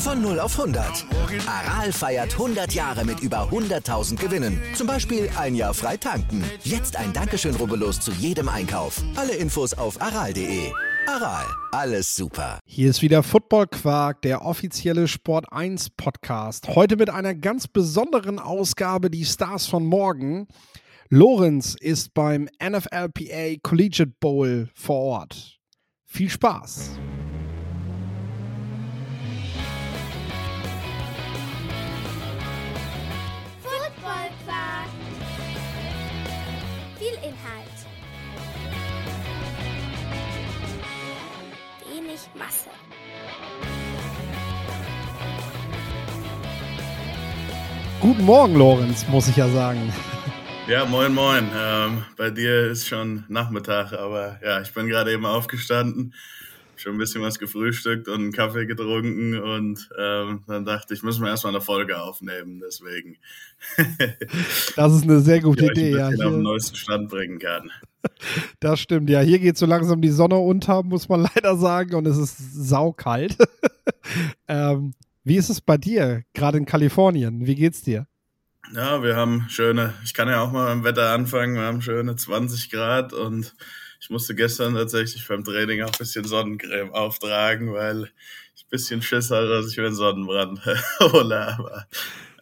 Von 0.00 0.22
0 0.22 0.40
auf 0.40 0.58
100. 0.58 1.04
Aral 1.46 1.92
feiert 1.92 2.32
100 2.32 2.72
Jahre 2.72 3.04
mit 3.04 3.20
über 3.20 3.50
100.000 3.50 4.16
Gewinnen. 4.16 4.58
Zum 4.74 4.86
Beispiel 4.86 5.28
ein 5.36 5.54
Jahr 5.54 5.74
frei 5.74 5.98
tanken. 5.98 6.42
Jetzt 6.64 6.96
ein 6.96 7.12
Dankeschön, 7.12 7.54
rubbellos 7.54 8.00
zu 8.00 8.10
jedem 8.12 8.48
Einkauf. 8.48 9.02
Alle 9.14 9.34
Infos 9.34 9.74
auf 9.74 10.00
aral.de. 10.00 10.72
Aral, 11.06 11.44
alles 11.72 12.16
super. 12.16 12.60
Hier 12.64 12.88
ist 12.88 13.02
wieder 13.02 13.22
Football 13.22 13.66
Quark, 13.66 14.22
der 14.22 14.42
offizielle 14.42 15.06
Sport 15.06 15.52
1 15.52 15.90
Podcast. 15.90 16.68
Heute 16.68 16.96
mit 16.96 17.10
einer 17.10 17.34
ganz 17.34 17.68
besonderen 17.68 18.38
Ausgabe, 18.38 19.10
die 19.10 19.26
Stars 19.26 19.66
von 19.66 19.84
morgen. 19.84 20.48
Lorenz 21.10 21.76
ist 21.78 22.14
beim 22.14 22.48
NFLPA 22.58 23.56
Collegiate 23.62 24.14
Bowl 24.18 24.70
vor 24.74 24.96
Ort. 24.96 25.58
Viel 26.06 26.30
Spaß. 26.30 26.92
Masse. 42.34 42.70
Guten 48.00 48.24
Morgen, 48.24 48.54
Lorenz, 48.54 49.06
muss 49.08 49.28
ich 49.28 49.36
ja 49.36 49.48
sagen. 49.48 49.92
Ja, 50.68 50.84
moin, 50.84 51.12
moin. 51.12 51.50
Ähm, 51.54 52.04
bei 52.16 52.30
dir 52.30 52.70
ist 52.70 52.86
schon 52.86 53.24
Nachmittag, 53.28 53.92
aber 53.92 54.38
ja, 54.42 54.60
ich 54.62 54.72
bin 54.72 54.86
gerade 54.86 55.12
eben 55.12 55.26
aufgestanden, 55.26 56.14
schon 56.76 56.92
ein 56.92 56.98
bisschen 56.98 57.22
was 57.22 57.38
gefrühstückt 57.38 58.08
und 58.08 58.20
einen 58.20 58.32
Kaffee 58.32 58.66
getrunken 58.66 59.38
und 59.38 59.90
ähm, 59.98 60.44
dann 60.46 60.64
dachte 60.64 60.94
ich, 60.94 61.02
müssen 61.02 61.22
wir 61.22 61.30
erstmal 61.30 61.54
eine 61.54 61.60
Folge 61.60 62.00
aufnehmen, 62.00 62.62
deswegen. 62.64 63.18
das 64.76 64.94
ist 64.94 65.02
eine 65.02 65.20
sehr 65.20 65.40
gute 65.40 65.66
ja, 65.66 65.72
Idee, 65.72 65.90
ja. 65.90 66.10
Ich 66.10 66.24
auf 66.24 66.32
den 66.32 66.42
neuesten 66.42 66.76
Stand 66.76 67.08
bringen 67.10 67.38
kann. 67.38 67.70
Das 68.60 68.80
stimmt, 68.80 69.10
ja. 69.10 69.20
Hier 69.20 69.38
geht 69.38 69.56
so 69.56 69.66
langsam 69.66 70.00
die 70.00 70.10
Sonne 70.10 70.36
unter, 70.36 70.82
muss 70.82 71.08
man 71.08 71.20
leider 71.34 71.56
sagen, 71.56 71.94
und 71.94 72.06
es 72.06 72.18
ist 72.18 72.38
saukalt. 72.54 73.36
ähm, 74.48 74.94
wie 75.24 75.36
ist 75.36 75.50
es 75.50 75.60
bei 75.60 75.76
dir, 75.76 76.22
gerade 76.34 76.58
in 76.58 76.66
Kalifornien? 76.66 77.46
Wie 77.46 77.54
geht's 77.54 77.82
dir? 77.82 78.06
Ja, 78.74 79.02
wir 79.02 79.16
haben 79.16 79.46
schöne, 79.48 79.94
ich 80.04 80.14
kann 80.14 80.28
ja 80.28 80.40
auch 80.42 80.52
mal 80.52 80.66
beim 80.66 80.84
Wetter 80.84 81.10
anfangen, 81.10 81.56
wir 81.56 81.62
haben 81.62 81.82
schöne 81.82 82.14
20 82.14 82.70
Grad 82.70 83.12
und 83.12 83.54
ich 84.00 84.10
musste 84.10 84.34
gestern 84.34 84.74
tatsächlich 84.74 85.26
beim 85.26 85.44
Training 85.44 85.82
auch 85.82 85.88
ein 85.88 85.98
bisschen 85.98 86.24
Sonnencreme 86.24 86.92
auftragen, 86.92 87.72
weil 87.72 88.10
ich 88.54 88.64
ein 88.64 88.70
bisschen 88.70 89.02
Schiss 89.02 89.30
hatte, 89.30 89.48
dass 89.48 89.70
ich 89.70 89.76
mir 89.76 89.86
einen 89.86 89.94
Sonnenbrand 89.94 90.64
hole. 91.00 91.58
Aber 91.58 91.86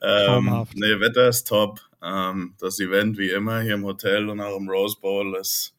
ähm, 0.02 0.66
nee, 0.74 1.00
Wetter 1.00 1.28
ist 1.28 1.48
top. 1.48 1.80
Ähm, 2.02 2.54
das 2.58 2.78
Event 2.80 3.18
wie 3.18 3.30
immer 3.30 3.60
hier 3.60 3.74
im 3.74 3.84
Hotel 3.84 4.28
und 4.28 4.40
auch 4.40 4.56
im 4.56 4.68
Rose 4.68 4.96
Bowl 5.00 5.36
ist, 5.36 5.74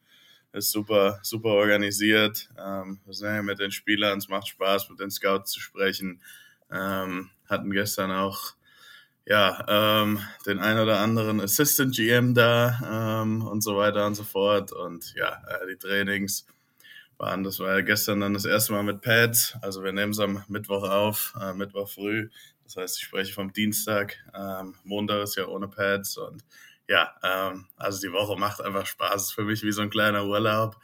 ist 0.52 0.70
super, 0.70 1.18
super 1.22 1.50
organisiert. 1.50 2.48
Ähm, 2.58 3.00
wir 3.04 3.14
sind 3.14 3.34
ja 3.34 3.42
mit 3.42 3.58
den 3.58 3.70
Spielern, 3.70 4.18
es 4.18 4.28
macht 4.28 4.48
Spaß, 4.48 4.90
mit 4.90 5.00
den 5.00 5.10
Scouts 5.10 5.52
zu 5.52 5.60
sprechen. 5.60 6.20
Ähm, 6.70 7.30
hatten 7.48 7.70
gestern 7.70 8.10
auch 8.10 8.54
ja, 9.26 9.64
ähm, 9.68 10.20
den 10.46 10.58
ein 10.58 10.78
oder 10.78 10.98
anderen 10.98 11.40
Assistant 11.40 11.94
GM 11.94 12.34
da 12.34 13.22
ähm, 13.22 13.42
und 13.42 13.62
so 13.62 13.76
weiter 13.76 14.06
und 14.06 14.14
so 14.14 14.24
fort. 14.24 14.72
Und 14.72 15.14
ja, 15.14 15.40
äh, 15.48 15.66
die 15.68 15.76
Trainings 15.76 16.46
waren, 17.16 17.44
das 17.44 17.60
war 17.60 17.78
ja 17.78 17.80
gestern 17.82 18.20
dann 18.20 18.34
das 18.34 18.44
erste 18.44 18.72
Mal 18.72 18.82
mit 18.82 19.02
Pads. 19.02 19.56
Also 19.62 19.84
wir 19.84 19.92
nehmen 19.92 20.12
es 20.12 20.18
am 20.18 20.42
Mittwoch 20.48 20.82
auf, 20.82 21.34
äh, 21.40 21.52
Mittwoch 21.52 21.88
früh. 21.88 22.28
Das 22.70 22.76
heißt, 22.76 22.98
ich 22.98 23.04
spreche 23.04 23.32
vom 23.32 23.52
Dienstag. 23.52 24.16
Ähm, 24.32 24.76
Montag 24.84 25.24
ist 25.24 25.36
ja 25.36 25.46
ohne 25.48 25.66
Pads 25.66 26.16
und 26.16 26.44
ja, 26.86 27.12
ähm, 27.24 27.66
also 27.76 28.00
die 28.00 28.12
Woche 28.12 28.38
macht 28.38 28.60
einfach 28.60 28.86
Spaß. 28.86 29.32
Für 29.32 29.42
mich 29.42 29.64
wie 29.64 29.72
so 29.72 29.82
ein 29.82 29.90
kleiner 29.90 30.24
Urlaub. 30.24 30.76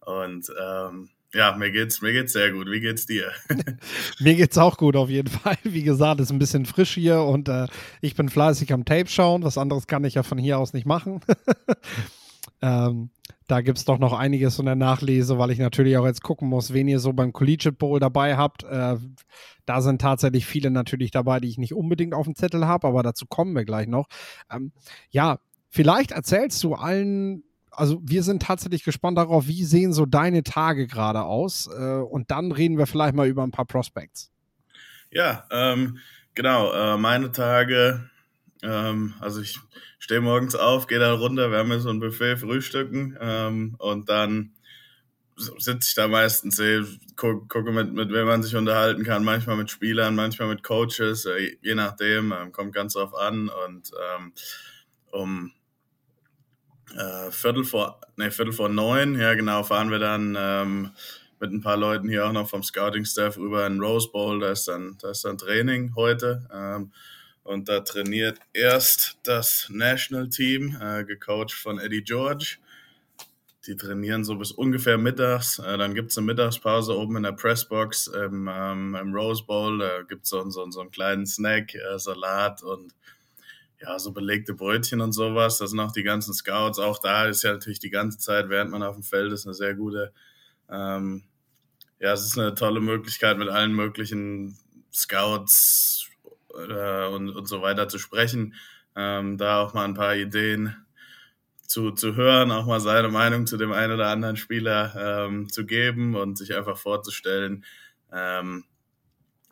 Und 0.00 0.50
ähm, 0.58 1.10
ja, 1.34 1.54
mir 1.54 1.70
geht's, 1.70 2.00
mir 2.00 2.14
geht's 2.14 2.32
sehr 2.32 2.52
gut. 2.52 2.70
Wie 2.70 2.80
geht's 2.80 3.04
dir? 3.04 3.32
mir 4.18 4.34
geht's 4.34 4.56
auch 4.56 4.78
gut 4.78 4.96
auf 4.96 5.10
jeden 5.10 5.28
Fall. 5.28 5.58
Wie 5.62 5.82
gesagt, 5.82 6.20
ist 6.20 6.30
ein 6.30 6.38
bisschen 6.38 6.64
frisch 6.64 6.94
hier 6.94 7.20
und 7.20 7.50
äh, 7.50 7.66
ich 8.00 8.14
bin 8.14 8.30
fleißig 8.30 8.72
am 8.72 8.86
Tape 8.86 9.08
schauen. 9.08 9.42
Was 9.42 9.58
anderes 9.58 9.86
kann 9.86 10.04
ich 10.04 10.14
ja 10.14 10.22
von 10.22 10.38
hier 10.38 10.58
aus 10.58 10.72
nicht 10.72 10.86
machen. 10.86 11.20
ähm, 12.62 13.10
da 13.46 13.60
gibt 13.60 13.78
es 13.78 13.84
doch 13.84 13.98
noch 13.98 14.12
einiges 14.12 14.58
in 14.58 14.66
der 14.66 14.74
Nachlese, 14.74 15.38
weil 15.38 15.50
ich 15.50 15.58
natürlich 15.58 15.96
auch 15.96 16.06
jetzt 16.06 16.22
gucken 16.22 16.48
muss, 16.48 16.72
wen 16.72 16.88
ihr 16.88 16.98
so 16.98 17.12
beim 17.12 17.32
Collegiate 17.32 17.76
Bowl 17.76 18.00
dabei 18.00 18.36
habt. 18.36 18.64
Äh, 18.64 18.96
da 19.66 19.80
sind 19.80 20.00
tatsächlich 20.00 20.46
viele 20.46 20.70
natürlich 20.70 21.10
dabei, 21.10 21.40
die 21.40 21.48
ich 21.48 21.58
nicht 21.58 21.74
unbedingt 21.74 22.14
auf 22.14 22.24
dem 22.24 22.34
Zettel 22.34 22.66
habe, 22.66 22.88
aber 22.88 23.02
dazu 23.02 23.26
kommen 23.26 23.54
wir 23.54 23.64
gleich 23.64 23.86
noch. 23.86 24.06
Ähm, 24.50 24.72
ja, 25.10 25.38
vielleicht 25.68 26.12
erzählst 26.12 26.62
du 26.64 26.74
allen 26.74 27.42
also 27.76 28.00
wir 28.02 28.22
sind 28.22 28.42
tatsächlich 28.42 28.84
gespannt 28.84 29.18
darauf, 29.18 29.48
wie 29.48 29.62
sehen 29.64 29.92
so 29.92 30.06
deine 30.06 30.42
Tage 30.42 30.86
gerade 30.86 31.24
aus? 31.24 31.66
Äh, 31.66 31.98
und 31.98 32.30
dann 32.30 32.52
reden 32.52 32.78
wir 32.78 32.86
vielleicht 32.86 33.14
mal 33.14 33.28
über 33.28 33.42
ein 33.42 33.50
paar 33.50 33.66
Prospects. 33.66 34.30
Ja, 35.10 35.44
ähm, 35.50 35.98
genau. 36.34 36.72
Äh, 36.72 36.96
meine 36.96 37.32
Tage, 37.32 38.08
ähm, 38.62 39.14
also 39.20 39.40
ich 39.40 39.58
stehe 39.98 40.20
morgens 40.20 40.54
auf, 40.54 40.86
gehe 40.86 40.98
da 40.98 41.12
runter, 41.12 41.50
wir 41.50 41.58
haben 41.58 41.70
ja 41.70 41.78
so 41.78 41.90
ein 41.90 42.00
Buffet 42.00 42.36
frühstücken 42.36 43.16
ähm, 43.20 43.76
und 43.78 44.08
dann 44.08 44.52
sitze 45.36 45.88
ich 45.88 45.94
da 45.94 46.08
meistens, 46.08 46.60
gucke, 47.16 47.46
gucke 47.48 47.70
mit, 47.70 47.92
mit 47.92 48.10
wem 48.10 48.26
man 48.26 48.42
sich 48.42 48.56
unterhalten 48.56 49.04
kann, 49.04 49.24
manchmal 49.24 49.56
mit 49.56 49.70
Spielern, 49.70 50.14
manchmal 50.14 50.48
mit 50.48 50.62
Coaches, 50.62 51.26
äh, 51.26 51.56
je 51.60 51.74
nachdem, 51.74 52.32
ähm, 52.32 52.52
kommt 52.52 52.74
ganz 52.74 52.94
drauf 52.94 53.14
an 53.14 53.50
und 53.66 53.90
ähm, 54.16 54.32
um 55.10 55.52
äh, 56.96 57.30
Viertel 57.30 57.64
vor, 57.64 58.00
nee, 58.16 58.30
Viertel 58.30 58.52
vor 58.52 58.68
neun, 58.68 59.18
ja 59.18 59.34
genau, 59.34 59.62
fahren 59.62 59.90
wir 59.90 59.98
dann 59.98 60.36
ähm, 60.38 60.90
mit 61.38 61.52
ein 61.52 61.60
paar 61.60 61.76
Leuten 61.76 62.08
hier 62.08 62.26
auch 62.26 62.32
noch 62.32 62.48
vom 62.48 62.62
Scouting-Staff 62.62 63.36
über 63.36 63.66
in 63.66 63.80
Rose 63.80 64.08
Bowl, 64.10 64.40
da 64.40 64.52
ist 64.52 64.68
dann, 64.68 64.96
da 65.02 65.10
ist 65.10 65.24
dann 65.24 65.36
Training 65.36 65.94
heute. 65.94 66.48
Und 67.46 67.68
da 67.68 67.80
trainiert 67.80 68.40
erst 68.52 69.18
das 69.22 69.68
National 69.70 70.28
Team, 70.28 70.76
äh, 70.80 71.04
gecoacht 71.04 71.52
von 71.52 71.78
Eddie 71.78 72.02
George. 72.02 72.58
Die 73.66 73.76
trainieren 73.76 74.24
so 74.24 74.36
bis 74.36 74.50
ungefähr 74.50 74.98
mittags. 74.98 75.60
Äh, 75.60 75.78
dann 75.78 75.94
gibt's 75.94 76.18
eine 76.18 76.26
Mittagspause 76.26 76.96
oben 76.96 77.16
in 77.16 77.22
der 77.22 77.32
Pressbox 77.32 78.08
im, 78.08 78.48
ähm, 78.52 78.96
im 78.96 79.14
Rose 79.14 79.44
Bowl. 79.44 79.78
Da 79.78 80.02
gibt's 80.02 80.28
so, 80.28 80.48
so, 80.50 80.68
so 80.70 80.80
einen 80.80 80.90
kleinen 80.90 81.24
Snack, 81.24 81.74
äh, 81.74 81.98
Salat 81.98 82.62
und 82.62 82.92
ja, 83.80 83.98
so 83.98 84.10
belegte 84.12 84.54
Brötchen 84.54 85.00
und 85.00 85.12
sowas. 85.12 85.58
Das 85.58 85.70
sind 85.70 85.80
auch 85.80 85.92
die 85.92 86.02
ganzen 86.02 86.34
Scouts. 86.34 86.80
Auch 86.80 86.98
da 86.98 87.26
ist 87.26 87.42
ja 87.42 87.52
natürlich 87.52 87.78
die 87.78 87.90
ganze 87.90 88.18
Zeit, 88.18 88.48
während 88.48 88.72
man 88.72 88.82
auf 88.82 88.96
dem 88.96 89.04
Feld 89.04 89.32
ist, 89.32 89.46
eine 89.46 89.54
sehr 89.54 89.74
gute, 89.74 90.12
ähm, 90.68 91.22
ja, 92.00 92.12
es 92.12 92.24
ist 92.24 92.38
eine 92.38 92.54
tolle 92.54 92.80
Möglichkeit, 92.80 93.38
mit 93.38 93.48
allen 93.48 93.72
möglichen 93.72 94.58
Scouts 94.92 96.05
äh, 96.56 97.06
und, 97.08 97.30
und 97.30 97.48
so 97.48 97.62
weiter 97.62 97.88
zu 97.88 97.98
sprechen. 97.98 98.54
Ähm, 98.94 99.36
da 99.38 99.60
auch 99.60 99.74
mal 99.74 99.84
ein 99.84 99.94
paar 99.94 100.16
Ideen 100.16 100.74
zu, 101.66 101.90
zu 101.90 102.14
hören, 102.14 102.50
auch 102.50 102.66
mal 102.66 102.80
seine 102.80 103.08
Meinung 103.08 103.46
zu 103.46 103.56
dem 103.56 103.72
einen 103.72 103.92
oder 103.92 104.08
anderen 104.08 104.36
Spieler 104.36 105.26
ähm, 105.26 105.48
zu 105.50 105.66
geben 105.66 106.14
und 106.14 106.38
sich 106.38 106.54
einfach 106.54 106.78
vorzustellen. 106.78 107.64
Ähm, 108.12 108.64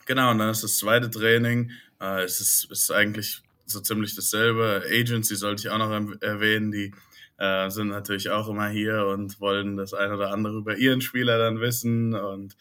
genau, 0.07 0.31
und 0.31 0.39
dann 0.39 0.51
ist 0.51 0.65
das 0.65 0.79
zweite 0.79 1.11
Training. 1.11 1.73
Äh, 2.01 2.23
es 2.23 2.41
ist, 2.41 2.71
ist 2.71 2.91
eigentlich 2.91 3.43
so 3.67 3.81
ziemlich 3.81 4.15
dasselbe. 4.15 4.83
Agency 4.89 5.37
sollte 5.37 5.67
ich 5.67 5.71
auch 5.71 5.79
noch 5.79 5.91
erwähnen, 6.21 6.71
die 6.71 6.93
äh, 7.39 7.71
sind 7.71 7.89
natürlich 7.89 8.31
auch 8.31 8.49
immer 8.49 8.69
hier 8.69 9.07
und 9.07 9.41
wollen 9.41 9.77
das 9.77 9.95
eine 9.95 10.15
oder 10.15 10.33
andere 10.33 10.59
über 10.59 10.77
ihren 10.77 11.01
Spieler 11.01 11.39
dann 11.39 11.61
wissen. 11.61 12.15
Und 12.15 12.57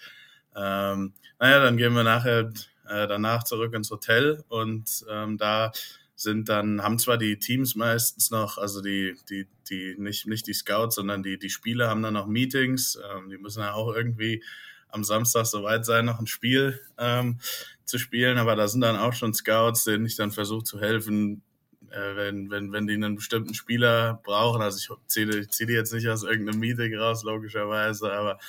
ähm, 0.56 1.14
naja, 1.40 1.60
dann 1.60 1.78
gehen 1.78 1.94
wir 1.94 2.04
nachher 2.04 2.52
äh, 2.88 3.08
danach 3.08 3.44
zurück 3.44 3.74
ins 3.74 3.92
Hotel 3.92 4.44
und 4.50 5.06
ähm, 5.10 5.38
da 5.38 5.72
sind 6.16 6.50
dann, 6.50 6.82
haben 6.82 7.00
zwar 7.00 7.18
die 7.18 7.38
Teams 7.38 7.76
meistens 7.76 8.32
noch, 8.32 8.58
also 8.58 8.82
die, 8.82 9.16
die, 9.30 9.48
die, 9.70 9.96
nicht, 9.98 10.28
nicht 10.28 10.48
die 10.48 10.54
Scouts, 10.54 10.96
sondern 10.96 11.24
die, 11.24 11.38
die 11.38 11.50
Spieler 11.50 11.90
haben 11.90 12.04
dann 12.04 12.14
noch 12.14 12.28
Meetings, 12.28 13.00
ähm, 13.16 13.30
die 13.30 13.38
müssen 13.38 13.62
ja 13.62 13.74
auch 13.74 13.94
irgendwie 13.94 14.44
am 14.90 15.04
Samstag 15.04 15.48
soweit 15.48 15.86
sein, 15.86 16.06
noch 16.06 16.20
ein 16.20 16.28
Spiel 16.28 16.80
ähm, 16.98 17.40
zu 17.84 17.98
spielen. 17.98 18.38
Aber 18.38 18.56
da 18.56 18.68
sind 18.68 18.82
dann 18.82 18.96
auch 18.96 19.14
schon 19.14 19.34
Scouts, 19.34 19.86
denen 19.86 20.06
ich 20.06 20.16
dann 20.16 20.32
versuche 20.32 20.64
zu 20.64 20.80
helfen, 20.80 21.42
äh, 21.90 22.16
wenn, 22.16 22.52
wenn, 22.52 22.72
wenn 22.72 22.88
die 22.88 22.94
einen 22.94 23.16
bestimmten 23.16 23.56
Spieler 23.56 24.22
brauchen. 24.24 24.62
Also 24.62 24.78
ich 24.78 25.08
ziehe 25.08 25.48
zieh 25.48 25.66
die 25.66 25.74
jetzt 25.74 25.94
nicht 25.94 26.08
aus 26.08 26.24
irgendeinem 26.24 26.60
Meeting 26.60 26.96
raus, 26.96 27.24
logischerweise, 27.24 28.14
aber 28.14 28.40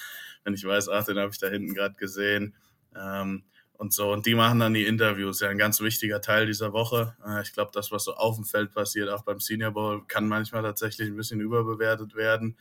wenn 0.45 0.55
ich 0.55 0.65
weiß, 0.65 0.91
ach, 0.91 1.05
den 1.05 1.19
habe 1.19 1.31
ich 1.33 1.39
da 1.39 1.49
hinten 1.49 1.73
gerade 1.73 1.95
gesehen. 1.95 2.55
Ähm, 2.95 3.45
und 3.85 3.93
so. 3.93 4.11
Und 4.11 4.25
die 4.25 4.35
machen 4.35 4.61
dann 4.61 4.73
die 4.73 4.87
Interviews. 4.87 5.41
Ja, 5.41 5.51
ein 5.51 5.59
ganz 5.59 5.81
wichtiger 5.81 6.23
Teil 6.23 6.47
dieser 6.47 6.73
Woche. 6.73 7.17
Äh, 7.27 7.43
ich 7.43 7.53
glaube, 7.53 7.71
das, 7.75 7.93
was 7.93 8.05
so 8.05 8.15
auf 8.15 8.37
dem 8.37 8.45
Feld 8.45 8.73
passiert, 8.73 9.11
auch 9.11 9.25
beim 9.25 9.41
Senior 9.41 9.73
Bowl, 9.73 10.07
kann 10.07 10.27
manchmal 10.27 10.63
tatsächlich 10.63 11.09
ein 11.09 11.17
bisschen 11.17 11.41
überbewertet 11.41 12.15
werden. 12.15 12.57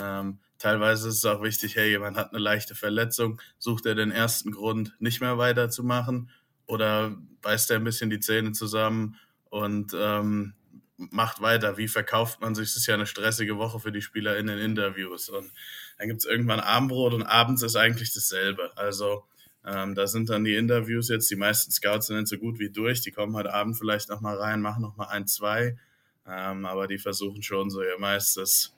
Ähm, 0.00 0.38
teilweise 0.58 1.08
ist 1.08 1.16
es 1.16 1.24
auch 1.24 1.42
wichtig, 1.42 1.74
hey, 1.74 1.90
jemand 1.90 2.16
hat 2.16 2.30
eine 2.30 2.38
leichte 2.38 2.76
Verletzung, 2.76 3.40
sucht 3.58 3.84
er 3.86 3.96
den 3.96 4.12
ersten 4.12 4.52
Grund, 4.52 4.94
nicht 5.00 5.20
mehr 5.20 5.38
weiterzumachen 5.38 6.30
oder 6.66 7.16
beißt 7.42 7.72
er 7.72 7.78
ein 7.78 7.84
bisschen 7.84 8.08
die 8.08 8.20
Zähne 8.20 8.52
zusammen 8.52 9.16
und 9.48 9.92
ähm, 9.98 10.54
macht 10.96 11.40
weiter. 11.40 11.78
Wie 11.78 11.88
verkauft 11.88 12.40
man 12.40 12.54
sich? 12.54 12.68
Es 12.68 12.76
ist 12.76 12.86
ja 12.86 12.94
eine 12.94 13.06
stressige 13.06 13.58
Woche 13.58 13.80
für 13.80 13.90
die 13.90 14.02
Spieler 14.02 14.36
in 14.36 14.46
den 14.46 14.58
Interviews. 14.58 15.30
Und 15.30 15.50
dann 15.98 16.06
gibt 16.06 16.20
es 16.20 16.26
irgendwann 16.26 16.60
Abendbrot 16.60 17.14
und 17.14 17.24
abends 17.24 17.62
ist 17.62 17.74
eigentlich 17.74 18.12
dasselbe. 18.12 18.70
Also 18.76 19.24
ähm, 19.64 19.94
da 19.94 20.06
sind 20.06 20.30
dann 20.30 20.44
die 20.44 20.54
Interviews 20.54 21.08
jetzt, 21.08 21.30
die 21.30 21.36
meisten 21.36 21.70
Scouts 21.70 22.06
sind 22.06 22.28
so 22.28 22.38
gut 22.38 22.58
wie 22.58 22.70
durch. 22.70 23.02
Die 23.02 23.10
kommen 23.10 23.36
heute 23.36 23.52
Abend 23.52 23.76
vielleicht 23.76 24.08
nochmal 24.08 24.36
rein, 24.36 24.60
machen 24.60 24.82
nochmal 24.82 25.08
ein, 25.08 25.26
zwei. 25.26 25.76
Ähm, 26.26 26.64
aber 26.64 26.86
die 26.86 26.98
versuchen 26.98 27.42
schon 27.42 27.70
so 27.70 27.82
ihr 27.82 27.98
meistes, 27.98 28.74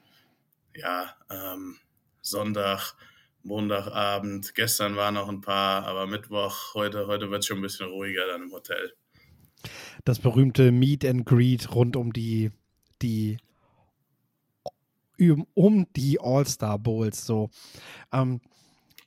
ja, 0.75 1.14
ähm, 1.31 1.76
Sonntag, 2.20 2.94
Montagabend. 3.43 4.55
Gestern 4.55 4.96
waren 4.96 5.14
noch 5.14 5.29
ein 5.29 5.40
paar, 5.40 5.84
aber 5.87 6.06
Mittwoch, 6.06 6.75
heute, 6.75 7.06
heute 7.06 7.31
wird 7.31 7.40
es 7.40 7.46
schon 7.46 7.58
ein 7.58 7.62
bisschen 7.62 7.88
ruhiger 7.88 8.26
dann 8.26 8.43
im 8.43 8.52
Hotel. 8.52 8.93
Das 10.05 10.19
berühmte 10.19 10.73
Meet 10.73 11.05
and 11.05 11.26
Greet 11.26 11.73
rund 11.75 11.96
um 11.96 12.12
die, 12.12 12.50
die 13.02 13.38
um 15.55 15.87
die 15.94 16.19
All-Star 16.20 16.79
Bowls. 16.79 17.25
So. 17.25 17.50
Ähm, 18.12 18.40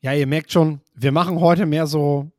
ja, 0.05 0.13
ihr 0.13 0.27
merkt 0.27 0.51
schon, 0.51 0.81
wir 0.93 1.11
machen 1.11 1.39
heute 1.39 1.65
mehr 1.65 1.87
so 1.87 2.29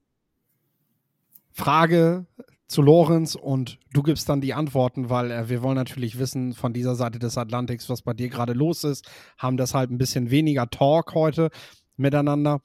Frage 1.50 2.26
zu 2.68 2.80
Lorenz 2.80 3.34
und 3.34 3.80
du 3.92 4.04
gibst 4.04 4.28
dann 4.28 4.40
die 4.40 4.54
Antworten, 4.54 5.10
weil 5.10 5.32
äh, 5.32 5.48
wir 5.48 5.64
wollen 5.64 5.74
natürlich 5.74 6.16
wissen 6.16 6.54
von 6.54 6.72
dieser 6.72 6.94
Seite 6.94 7.18
des 7.18 7.36
Atlantiks, 7.36 7.88
was 7.88 8.02
bei 8.02 8.12
dir 8.12 8.28
gerade 8.28 8.52
los 8.52 8.84
ist, 8.84 9.10
haben 9.36 9.56
deshalb 9.56 9.90
ein 9.90 9.98
bisschen 9.98 10.30
weniger 10.30 10.70
Talk 10.70 11.12
heute 11.14 11.50
miteinander. 11.96 12.60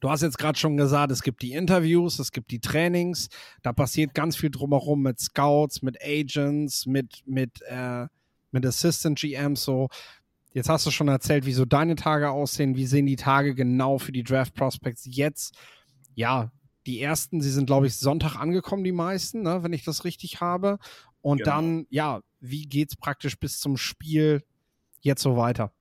Du 0.00 0.10
hast 0.10 0.22
jetzt 0.22 0.38
gerade 0.38 0.56
schon 0.56 0.76
gesagt, 0.76 1.10
es 1.10 1.22
gibt 1.22 1.42
die 1.42 1.54
Interviews, 1.54 2.20
es 2.20 2.30
gibt 2.30 2.52
die 2.52 2.60
Trainings, 2.60 3.30
da 3.62 3.72
passiert 3.72 4.14
ganz 4.14 4.36
viel 4.36 4.50
drumherum 4.52 5.02
mit 5.02 5.18
Scouts, 5.18 5.82
mit 5.82 5.96
Agents, 6.04 6.86
mit, 6.86 7.24
mit, 7.26 7.62
äh, 7.62 8.06
mit 8.52 8.64
Assistant 8.64 9.18
GMs, 9.18 9.64
so. 9.64 9.88
Jetzt 10.52 10.68
hast 10.68 10.84
du 10.86 10.90
schon 10.90 11.08
erzählt, 11.08 11.46
wie 11.46 11.52
so 11.52 11.64
deine 11.64 11.94
Tage 11.94 12.30
aussehen. 12.30 12.76
Wie 12.76 12.86
sehen 12.86 13.06
die 13.06 13.16
Tage 13.16 13.54
genau 13.54 13.98
für 13.98 14.12
die 14.12 14.24
Draft 14.24 14.54
Prospects 14.54 15.04
jetzt? 15.06 15.54
Ja, 16.14 16.50
die 16.86 17.00
ersten, 17.00 17.40
sie 17.40 17.50
sind, 17.50 17.66
glaube 17.66 17.86
ich, 17.86 17.96
Sonntag 17.96 18.36
angekommen, 18.36 18.82
die 18.82 18.92
meisten, 18.92 19.42
ne, 19.42 19.62
wenn 19.62 19.72
ich 19.72 19.84
das 19.84 20.04
richtig 20.04 20.40
habe. 20.40 20.78
Und 21.20 21.38
genau. 21.38 21.50
dann, 21.50 21.86
ja, 21.90 22.20
wie 22.40 22.66
geht 22.66 22.90
es 22.90 22.96
praktisch 22.96 23.38
bis 23.38 23.60
zum 23.60 23.76
Spiel 23.76 24.42
jetzt 25.00 25.22
so 25.22 25.36
weiter? 25.36 25.72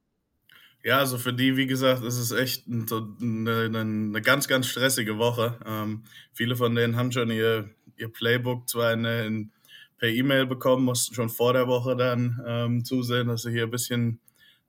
Ja, 0.83 1.00
also 1.00 1.18
für 1.18 1.33
die, 1.33 1.57
wie 1.57 1.68
gesagt, 1.68 2.04
ist 2.04 2.18
es 2.18 2.31
echt 2.31 2.68
eine, 2.68 3.66
eine, 3.66 3.80
eine 3.80 4.21
ganz, 4.21 4.48
ganz 4.48 4.68
stressige 4.68 5.18
Woche. 5.18 5.60
Ähm, 5.66 6.04
viele 6.31 6.56
von 6.56 6.75
denen 6.75 6.95
haben 6.95 7.12
schon 7.12 7.31
ihr, 7.31 7.69
ihr 7.98 8.10
Playbook 8.10 8.69
zwar 8.69 8.94
in, 8.94 9.04
in, 9.04 9.51
per 9.98 10.10
E-Mail 10.10 10.45
bekommen, 10.45 10.86
mussten 10.86 11.13
schon 11.13 11.30
vor 11.30 11.54
der 11.54 11.68
Woche 11.68 11.98
dann 11.98 12.42
ähm, 12.45 12.86
zusehen, 12.86 13.27
dass 13.27 13.42
sie 13.42 13.51
hier 13.51 13.63
ein 13.63 13.71
bisschen 13.71 14.21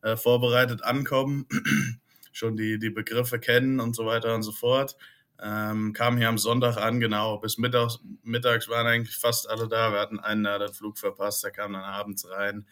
äh, 0.03 0.17
vorbereitet 0.17 0.83
ankommen, 0.83 1.47
schon 2.33 2.57
die, 2.57 2.79
die 2.79 2.91
Begriffe 2.91 3.39
kennen 3.39 3.81
und 3.81 3.95
so 3.95 4.07
weiter 4.07 4.35
und 4.35 4.43
so 4.43 4.53
fort. 4.53 4.97
Ähm, 5.43 5.95
kam 5.95 6.19
hier 6.19 6.29
am 6.29 6.37
Sonntag 6.37 6.77
an, 6.77 7.01
genau, 7.01 7.39
bis 7.39 7.57
mittags, 7.57 8.01
mittags 8.23 8.69
waren 8.69 8.87
eigentlich 8.87 9.17
fast 9.17 9.49
alle 9.49 9.69
da. 9.69 9.93
Wir 9.93 10.01
hatten 10.01 10.21
einen, 10.21 10.45
der 10.45 10.59
den 10.59 10.73
Flug 10.73 10.99
verpasst, 10.99 11.43
der 11.43 11.51
kam 11.51 11.73
dann 11.73 11.83
abends 11.83 12.29
rein. 12.29 12.67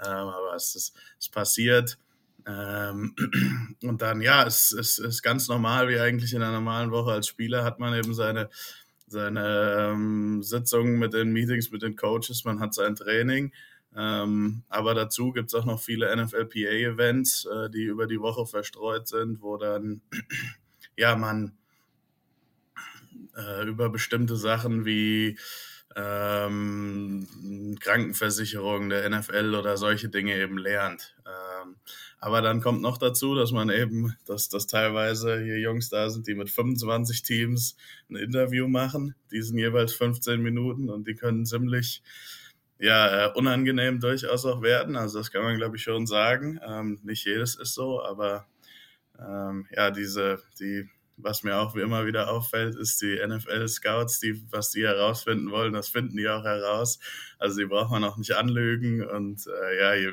Ähm, 0.00 0.06
aber 0.06 0.54
es 0.54 0.74
ist, 0.74 0.96
es 1.18 1.28
passiert. 1.28 1.98
Ähm, 2.46 3.14
und 3.82 4.00
dann, 4.00 4.22
ja, 4.22 4.46
es, 4.46 4.72
es 4.72 4.98
ist 4.98 5.22
ganz 5.22 5.48
normal, 5.48 5.88
wie 5.88 5.98
eigentlich 5.98 6.32
in 6.32 6.42
einer 6.42 6.52
normalen 6.52 6.90
Woche 6.90 7.12
als 7.12 7.28
Spieler 7.28 7.62
hat 7.62 7.78
man 7.78 7.94
eben 7.94 8.14
seine, 8.14 8.48
seine 9.06 9.90
ähm, 9.92 10.42
Sitzungen 10.42 10.98
mit 10.98 11.12
den 11.12 11.32
Meetings, 11.32 11.70
mit 11.70 11.82
den 11.82 11.96
Coaches, 11.96 12.44
man 12.44 12.60
hat 12.60 12.72
sein 12.72 12.94
Training. 12.94 13.52
Ähm, 13.96 14.62
aber 14.68 14.94
dazu 14.94 15.32
gibt 15.32 15.48
es 15.48 15.54
auch 15.54 15.64
noch 15.64 15.80
viele 15.80 16.14
NFLPA-Events, 16.14 17.46
äh, 17.46 17.70
die 17.70 17.84
über 17.84 18.06
die 18.06 18.20
Woche 18.20 18.46
verstreut 18.46 19.06
sind, 19.06 19.40
wo 19.40 19.56
dann 19.56 20.00
ja 20.96 21.14
man 21.16 21.56
äh, 23.36 23.66
über 23.66 23.88
bestimmte 23.90 24.36
Sachen 24.36 24.84
wie 24.84 25.38
ähm, 25.96 27.76
Krankenversicherung 27.80 28.88
der 28.88 29.08
NFL 29.08 29.54
oder 29.54 29.76
solche 29.76 30.08
Dinge 30.08 30.36
eben 30.36 30.58
lernt. 30.58 31.14
Ähm, 31.24 31.76
aber 32.18 32.42
dann 32.42 32.60
kommt 32.60 32.82
noch 32.82 32.98
dazu, 32.98 33.34
dass 33.34 33.52
man 33.52 33.70
eben, 33.70 34.16
dass, 34.26 34.48
dass 34.48 34.66
teilweise 34.66 35.40
hier 35.40 35.60
Jungs 35.60 35.90
da 35.90 36.10
sind, 36.10 36.26
die 36.26 36.34
mit 36.34 36.50
25 36.50 37.22
Teams 37.22 37.76
ein 38.10 38.16
Interview 38.16 38.66
machen. 38.66 39.14
Die 39.30 39.42
sind 39.42 39.58
jeweils 39.58 39.92
15 39.92 40.40
Minuten 40.40 40.88
und 40.88 41.06
die 41.06 41.14
können 41.14 41.46
ziemlich 41.46 42.02
ja, 42.78 43.26
äh, 43.26 43.32
unangenehm 43.34 44.00
durchaus 44.00 44.44
auch 44.44 44.62
werden. 44.62 44.96
Also 44.96 45.18
das 45.18 45.30
kann 45.30 45.42
man, 45.42 45.56
glaube 45.56 45.76
ich, 45.76 45.82
schon 45.82 46.06
sagen. 46.06 46.60
Ähm, 46.66 47.00
nicht 47.02 47.24
jedes 47.24 47.56
ist 47.56 47.74
so, 47.74 48.02
aber 48.02 48.46
ähm, 49.18 49.66
ja, 49.74 49.90
diese, 49.90 50.42
die, 50.58 50.88
was 51.16 51.42
mir 51.42 51.56
auch 51.56 51.74
wie 51.76 51.80
immer 51.80 52.06
wieder 52.06 52.30
auffällt, 52.30 52.74
ist 52.74 53.00
die 53.00 53.20
NFL-Scouts, 53.24 54.20
die, 54.20 54.42
was 54.50 54.70
die 54.70 54.84
herausfinden 54.84 55.50
wollen, 55.50 55.72
das 55.72 55.88
finden 55.88 56.16
die 56.16 56.28
auch 56.28 56.44
heraus. 56.44 56.98
Also 57.38 57.60
die 57.60 57.66
braucht 57.66 57.90
man 57.90 58.04
auch 58.04 58.16
nicht 58.16 58.32
anlügen 58.32 59.04
und 59.04 59.46
äh, 59.46 59.80
ja, 59.80 59.94
je, 59.94 60.12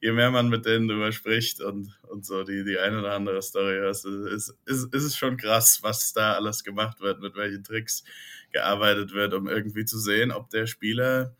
je 0.00 0.12
mehr 0.12 0.30
man 0.30 0.48
mit 0.48 0.64
denen 0.66 0.86
drüber 0.86 1.10
spricht 1.10 1.60
und, 1.60 1.98
und 2.08 2.24
so 2.24 2.44
die, 2.44 2.64
die 2.64 2.78
eine 2.78 3.00
oder 3.00 3.14
andere 3.14 3.42
Story 3.42 3.74
hörst, 3.74 4.06
ist, 4.06 4.54
ist, 4.66 4.94
ist 4.94 5.02
es 5.02 5.16
schon 5.16 5.36
krass, 5.36 5.80
was 5.82 6.12
da 6.12 6.34
alles 6.34 6.62
gemacht 6.62 7.00
wird, 7.00 7.20
mit 7.20 7.34
welchen 7.34 7.64
Tricks 7.64 8.04
gearbeitet 8.52 9.12
wird, 9.12 9.34
um 9.34 9.48
irgendwie 9.48 9.84
zu 9.84 9.98
sehen, 9.98 10.30
ob 10.30 10.50
der 10.50 10.66
Spieler 10.66 11.34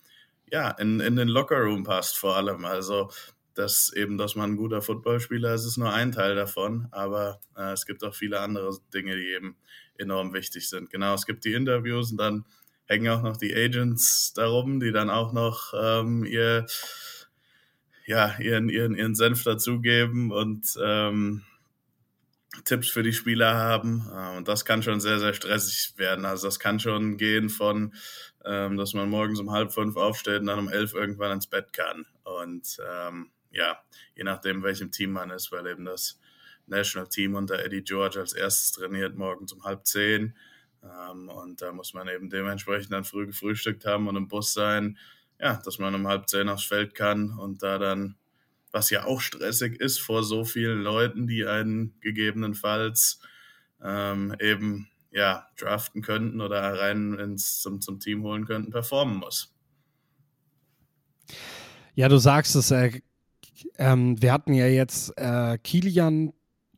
ja, 0.51 0.71
in, 0.73 1.01
in 1.01 1.17
den 1.17 1.29
Lockerroom 1.29 1.85
passt 1.85 2.19
vor 2.19 2.37
allem. 2.37 2.65
Also 2.65 3.11
dass 3.59 3.93
eben, 3.93 4.19
dass 4.19 4.37
man 4.37 4.53
ein 4.53 4.57
guter 4.57 4.83
Footballspieler 4.83 5.53
ist, 5.53 5.65
ist 5.65 5.79
nur 5.79 5.93
ein 5.93 6.13
Teil 6.13 6.37
davon, 6.37 6.87
aber 6.93 7.41
äh, 7.57 7.73
es 7.73 7.87
gibt 7.87 8.05
auch 8.05 8.15
viele 8.15 8.39
andere 8.39 8.71
Dinge, 8.95 9.17
die 9.17 9.33
eben 9.33 9.57
enorm 9.99 10.33
wichtig 10.33 10.69
sind. 10.69 10.91
Genau, 10.91 11.15
es 11.15 11.27
gibt 11.27 11.45
die 11.45 11.55
Interviews 11.55 12.13
und 12.13 12.19
dann 12.19 12.45
hängen 12.87 13.09
auch 13.09 13.23
noch 13.23 13.37
die 13.37 13.53
Agents 13.53 14.33
darum, 14.33 14.79
die 14.79 14.93
dann 14.93 15.11
auch 15.11 15.33
noch 15.33 15.75
ähm, 15.77 16.25
ihr, 16.25 16.67
ja, 18.07 18.39
ihren, 18.39 18.69
ihren, 18.69 18.95
ihren 18.95 19.17
Senf 19.17 19.43
dazugeben 19.43 20.31
und 20.31 20.79
ähm, 20.81 21.43
Tipps 22.65 22.89
für 22.89 23.03
die 23.03 23.13
Spieler 23.13 23.57
haben. 23.57 24.09
Äh, 24.15 24.37
und 24.37 24.47
das 24.47 24.65
kann 24.65 24.85
schon 24.85 25.01
sehr, 25.01 25.19
sehr 25.19 25.35
stressig 25.35 25.95
werden. 25.97 26.25
Also 26.25 26.47
das 26.47 26.61
kann 26.61 26.79
schon 26.79 27.17
gehen 27.17 27.49
von 27.49 27.93
ähm, 28.49 28.79
dass 28.79 28.95
man 28.95 29.11
morgens 29.11 29.41
um 29.41 29.53
halb 29.53 29.73
fünf 29.73 29.97
aufsteht 29.97 30.41
und 30.41 30.47
dann 30.47 30.59
um 30.59 30.69
elf 30.71 30.95
irgendwann 30.95 31.33
ins 31.33 31.47
Bett 31.47 31.73
kann. 31.75 32.07
Und 32.25 32.79
ähm, 32.91 33.31
ja, 33.51 33.79
je 34.15 34.25
nachdem, 34.25 34.63
welchem 34.63 34.91
Team 34.91 35.13
man 35.13 35.31
ist, 35.31 35.53
weil 35.53 35.67
eben 35.67 35.85
das 35.85 36.19
National 36.67 37.09
Team 37.09 37.35
unter 37.35 37.63
Eddie 37.63 37.83
George 37.83 38.19
als 38.19 38.33
erstes 38.33 38.73
trainiert 38.73 39.17
morgens 39.17 39.53
um 39.53 39.65
halb 39.65 39.87
zehn. 39.87 40.35
Ähm, 40.83 41.29
und 41.29 41.61
da 41.61 41.73
muss 41.73 41.93
man 41.93 42.09
eben 42.09 42.31
dementsprechend 42.31 42.93
dann 42.93 43.05
früh 43.05 43.27
gefrühstückt 43.27 43.85
haben 43.85 44.09
und 44.09 44.17
im 44.17 44.29
Bus 44.29 44.55
sein, 44.55 44.97
ja, 45.39 45.61
dass 45.63 45.79
man 45.79 45.95
um 45.95 46.09
halb 46.09 46.29
zehn 46.29 46.49
aufs 46.49 46.65
Feld 46.65 46.95
kann 46.95 47.39
und 47.39 47.63
da 47.63 47.79
dann, 47.79 48.17
was 48.73 48.89
ja 48.89 49.05
auch 49.05 49.21
stressig 49.21 49.79
ist 49.79 49.99
vor 49.99 50.25
so 50.25 50.45
vielen 50.45 50.83
Leuten, 50.83 51.27
die 51.27 51.47
einen 51.47 51.95
gegebenenfalls 52.01 53.21
ähm, 53.83 54.35
eben 54.41 54.89
ja, 55.11 55.47
draften 55.57 56.03
könnten 56.03 56.41
oder 56.41 56.61
rein 56.61 57.15
ins, 57.15 57.61
zum, 57.61 57.81
zum 57.81 58.01
Team 58.01 58.23
holen 58.23 58.45
könnten, 58.45 58.71
performen 58.71 59.17
muss. 59.17 59.55
Ja, 61.95 62.09
du 62.09 62.19
sagst 62.19 62.55
es, 62.57 62.71
äh, 62.71 63.01
ähm, 63.79 64.21
wir 64.23 64.33
hatten 64.33 64.55
ja 64.55 64.67
jetzt 64.67 65.13
äh, 65.17 65.59
Kilian 65.59 66.33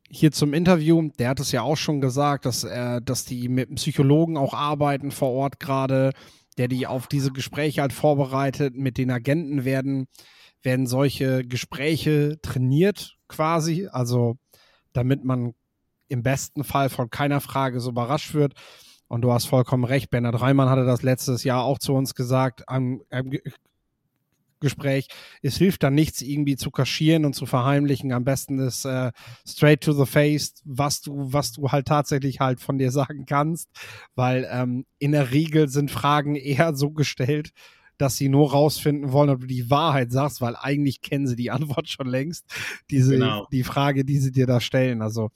hier 0.09 0.33
zum 0.33 0.55
Interview, 0.55 1.11
der 1.19 1.29
hat 1.29 1.41
es 1.41 1.53
ja 1.53 1.63
auch 1.63 1.77
schon 1.77 2.01
gesagt, 2.01 2.45
dass, 2.45 2.65
äh, 2.65 3.01
dass 3.01 3.25
die 3.25 3.49
mit 3.49 3.75
Psychologen 3.77 4.37
auch 4.37 4.55
arbeiten 4.55 5.11
vor 5.11 5.31
Ort 5.31 5.61
gerade, 5.61 6.13
der 6.59 6.69
die 6.69 6.87
auf 6.87 7.07
diese 7.07 7.31
Gespräche 7.31 7.81
halt 7.81 7.93
vorbereitet. 7.93 8.77
Mit 8.77 8.99
den 8.99 9.11
Agenten 9.11 9.65
werden, 9.65 10.09
werden 10.63 10.87
solche 10.87 11.45
Gespräche 11.47 12.41
trainiert 12.43 13.17
quasi, 13.29 13.89
also 13.91 14.37
damit 14.93 15.25
man 15.25 15.55
im 16.11 16.23
besten 16.23 16.65
Fall 16.65 16.91
von 16.91 17.09
keiner 17.09 17.41
Frage 17.41 17.81
so 17.81 17.91
überrascht 17.91 18.35
wird. 18.35 18.55
Und 19.09 19.23
du 19.23 19.33
hast 19.33 19.47
vollkommen 19.47 19.85
recht. 19.85 20.11
Bernhard 20.11 20.41
Reimann 20.41 20.69
hatte 20.69 20.85
das 20.85 21.03
letztes 21.03 21.43
Jahr 21.43 21.65
auch 21.65 21.79
zu 21.79 21.95
uns 21.95 22.15
gesagt, 22.15 22.69
am, 22.69 23.03
am 23.11 23.31
Gespräch. 24.61 25.09
Es 25.43 25.57
hilft 25.57 25.83
dann 25.83 25.95
nichts, 25.95 26.21
irgendwie 26.21 26.57
zu 26.57 26.71
kaschieren 26.71 27.25
und 27.25 27.35
zu 27.35 27.47
verheimlichen. 27.47 28.13
Am 28.13 28.25
besten 28.25 28.59
ist 28.59 28.85
äh, 28.85 29.11
straight 29.47 29.81
to 29.81 29.93
the 29.93 30.07
face, 30.07 30.55
was 30.65 31.01
du, 31.01 31.33
was 31.33 31.53
du 31.53 31.73
halt 31.73 31.89
tatsächlich 31.89 32.41
halt 32.41 32.61
von 32.61 32.79
dir 32.79 32.91
sagen 32.93 33.25
kannst, 33.27 33.71
weil 34.15 34.47
ähm, 34.51 34.85
in 34.99 35.13
der 35.13 35.33
Regel 35.33 35.69
sind 35.69 35.91
Fragen 35.91 36.37
eher 36.37 36.77
so 36.77 36.91
gestellt, 36.91 37.51
dass 37.99 38.17
sie 38.17 38.29
nur 38.29 38.53
rausfinden 38.53 39.13
wollen, 39.13 39.31
ob 39.31 39.41
du 39.41 39.47
die 39.47 39.71
Wahrheit 39.71 40.13
sagst, 40.13 40.41
weil 40.41 40.57
eigentlich 40.57 41.01
kennen 41.01 41.27
sie 41.27 41.37
die 41.37 41.51
Antwort 41.51 41.89
schon 41.89 42.07
längst. 42.07 42.45
Diese, 42.91 43.15
genau. 43.15 43.47
die 43.51 43.65
Frage, 43.65 44.05
die 44.05 44.19
sie 44.19 44.33
dir 44.33 44.47
da 44.47 44.61
stellen. 44.61 45.03
Also 45.03 45.31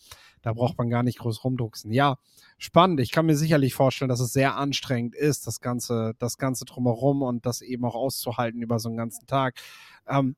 da 0.44 0.52
braucht 0.52 0.76
man 0.76 0.90
gar 0.90 1.02
nicht 1.02 1.18
groß 1.20 1.42
rumdrucksen. 1.42 1.90
Ja, 1.90 2.18
spannend. 2.58 3.00
Ich 3.00 3.12
kann 3.12 3.24
mir 3.24 3.34
sicherlich 3.34 3.72
vorstellen, 3.72 4.10
dass 4.10 4.20
es 4.20 4.34
sehr 4.34 4.56
anstrengend 4.56 5.14
ist, 5.14 5.46
das 5.46 5.60
Ganze, 5.60 6.12
das 6.18 6.36
Ganze 6.36 6.66
drumherum 6.66 7.22
und 7.22 7.46
das 7.46 7.62
eben 7.62 7.82
auch 7.86 7.94
auszuhalten 7.94 8.60
über 8.60 8.78
so 8.78 8.90
einen 8.90 8.98
ganzen 8.98 9.26
Tag. 9.26 9.54
Ähm, 10.06 10.36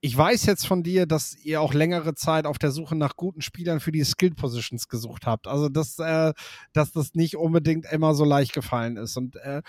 ich 0.00 0.16
weiß 0.16 0.46
jetzt 0.46 0.66
von 0.66 0.82
dir, 0.82 1.04
dass 1.04 1.36
ihr 1.36 1.60
auch 1.60 1.74
längere 1.74 2.14
Zeit 2.14 2.46
auf 2.46 2.56
der 2.56 2.70
Suche 2.70 2.96
nach 2.96 3.16
guten 3.16 3.42
Spielern 3.42 3.78
für 3.78 3.92
die 3.92 4.04
Skill 4.04 4.32
Positions 4.34 4.88
gesucht 4.88 5.26
habt. 5.26 5.46
Also, 5.46 5.68
dass, 5.68 5.98
äh, 5.98 6.32
dass 6.72 6.92
das 6.92 7.14
nicht 7.14 7.36
unbedingt 7.36 7.84
immer 7.92 8.14
so 8.14 8.24
leicht 8.24 8.54
gefallen 8.54 8.96
ist. 8.96 9.18
Und 9.18 9.36
äh, 9.36 9.60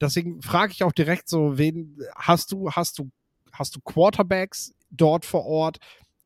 deswegen 0.00 0.42
frage 0.42 0.72
ich 0.72 0.82
auch 0.82 0.92
direkt 0.92 1.28
so, 1.28 1.58
wen 1.58 1.96
hast 2.16 2.50
du, 2.50 2.72
hast 2.72 2.98
du, 2.98 3.08
hast 3.52 3.76
du 3.76 3.80
Quarterbacks 3.82 4.74
dort 4.90 5.24
vor 5.24 5.46
Ort, 5.46 5.78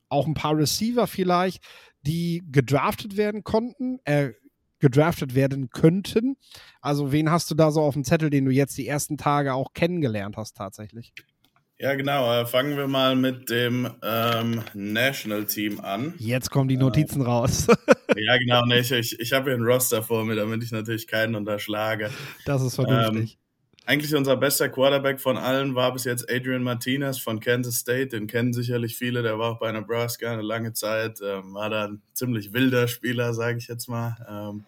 auch 0.08 0.26
ein 0.26 0.34
paar 0.34 0.56
Receiver 0.56 1.06
vielleicht, 1.06 1.62
die 2.06 2.44
gedraftet 2.50 3.16
werden 3.16 3.44
konnten, 3.44 3.98
äh, 4.04 4.30
gedraftet 4.78 5.34
werden 5.34 5.70
könnten. 5.70 6.36
Also 6.80 7.12
wen 7.12 7.30
hast 7.30 7.50
du 7.50 7.54
da 7.54 7.70
so 7.70 7.80
auf 7.80 7.94
dem 7.94 8.04
Zettel, 8.04 8.30
den 8.30 8.44
du 8.44 8.50
jetzt 8.50 8.76
die 8.78 8.86
ersten 8.86 9.16
Tage 9.16 9.54
auch 9.54 9.72
kennengelernt 9.72 10.36
hast 10.36 10.56
tatsächlich? 10.56 11.12
Ja, 11.78 11.94
genau. 11.94 12.32
Äh, 12.32 12.46
fangen 12.46 12.76
wir 12.76 12.86
mal 12.86 13.16
mit 13.16 13.50
dem 13.50 13.90
ähm, 14.02 14.62
National 14.72 15.44
Team 15.44 15.80
an. 15.80 16.14
Jetzt 16.18 16.50
kommen 16.50 16.68
die 16.68 16.78
Notizen 16.78 17.20
äh, 17.20 17.24
raus. 17.24 17.66
ja, 18.16 18.38
genau. 18.38 18.64
Nee, 18.64 18.78
ich 18.78 18.90
ich, 18.92 19.20
ich 19.20 19.32
habe 19.32 19.50
hier 19.50 19.54
einen 19.54 19.66
Roster 19.66 20.02
vor 20.02 20.24
mir, 20.24 20.36
damit 20.36 20.62
ich 20.62 20.72
natürlich 20.72 21.06
keinen 21.06 21.34
unterschlage. 21.34 22.10
Das 22.46 22.62
ist 22.62 22.76
vernünftig. 22.76 23.32
Ähm, 23.32 23.45
eigentlich 23.86 24.14
unser 24.16 24.36
bester 24.36 24.68
Quarterback 24.68 25.20
von 25.20 25.38
allen 25.38 25.76
war 25.76 25.92
bis 25.92 26.04
jetzt 26.04 26.28
Adrian 26.28 26.64
Martinez 26.64 27.18
von 27.18 27.38
Kansas 27.38 27.76
State. 27.76 28.08
Den 28.08 28.26
kennen 28.26 28.52
sicherlich 28.52 28.96
viele. 28.96 29.22
Der 29.22 29.38
war 29.38 29.52
auch 29.52 29.58
bei 29.60 29.70
Nebraska 29.70 30.32
eine 30.32 30.42
lange 30.42 30.72
Zeit. 30.72 31.20
Ähm, 31.22 31.54
war 31.54 31.70
da 31.70 31.86
ein 31.86 32.02
ziemlich 32.12 32.52
wilder 32.52 32.88
Spieler, 32.88 33.32
sage 33.32 33.58
ich 33.58 33.68
jetzt 33.68 33.88
mal. 33.88 34.16
Ähm, 34.28 34.64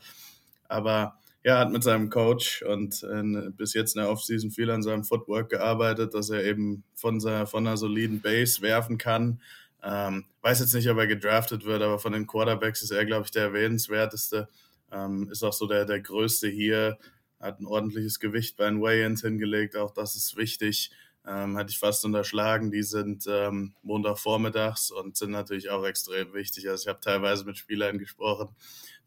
aber 0.69 1.19
ja, 1.43 1.59
hat 1.59 1.73
mit 1.73 1.83
seinem 1.83 2.11
Coach 2.11 2.63
und 2.63 3.03
äh, 3.03 3.51
bis 3.51 3.75
jetzt 3.75 3.97
in 3.97 4.03
der 4.03 4.11
Offseason 4.11 4.53
viel 4.53 4.71
an 4.71 4.83
seinem 4.85 5.03
Footwork 5.03 5.51
gearbeitet, 5.51 6.15
dass 6.15 6.31
er 6.31 6.45
eben 6.45 6.85
von, 6.95 7.19
seiner, 7.19 7.47
von 7.49 7.67
einer 7.67 7.77
soliden 7.77 8.21
Base 8.21 8.63
werfen 8.63 8.99
kann. 8.99 9.41
Ähm, 9.83 10.27
weiß 10.43 10.61
jetzt 10.61 10.75
nicht, 10.75 10.89
ob 10.91 10.99
er 10.99 11.09
gedraftet 11.09 11.65
wird, 11.65 11.83
aber 11.83 11.99
von 11.99 12.13
den 12.13 12.27
Quarterbacks 12.27 12.83
ist 12.83 12.93
er, 12.93 13.05
glaube 13.05 13.25
ich, 13.25 13.33
der 13.33 13.45
erwähnenswerteste. 13.45 14.49
Ähm, 14.93 15.29
ist 15.31 15.43
auch 15.43 15.53
so 15.53 15.67
der, 15.67 15.85
der 15.87 16.01
größte 16.01 16.49
hier 16.49 16.99
hat 17.41 17.61
ein 17.61 17.67
ordentliches 17.67 18.21
Gewicht 18.21 18.57
bei 18.57 18.65
den 18.65 18.83
Weigh-Ins 18.83 19.23
hingelegt, 19.23 19.77
auch 19.77 19.93
das 19.93 20.17
ist 20.17 20.37
wichtig. 20.37 20.91
Ähm, 21.27 21.59
hatte 21.59 21.71
ich 21.71 21.79
fast 21.79 22.05
unterschlagen. 22.07 22.71
Die 22.71 22.83
sind 22.83 23.27
ähm, 23.29 23.75
Montagvormittags 23.83 24.91
und 24.91 25.17
sind 25.17 25.31
natürlich 25.31 25.69
auch 25.69 25.85
extrem 25.85 26.33
wichtig. 26.33 26.69
Also 26.69 26.85
ich 26.85 26.89
habe 26.89 27.01
teilweise 27.01 27.45
mit 27.45 27.59
Spielern 27.59 27.99
gesprochen, 27.99 28.49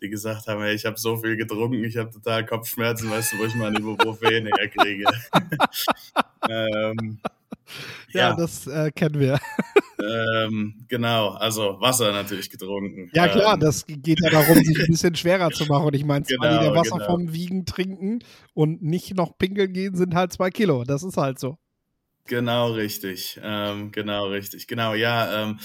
die 0.01 0.09
gesagt 0.09 0.45
haben, 0.47 0.61
hey, 0.61 0.75
ich 0.75 0.85
habe 0.85 0.99
so 0.99 1.17
viel 1.17 1.35
getrunken, 1.35 1.83
ich 1.83 1.97
habe 1.97 2.11
total 2.11 2.45
Kopfschmerzen, 2.45 3.09
weißt 3.09 3.33
du, 3.33 3.39
wo 3.39 3.45
ich 3.45 3.55
mal 3.55 3.75
Ibuprofen 3.75 4.45
herkriege. 4.45 5.05
ähm, 6.49 7.19
ja, 8.09 8.29
ja, 8.29 8.35
das 8.35 8.67
äh, 8.67 8.91
kennen 8.91 9.19
wir. 9.19 9.39
ähm, 9.99 10.85
genau, 10.87 11.29
also 11.29 11.77
Wasser 11.79 12.11
natürlich 12.11 12.49
getrunken. 12.49 13.09
Ja 13.13 13.27
klar, 13.27 13.55
ähm, 13.55 13.59
das 13.59 13.85
geht 13.85 14.19
ja 14.19 14.29
darum, 14.29 14.57
sich 14.57 14.79
ein 14.79 14.87
bisschen 14.87 15.15
schwerer 15.15 15.49
zu 15.51 15.65
machen. 15.67 15.87
Und 15.87 15.95
ich 15.95 16.05
meine, 16.05 16.25
zwei 16.25 16.47
genau, 16.47 16.61
Liter 16.61 16.75
Wasser 16.75 16.97
genau. 16.97 17.05
vom 17.11 17.33
Wiegen 17.33 17.65
trinken 17.65 18.19
und 18.53 18.81
nicht 18.81 19.15
noch 19.15 19.37
pinkeln 19.37 19.73
gehen, 19.73 19.95
sind 19.95 20.15
halt 20.15 20.33
zwei 20.33 20.49
Kilo. 20.49 20.83
Das 20.83 21.03
ist 21.03 21.17
halt 21.17 21.39
so. 21.39 21.57
Genau 22.27 22.71
richtig, 22.71 23.39
ähm, 23.43 23.91
genau 23.91 24.27
richtig, 24.27 24.67
genau, 24.67 24.93
ja. 24.93 25.43
Ähm, 25.43 25.59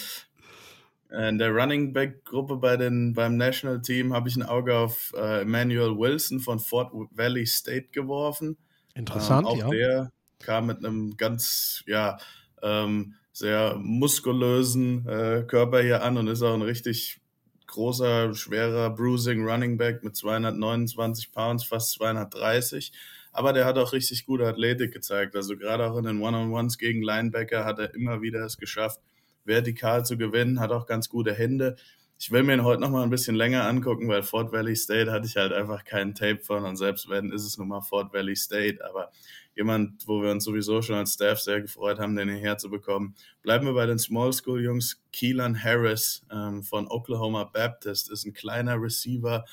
in 1.10 1.38
der 1.38 1.50
Running 1.50 1.92
Back 1.92 2.25
Gruppe 2.25 2.56
bei 2.56 2.76
den, 2.76 3.12
beim 3.12 3.36
National 3.36 3.80
Team 3.80 4.12
habe 4.12 4.28
ich 4.28 4.36
ein 4.36 4.42
Auge 4.42 4.76
auf 4.76 5.12
äh, 5.16 5.42
Emmanuel 5.42 5.96
Wilson 5.96 6.40
von 6.40 6.58
Fort 6.58 6.92
Valley 7.12 7.46
State 7.46 7.88
geworfen. 7.92 8.56
Interessant, 8.94 9.46
ähm, 9.46 9.52
auch 9.54 9.58
ja. 9.58 9.70
Der 9.70 10.12
kam 10.38 10.66
mit 10.66 10.84
einem 10.84 11.16
ganz, 11.16 11.82
ja, 11.86 12.18
ähm, 12.62 13.14
sehr 13.32 13.76
muskulösen 13.76 15.06
äh, 15.06 15.44
Körper 15.46 15.82
hier 15.82 16.02
an 16.02 16.16
und 16.16 16.26
ist 16.26 16.42
auch 16.42 16.54
ein 16.54 16.62
richtig 16.62 17.20
großer, 17.66 18.34
schwerer 18.34 18.90
Bruising 18.90 19.46
Running 19.46 19.76
Back 19.76 20.02
mit 20.02 20.16
229 20.16 21.32
Pounds, 21.32 21.64
fast 21.64 21.92
230. 21.92 22.92
Aber 23.32 23.52
der 23.52 23.66
hat 23.66 23.76
auch 23.76 23.92
richtig 23.92 24.24
gute 24.24 24.46
Athletik 24.46 24.92
gezeigt. 24.92 25.36
Also 25.36 25.58
gerade 25.58 25.84
auch 25.84 25.98
in 25.98 26.04
den 26.04 26.22
One-on-Ones 26.22 26.78
gegen 26.78 27.02
Linebacker 27.02 27.66
hat 27.66 27.78
er 27.78 27.94
immer 27.94 28.22
wieder 28.22 28.40
es 28.46 28.56
geschafft, 28.56 29.00
vertikal 29.44 30.06
zu 30.06 30.16
gewinnen, 30.16 30.58
hat 30.58 30.72
auch 30.72 30.86
ganz 30.86 31.10
gute 31.10 31.34
Hände. 31.34 31.76
Ich 32.18 32.30
will 32.30 32.42
mir 32.42 32.54
ihn 32.54 32.64
heute 32.64 32.80
noch 32.80 32.90
mal 32.90 33.02
ein 33.02 33.11
bisschen 33.11 33.37
länger 33.37 33.66
angucken, 33.66 34.08
weil 34.08 34.23
Fort 34.23 34.50
Valley 34.50 34.75
State 34.75 35.12
hatte 35.12 35.26
ich 35.26 35.37
halt 35.37 35.52
einfach 35.52 35.85
keinen 35.85 36.14
Tape 36.14 36.40
von 36.40 36.64
und 36.64 36.76
selbst 36.76 37.11
wenn, 37.11 37.30
ist 37.30 37.44
es 37.44 37.58
nun 37.58 37.68
mal 37.68 37.82
Fort 37.82 38.14
Valley 38.14 38.35
State. 38.35 38.82
Aber 38.82 39.11
jemand, 39.54 40.06
wo 40.06 40.23
wir 40.23 40.30
uns 40.30 40.44
sowieso 40.44 40.80
schon 40.80 40.96
als 40.96 41.14
Staff 41.14 41.40
sehr 41.40 41.61
gefreut 41.61 41.99
haben, 41.99 42.16
den 42.16 42.30
hierher 42.30 42.56
zu 42.56 42.70
bekommen. 42.70 43.14
Bleiben 43.42 43.66
wir 43.66 43.75
bei 43.75 43.85
den 43.85 43.99
Small 43.99 44.32
School 44.32 44.62
Jungs. 44.62 45.02
Keelan 45.12 45.62
Harris 45.62 46.25
ähm, 46.30 46.62
von 46.62 46.88
Oklahoma 46.88 47.44
Baptist 47.44 48.11
ist 48.11 48.25
ein 48.25 48.32
kleiner 48.32 48.80
Receiver, 48.80 49.44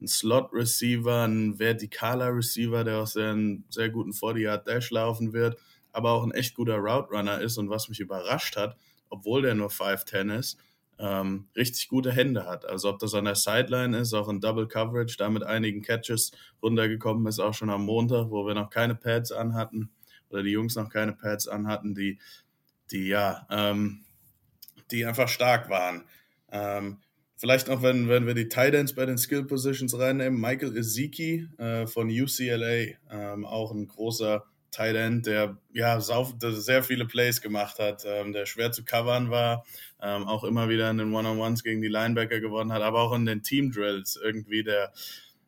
ein 0.00 0.06
Slot 0.06 0.52
Receiver, 0.52 1.26
ein 1.26 1.56
vertikaler 1.58 2.34
Receiver, 2.34 2.84
der 2.84 2.98
auch 2.98 3.06
sehr, 3.08 3.36
sehr 3.70 3.90
guten 3.90 4.12
40-Yard 4.12 4.68
Dash 4.68 4.90
laufen 4.90 5.32
wird, 5.32 5.58
aber 5.92 6.12
auch 6.12 6.24
ein 6.24 6.32
echt 6.32 6.54
guter 6.54 6.76
Route 6.76 7.10
Runner 7.10 7.40
ist. 7.40 7.58
Und 7.58 7.70
was 7.70 7.88
mich 7.88 7.98
überrascht 7.98 8.56
hat, 8.56 8.76
obwohl 9.08 9.42
der 9.42 9.54
nur 9.54 9.70
5'10 9.70 10.36
ist, 10.36 10.58
ähm, 10.98 11.46
richtig 11.56 11.88
gute 11.88 12.12
Hände 12.12 12.46
hat. 12.46 12.64
Also 12.64 12.90
ob 12.90 12.98
das 12.98 13.14
an 13.14 13.24
der 13.24 13.34
Sideline 13.34 13.98
ist, 13.98 14.14
auch 14.14 14.28
in 14.28 14.40
Double 14.40 14.68
Coverage, 14.68 15.16
da 15.18 15.28
mit 15.28 15.42
einigen 15.42 15.82
Catches 15.82 16.32
runtergekommen 16.62 17.26
ist, 17.26 17.40
auch 17.40 17.54
schon 17.54 17.70
am 17.70 17.84
Montag, 17.84 18.30
wo 18.30 18.46
wir 18.46 18.54
noch 18.54 18.70
keine 18.70 18.94
Pads 18.94 19.32
anhatten 19.32 19.90
oder 20.30 20.42
die 20.42 20.50
Jungs 20.50 20.76
noch 20.76 20.90
keine 20.90 21.12
Pads 21.12 21.48
anhatten, 21.48 21.94
die, 21.94 22.18
die 22.90 23.08
ja, 23.08 23.46
ähm, 23.50 24.04
die 24.90 25.04
einfach 25.04 25.28
stark 25.28 25.70
waren. 25.70 26.04
Ähm, 26.50 26.98
vielleicht 27.36 27.68
noch, 27.68 27.82
wenn, 27.82 28.08
wenn 28.08 28.26
wir 28.26 28.34
die 28.34 28.48
Titans 28.48 28.94
bei 28.94 29.06
den 29.06 29.18
Skill 29.18 29.44
Positions 29.44 29.98
reinnehmen, 29.98 30.40
Michael 30.40 30.76
Ezeki 30.76 31.48
äh, 31.58 31.86
von 31.86 32.08
UCLA, 32.08 32.94
ähm, 33.10 33.44
auch 33.44 33.72
ein 33.72 33.86
großer 33.86 34.44
Tight 34.74 34.96
End, 34.96 35.26
der 35.26 35.56
ja 35.72 36.00
sehr 36.00 36.82
viele 36.82 37.06
Plays 37.06 37.40
gemacht 37.40 37.78
hat, 37.78 38.04
ähm, 38.06 38.32
der 38.32 38.46
schwer 38.46 38.72
zu 38.72 38.84
covern 38.84 39.30
war, 39.30 39.64
ähm, 40.02 40.26
auch 40.26 40.44
immer 40.44 40.68
wieder 40.68 40.90
in 40.90 40.98
den 40.98 41.14
One-on-Ones 41.14 41.62
gegen 41.62 41.80
die 41.80 41.88
Linebacker 41.88 42.40
gewonnen 42.40 42.72
hat, 42.72 42.82
aber 42.82 43.02
auch 43.02 43.14
in 43.14 43.24
den 43.24 43.42
Team 43.42 43.70
Drills 43.70 44.16
irgendwie 44.16 44.64
der 44.64 44.92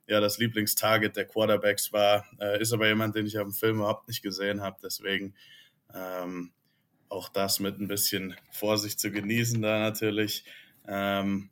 ja 0.09 0.21
das 0.21 0.39
Lieblingstarget 0.39 1.17
der 1.17 1.27
Quarterbacks 1.27 1.93
war, 1.93 2.25
äh, 2.41 2.61
ist 2.61 2.73
aber 2.73 2.87
jemand, 2.87 3.17
den 3.17 3.27
ich 3.27 3.39
auf 3.39 3.45
dem 3.45 3.53
Film 3.53 3.79
überhaupt 3.79 4.07
nicht 4.07 4.23
gesehen 4.23 4.61
habe, 4.61 4.77
deswegen 4.83 5.35
ähm, 5.93 6.53
auch 7.09 7.29
das 7.29 7.61
mit 7.61 7.81
ein 7.81 7.89
bisschen 7.89 8.37
Vorsicht 8.53 9.01
zu 9.01 9.11
genießen 9.11 9.61
da 9.63 9.81
natürlich. 9.81 10.45
Ähm, 10.87 11.51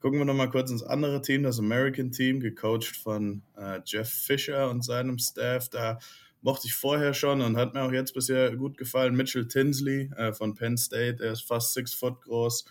gucken 0.00 0.18
wir 0.18 0.26
nochmal 0.26 0.50
kurz 0.50 0.70
ins 0.70 0.82
andere 0.82 1.22
Team, 1.22 1.44
das 1.44 1.58
American 1.58 2.12
Team, 2.12 2.40
gecoacht 2.40 2.96
von 2.96 3.42
äh, 3.56 3.80
Jeff 3.86 4.10
Fisher 4.10 4.68
und 4.68 4.84
seinem 4.84 5.18
Staff. 5.18 5.70
Da 5.70 5.98
mochte 6.44 6.66
ich 6.66 6.74
vorher 6.74 7.14
schon 7.14 7.40
und 7.40 7.56
hat 7.56 7.72
mir 7.72 7.82
auch 7.82 7.92
jetzt 7.92 8.12
bisher 8.12 8.54
gut 8.54 8.76
gefallen. 8.76 9.16
Mitchell 9.16 9.48
Tinsley 9.48 10.10
äh, 10.16 10.34
von 10.34 10.54
Penn 10.54 10.76
State, 10.76 11.24
er 11.24 11.32
ist 11.32 11.48
fast 11.48 11.72
six 11.72 11.94
Foot 11.94 12.20
groß, 12.20 12.66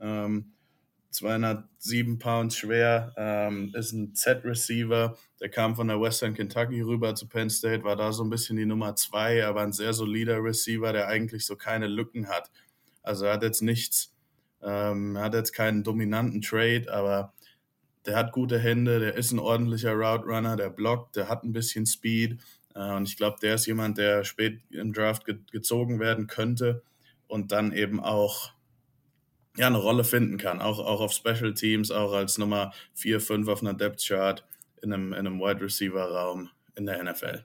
ähm, 0.00 0.52
207 1.10 2.18
Pounds 2.18 2.56
schwer, 2.56 3.12
ähm, 3.18 3.70
ist 3.74 3.92
ein 3.92 4.14
Z-Receiver, 4.14 5.14
der 5.40 5.48
kam 5.50 5.76
von 5.76 5.88
der 5.88 6.00
Western 6.00 6.32
Kentucky 6.32 6.80
rüber 6.80 7.14
zu 7.14 7.28
Penn 7.28 7.50
State, 7.50 7.84
war 7.84 7.96
da 7.96 8.12
so 8.12 8.24
ein 8.24 8.30
bisschen 8.30 8.56
die 8.56 8.64
Nummer 8.64 8.96
zwei, 8.96 9.44
aber 9.44 9.60
ein 9.60 9.72
sehr 9.72 9.92
solider 9.92 10.42
Receiver, 10.42 10.94
der 10.94 11.08
eigentlich 11.08 11.44
so 11.44 11.54
keine 11.54 11.86
Lücken 11.86 12.28
hat. 12.28 12.50
Also 13.02 13.26
er 13.26 13.34
hat 13.34 13.42
jetzt 13.42 13.60
nichts, 13.60 14.14
ähm, 14.62 15.18
hat 15.18 15.34
jetzt 15.34 15.52
keinen 15.52 15.84
dominanten 15.84 16.40
Trade, 16.40 16.86
aber 16.90 17.34
der 18.06 18.16
hat 18.16 18.32
gute 18.32 18.58
Hände, 18.58 19.00
der 19.00 19.16
ist 19.16 19.32
ein 19.32 19.38
ordentlicher 19.38 19.92
Route 19.92 20.24
Runner, 20.24 20.56
der 20.56 20.70
blockt, 20.70 21.16
der 21.16 21.28
hat 21.28 21.44
ein 21.44 21.52
bisschen 21.52 21.84
Speed 21.84 22.40
und 22.78 23.08
ich 23.08 23.16
glaube, 23.16 23.38
der 23.42 23.54
ist 23.54 23.66
jemand, 23.66 23.98
der 23.98 24.24
spät 24.24 24.60
im 24.70 24.92
Draft 24.92 25.24
ge 25.24 25.38
gezogen 25.50 25.98
werden 25.98 26.26
könnte 26.26 26.82
und 27.26 27.52
dann 27.52 27.72
eben 27.72 28.00
auch 28.00 28.52
ja, 29.56 29.66
eine 29.66 29.78
Rolle 29.78 30.04
finden 30.04 30.38
kann, 30.38 30.60
auch, 30.60 30.78
auch 30.78 31.00
auf 31.00 31.12
Special 31.12 31.52
Teams, 31.54 31.90
auch 31.90 32.12
als 32.12 32.38
Nummer 32.38 32.72
4, 32.94 33.20
5 33.20 33.48
auf 33.48 33.60
einer 33.60 33.74
Depth 33.74 34.06
Chart 34.06 34.44
in 34.82 34.92
einem, 34.92 35.12
in 35.12 35.18
einem 35.18 35.40
Wide 35.40 35.60
Receiver 35.60 36.04
Raum 36.04 36.50
in 36.76 36.86
der 36.86 37.02
NFL. 37.02 37.44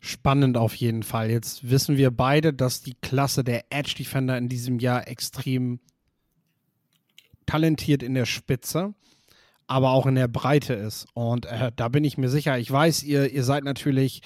Spannend 0.00 0.56
auf 0.56 0.74
jeden 0.74 1.02
Fall. 1.04 1.30
Jetzt 1.30 1.70
wissen 1.70 1.96
wir 1.96 2.10
beide, 2.10 2.52
dass 2.52 2.82
die 2.82 2.94
Klasse 3.00 3.44
der 3.44 3.64
Edge 3.70 3.94
Defender 3.98 4.36
in 4.36 4.48
diesem 4.48 4.78
Jahr 4.78 5.06
extrem 5.08 5.80
talentiert 7.46 8.02
in 8.02 8.14
der 8.14 8.26
Spitze, 8.26 8.94
aber 9.68 9.90
auch 9.90 10.06
in 10.06 10.16
der 10.16 10.28
Breite 10.28 10.72
ist. 10.74 11.06
Und 11.14 11.46
äh, 11.46 11.70
da 11.76 11.88
bin 11.88 12.02
ich 12.02 12.18
mir 12.18 12.30
sicher. 12.30 12.58
Ich 12.58 12.70
weiß, 12.70 13.04
ihr, 13.04 13.30
ihr 13.30 13.44
seid 13.44 13.64
natürlich, 13.64 14.22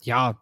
ja, 0.00 0.40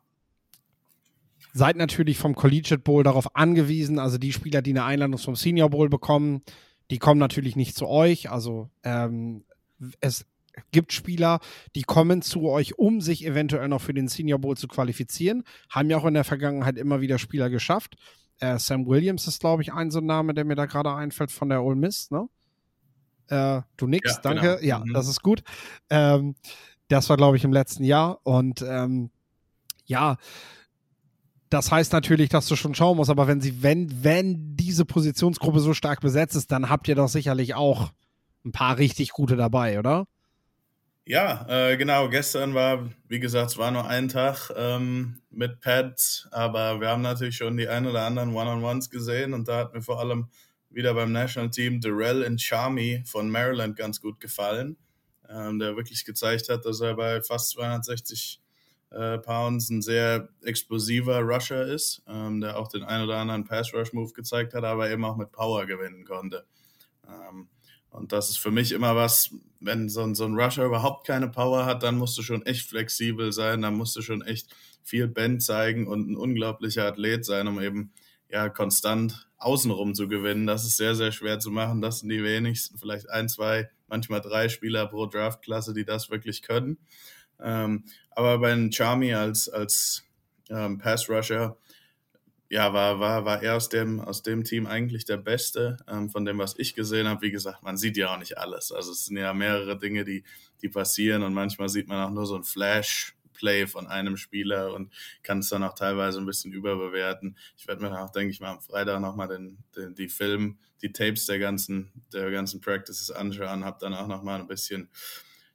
seid 1.54 1.76
natürlich 1.76 2.18
vom 2.18 2.34
Collegiate 2.34 2.82
Bowl 2.82 3.02
darauf 3.02 3.34
angewiesen. 3.34 3.98
Also 3.98 4.18
die 4.18 4.32
Spieler, 4.32 4.62
die 4.62 4.72
eine 4.72 4.84
Einladung 4.84 5.18
zum 5.18 5.36
Senior 5.36 5.70
Bowl 5.70 5.88
bekommen, 5.88 6.42
die 6.90 6.98
kommen 6.98 7.18
natürlich 7.18 7.56
nicht 7.56 7.74
zu 7.74 7.88
euch. 7.88 8.30
Also 8.30 8.68
ähm, 8.84 9.44
es 10.00 10.26
gibt 10.70 10.92
Spieler, 10.92 11.40
die 11.74 11.82
kommen 11.82 12.20
zu 12.20 12.50
euch, 12.50 12.78
um 12.78 13.00
sich 13.00 13.24
eventuell 13.24 13.68
noch 13.68 13.80
für 13.80 13.94
den 13.94 14.08
Senior 14.08 14.38
Bowl 14.38 14.56
zu 14.56 14.68
qualifizieren. 14.68 15.44
Haben 15.70 15.88
ja 15.88 15.96
auch 15.96 16.04
in 16.04 16.14
der 16.14 16.24
Vergangenheit 16.24 16.76
immer 16.76 17.00
wieder 17.00 17.18
Spieler 17.18 17.48
geschafft. 17.48 17.96
Äh, 18.38 18.58
Sam 18.58 18.86
Williams 18.86 19.26
ist, 19.26 19.40
glaube 19.40 19.62
ich, 19.62 19.72
ein 19.72 19.90
so 19.90 20.00
ein 20.00 20.06
Name, 20.06 20.34
der 20.34 20.44
mir 20.44 20.56
da 20.56 20.66
gerade 20.66 20.94
einfällt 20.94 21.30
von 21.30 21.48
der 21.48 21.62
Ole 21.62 21.76
Miss, 21.76 22.10
ne? 22.10 22.28
Äh, 23.28 23.62
du 23.76 23.86
nix, 23.86 24.14
ja, 24.14 24.20
danke. 24.22 24.58
Genau. 24.60 24.66
Ja, 24.66 24.78
mhm. 24.80 24.92
das 24.92 25.08
ist 25.08 25.22
gut. 25.22 25.42
Ähm, 25.90 26.34
das 26.88 27.08
war, 27.08 27.16
glaube 27.16 27.36
ich, 27.36 27.44
im 27.44 27.52
letzten 27.52 27.84
Jahr. 27.84 28.20
Und 28.22 28.62
ähm, 28.62 29.10
ja, 29.86 30.16
das 31.48 31.70
heißt 31.70 31.92
natürlich, 31.92 32.30
dass 32.30 32.46
du 32.46 32.56
schon 32.56 32.74
schauen 32.74 32.96
musst, 32.96 33.10
aber 33.10 33.26
wenn 33.26 33.40
sie, 33.40 33.62
wenn, 33.62 34.04
wenn 34.04 34.56
diese 34.56 34.84
Positionsgruppe 34.84 35.60
so 35.60 35.74
stark 35.74 36.00
besetzt 36.00 36.36
ist, 36.36 36.50
dann 36.50 36.70
habt 36.70 36.88
ihr 36.88 36.94
doch 36.94 37.08
sicherlich 37.08 37.54
auch 37.54 37.92
ein 38.44 38.52
paar 38.52 38.78
richtig 38.78 39.10
gute 39.10 39.36
dabei, 39.36 39.78
oder? 39.78 40.06
Ja, 41.04 41.46
äh, 41.48 41.76
genau. 41.76 42.08
Gestern 42.08 42.54
war, 42.54 42.88
wie 43.08 43.18
gesagt, 43.18 43.50
es 43.50 43.58
war 43.58 43.70
nur 43.70 43.86
ein 43.86 44.08
Tag 44.08 44.50
ähm, 44.56 45.20
mit 45.30 45.60
Pads, 45.60 46.28
aber 46.30 46.80
wir 46.80 46.88
haben 46.88 47.02
natürlich 47.02 47.36
schon 47.36 47.56
die 47.56 47.68
ein 47.68 47.86
oder 47.86 48.06
anderen 48.06 48.34
One-on-Ones 48.34 48.88
gesehen 48.88 49.34
und 49.34 49.48
da 49.48 49.58
hat 49.58 49.74
mir 49.74 49.82
vor 49.82 49.98
allem 49.98 50.28
wieder 50.74 50.94
beim 50.94 51.12
National 51.12 51.50
Team 51.50 51.80
Darrell 51.80 52.38
Charmy 52.38 53.02
von 53.06 53.30
Maryland 53.30 53.76
ganz 53.76 54.00
gut 54.00 54.20
gefallen, 54.20 54.76
ähm, 55.28 55.58
der 55.58 55.76
wirklich 55.76 56.04
gezeigt 56.04 56.48
hat, 56.48 56.64
dass 56.64 56.80
er 56.80 56.94
bei 56.94 57.20
fast 57.22 57.50
260 57.50 58.40
äh, 58.90 59.18
Pounds 59.18 59.70
ein 59.70 59.82
sehr 59.82 60.28
explosiver 60.42 61.20
Rusher 61.20 61.66
ist, 61.66 62.02
ähm, 62.06 62.40
der 62.40 62.58
auch 62.58 62.68
den 62.68 62.82
ein 62.82 63.02
oder 63.02 63.16
anderen 63.16 63.44
Pass-Rush-Move 63.44 64.12
gezeigt 64.12 64.54
hat, 64.54 64.64
aber 64.64 64.90
eben 64.90 65.04
auch 65.04 65.16
mit 65.16 65.32
Power 65.32 65.66
gewinnen 65.66 66.04
konnte. 66.04 66.44
Ähm, 67.08 67.48
und 67.90 68.12
das 68.12 68.30
ist 68.30 68.38
für 68.38 68.50
mich 68.50 68.72
immer 68.72 68.96
was, 68.96 69.34
wenn 69.60 69.88
so 69.88 70.02
ein, 70.02 70.14
so 70.14 70.24
ein 70.24 70.34
Rusher 70.34 70.64
überhaupt 70.64 71.06
keine 71.06 71.28
Power 71.28 71.66
hat, 71.66 71.82
dann 71.82 71.98
musst 71.98 72.16
du 72.16 72.22
schon 72.22 72.44
echt 72.46 72.66
flexibel 72.68 73.32
sein, 73.32 73.62
dann 73.62 73.74
musst 73.74 73.96
du 73.96 74.02
schon 74.02 74.22
echt 74.22 74.54
viel 74.82 75.08
Bend 75.08 75.42
zeigen 75.42 75.86
und 75.86 76.10
ein 76.10 76.16
unglaublicher 76.16 76.86
Athlet 76.86 77.24
sein, 77.24 77.46
um 77.48 77.60
eben 77.60 77.92
ja 78.32 78.48
konstant 78.48 79.28
außenrum 79.36 79.94
zu 79.94 80.08
gewinnen. 80.08 80.46
Das 80.46 80.64
ist 80.64 80.76
sehr, 80.76 80.94
sehr 80.94 81.12
schwer 81.12 81.38
zu 81.38 81.50
machen. 81.50 81.82
Das 81.82 82.00
sind 82.00 82.08
die 82.08 82.24
wenigsten, 82.24 82.78
vielleicht 82.78 83.10
ein, 83.10 83.28
zwei, 83.28 83.70
manchmal 83.88 84.20
drei 84.20 84.48
Spieler 84.48 84.86
pro 84.86 85.06
Draftklasse, 85.06 85.74
die 85.74 85.84
das 85.84 86.10
wirklich 86.10 86.42
können. 86.42 86.78
Ähm, 87.38 87.84
aber 88.10 88.38
bei 88.38 88.70
Charmy 88.70 89.14
als, 89.14 89.48
als 89.48 90.04
ähm, 90.48 90.78
Pass-Rusher, 90.78 91.58
ja, 92.48 92.72
war, 92.72 93.00
war, 93.00 93.24
war 93.24 93.42
er 93.42 93.56
aus 93.56 93.68
dem, 93.68 94.00
aus 94.00 94.22
dem 94.22 94.44
Team 94.44 94.66
eigentlich 94.66 95.04
der 95.04 95.16
Beste, 95.16 95.78
ähm, 95.88 96.10
von 96.10 96.24
dem, 96.24 96.38
was 96.38 96.58
ich 96.58 96.74
gesehen 96.74 97.08
habe. 97.08 97.22
Wie 97.22 97.30
gesagt, 97.30 97.62
man 97.62 97.76
sieht 97.76 97.96
ja 97.96 98.14
auch 98.14 98.18
nicht 98.18 98.38
alles. 98.38 98.72
Also 98.72 98.92
es 98.92 99.06
sind 99.06 99.16
ja 99.16 99.32
mehrere 99.32 99.78
Dinge, 99.78 100.04
die, 100.04 100.24
die 100.60 100.68
passieren 100.68 101.22
und 101.22 101.34
manchmal 101.34 101.68
sieht 101.68 101.88
man 101.88 102.06
auch 102.06 102.10
nur 102.10 102.26
so 102.26 102.36
ein 102.36 102.44
Flash-Play 103.42 103.66
von 103.66 103.86
einem 103.86 104.16
Spieler 104.16 104.72
und 104.72 104.92
kann 105.22 105.40
es 105.40 105.48
dann 105.48 105.62
auch 105.62 105.74
teilweise 105.74 106.18
ein 106.18 106.26
bisschen 106.26 106.52
überbewerten. 106.52 107.36
Ich 107.56 107.66
werde 107.66 107.82
mir 107.82 108.00
auch, 108.00 108.10
denke 108.10 108.30
ich 108.30 108.40
mal, 108.40 108.52
am 108.52 108.60
Freitag 108.60 109.00
nochmal 109.00 109.28
den, 109.28 109.58
den, 109.76 109.94
die 109.94 110.08
Film, 110.08 110.58
die 110.80 110.92
Tapes 110.92 111.26
der 111.26 111.38
ganzen, 111.38 111.90
der 112.12 112.30
ganzen 112.30 112.60
Practices 112.60 113.10
anschauen, 113.10 113.64
habe 113.64 113.78
dann 113.80 113.94
auch 113.94 114.06
nochmal 114.06 114.40
ein 114.40 114.46
bisschen 114.46 114.88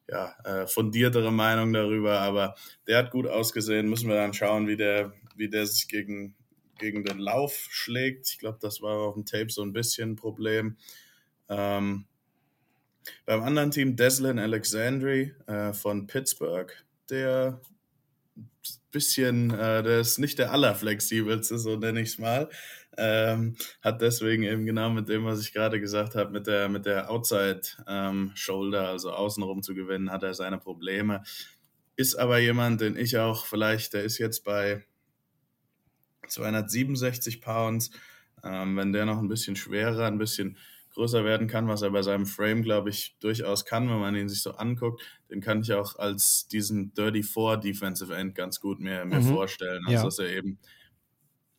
ja, 0.10 0.36
äh, 0.44 0.68
fundiertere 0.68 1.32
Meinung 1.32 1.74
darüber, 1.74 2.20
aber 2.20 2.56
der 2.88 3.00
hat 3.00 3.12
gut 3.12 3.28
ausgesehen. 3.28 3.90
Müssen 3.90 4.10
wir 4.10 4.16
dann 4.16 4.34
schauen, 4.34 4.68
wie 4.68 4.78
der, 4.78 5.14
wie 5.36 5.50
der 5.50 5.66
sich 5.66 5.88
gegen, 5.88 6.36
gegen 6.78 7.04
den 7.04 7.20
Lauf 7.20 7.68
schlägt. 7.70 8.30
Ich 8.30 8.38
glaube, 8.38 8.58
das 8.62 8.82
war 8.82 9.00
auf 9.00 9.16
dem 9.16 9.26
Tape 9.26 9.50
so 9.50 9.64
ein 9.64 9.74
bisschen 9.74 10.12
ein 10.12 10.16
Problem. 10.16 10.78
Ähm, 11.50 12.06
beim 13.26 13.44
anderen 13.44 13.72
Team 13.72 13.96
Deslin 13.96 14.40
Alexandri 14.40 15.34
äh, 15.48 15.74
von 15.74 16.08
Pittsburgh, 16.08 16.72
der 17.10 17.62
bisschen, 18.92 19.52
äh, 19.52 19.84
der 19.84 20.00
ist 20.00 20.18
nicht 20.18 20.40
der 20.40 20.52
allerflexibelste, 20.52 21.58
so 21.58 21.76
nenne 21.76 22.02
ich 22.02 22.10
es 22.10 22.18
mal. 22.18 22.50
Ähm, 22.98 23.56
hat 23.82 24.02
deswegen 24.02 24.44
eben 24.44 24.66
genau 24.66 24.90
mit 24.90 25.08
dem, 25.08 25.24
was 25.26 25.40
ich 25.42 25.54
gerade 25.54 25.80
gesagt 25.80 26.16
habe, 26.16 26.32
mit 26.32 26.48
der, 26.48 26.68
mit 26.68 26.86
der 26.86 27.12
Outside 27.12 27.62
ähm, 27.88 28.32
Shoulder, 28.34 28.88
also 28.88 29.12
außenrum 29.12 29.62
zu 29.62 29.76
gewinnen, 29.76 30.12
hat 30.12 30.24
er 30.24 30.34
seine 30.34 30.58
Probleme. 30.58 31.22
Ist 31.96 32.16
aber 32.16 32.40
jemand, 32.40 32.82
den 32.82 32.98
ich 32.98 33.18
auch 33.18 33.46
vielleicht, 33.46 33.94
der 33.94 34.04
ist 34.04 34.18
jetzt 34.18 34.44
bei 34.44 34.84
267 36.28 37.42
Pounds. 37.42 37.92
Ähm, 38.44 38.78
wenn 38.78 38.94
der 38.94 39.06
noch 39.06 39.20
ein 39.20 39.28
bisschen 39.28 39.56
schwerer, 39.56 40.06
ein 40.06 40.18
bisschen 40.18 40.58
größer 40.98 41.24
werden 41.24 41.48
kann, 41.48 41.68
was 41.68 41.84
er 41.84 41.92
bei 41.92 42.02
seinem 42.02 42.26
Frame, 42.26 42.64
glaube 42.64 42.90
ich, 42.90 43.16
durchaus 43.20 43.66
kann, 43.66 43.88
wenn 43.88 44.00
man 44.00 44.16
ihn 44.16 44.30
sich 44.30 44.42
so 44.42 44.54
anguckt, 44.54 45.04
den 45.30 45.42
kann 45.42 45.62
ich 45.62 45.72
auch 45.74 45.98
als 46.00 46.48
diesen 46.48 46.92
Dirty 46.96 47.22
Four 47.22 47.58
Defensive 47.58 48.16
End 48.16 48.34
ganz 48.34 48.60
gut 48.60 48.80
mir, 48.80 49.06
mir 49.06 49.20
mhm. 49.20 49.34
vorstellen. 49.34 49.84
Also, 49.86 49.98
ja. 49.98 50.04
dass 50.04 50.20
er 50.20 50.30
eben 50.30 50.58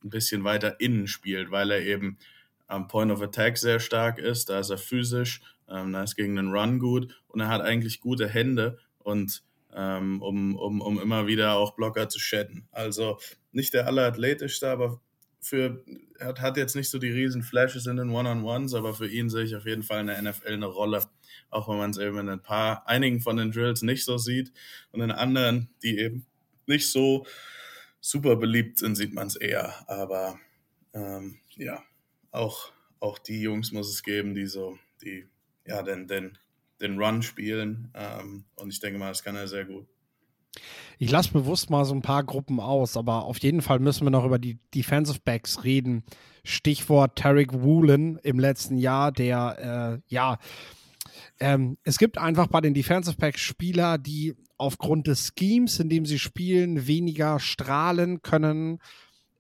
ein 0.03 0.11
bisschen 0.11 0.43
weiter 0.43 0.81
innen 0.81 1.07
spielt, 1.07 1.53
weil 1.53 1.71
er 1.71 1.83
eben 1.83 2.19
am 2.67 2.89
Point 2.89 3.13
of 3.13 3.23
Attack 3.23 3.59
sehr 3.59 3.79
stark 3.79 4.19
ist. 4.19 4.51
Da 4.51 4.59
ist 4.59 4.71
er 4.71 4.79
physisch, 4.79 5.41
ähm, 5.69 5.93
da 5.93 6.03
ist 6.03 6.17
gegen 6.17 6.35
den 6.35 6.51
Run 6.51 6.81
gut 6.81 7.23
und 7.29 7.39
er 7.39 7.49
hat 7.49 7.63
eigentlich 7.63 8.01
gute 8.01 8.29
Hände 8.29 8.79
und 8.99 9.45
ähm, 9.73 10.21
um, 10.21 10.57
um, 10.57 10.81
um 10.81 10.99
immer 10.99 11.29
wieder 11.29 11.55
auch 11.55 11.77
Blocker 11.77 12.09
zu 12.09 12.19
shedden. 12.19 12.67
Also 12.73 13.21
nicht 13.53 13.73
der 13.73 13.87
allerathletischste, 13.87 14.69
aber 14.69 15.01
für, 15.41 15.85
hat, 16.21 16.41
hat 16.41 16.57
jetzt 16.57 16.77
nicht 16.77 16.91
so 16.91 16.99
die 16.99 17.11
riesen 17.11 17.43
Flashes 17.43 17.87
in 17.87 17.97
den 17.97 18.11
One-on-Ones, 18.11 18.75
aber 18.75 18.95
für 18.95 19.09
ihn 19.09 19.31
sehe 19.31 19.45
ich 19.45 19.57
auf 19.57 19.67
jeden 19.67 19.83
Fall 19.83 20.01
in 20.01 20.07
der 20.09 20.21
NFL 20.21 20.53
eine 20.53 20.67
Rolle. 20.67 21.05
Auch 21.51 21.69
wenn 21.69 21.79
man 21.79 21.91
es 21.91 21.99
eben 21.99 22.19
in 22.19 22.29
ein 22.29 22.43
paar, 22.43 22.87
einigen 22.87 23.21
von 23.21 23.37
den 23.37 23.53
Drills 23.53 23.83
nicht 23.83 24.05
so 24.05 24.19
sieht 24.19 24.53
und 24.93 25.01
in 25.01 25.11
anderen, 25.11 25.71
die 25.83 25.99
eben 25.99 26.27
nicht 26.67 26.91
so 26.91 27.27
super 28.01 28.37
beliebt 28.37 28.79
sind, 28.79 28.97
sieht 28.97 29.15
man 29.15 29.29
es 29.29 29.37
eher. 29.37 29.89
Aber 29.89 30.39
ähm, 30.93 31.39
ja, 31.57 31.83
auch, 32.31 32.73
auch 33.01 33.19
die 33.19 33.41
Jungs 33.41 33.73
muss 33.73 33.89
es 33.89 34.03
geben, 34.03 34.35
die 34.35 34.47
so, 34.47 34.79
die 35.03 35.27
ja 35.67 35.83
den, 35.83 36.07
den, 36.07 36.39
den 36.81 37.01
Run 37.01 37.23
spielen. 37.23 37.91
Ähm, 37.95 38.45
und 38.57 38.71
ich 38.71 38.81
denke 38.81 38.99
mal, 38.99 39.09
das 39.09 39.23
kann 39.23 39.37
er 39.37 39.49
sehr 39.49 39.65
gut. 39.65 39.87
Ich 40.99 41.11
lasse 41.11 41.33
bewusst 41.33 41.71
mal 41.71 41.85
so 41.85 41.95
ein 41.95 42.03
paar 42.03 42.25
Gruppen 42.25 42.61
aus, 42.61 42.97
aber 42.97 43.25
auf 43.25 43.39
jeden 43.39 43.63
Fall 43.63 43.79
müssen 43.79 44.05
wir 44.05 44.11
noch 44.11 44.25
über 44.25 44.39
die 44.39 44.59
Defensive 44.75 45.21
Backs 45.25 45.65
reden. 45.65 46.05
Stichwort 46.45 47.17
Tarek 47.17 47.53
Woolen 47.63 48.19
im 48.23 48.39
letzten 48.39 48.79
Jahr, 48.79 49.13
der, 49.13 50.01
äh, 50.01 50.13
ja, 50.13 50.39
ähm, 51.41 51.79
es 51.85 51.99
gibt 51.99 52.19
einfach 52.19 52.49
bei 52.49 52.61
den 52.61 52.75
Defensive 52.75 53.17
Backs 53.17 53.41
Spieler, 53.41 53.99
die 53.99 54.35
aufgrund 54.57 55.07
des 55.07 55.33
Schemes, 55.39 55.79
in 55.79 55.89
dem 55.89 56.05
sie 56.05 56.19
spielen, 56.19 56.87
weniger 56.87 57.39
strahlen 57.39 58.23
können, 58.23 58.79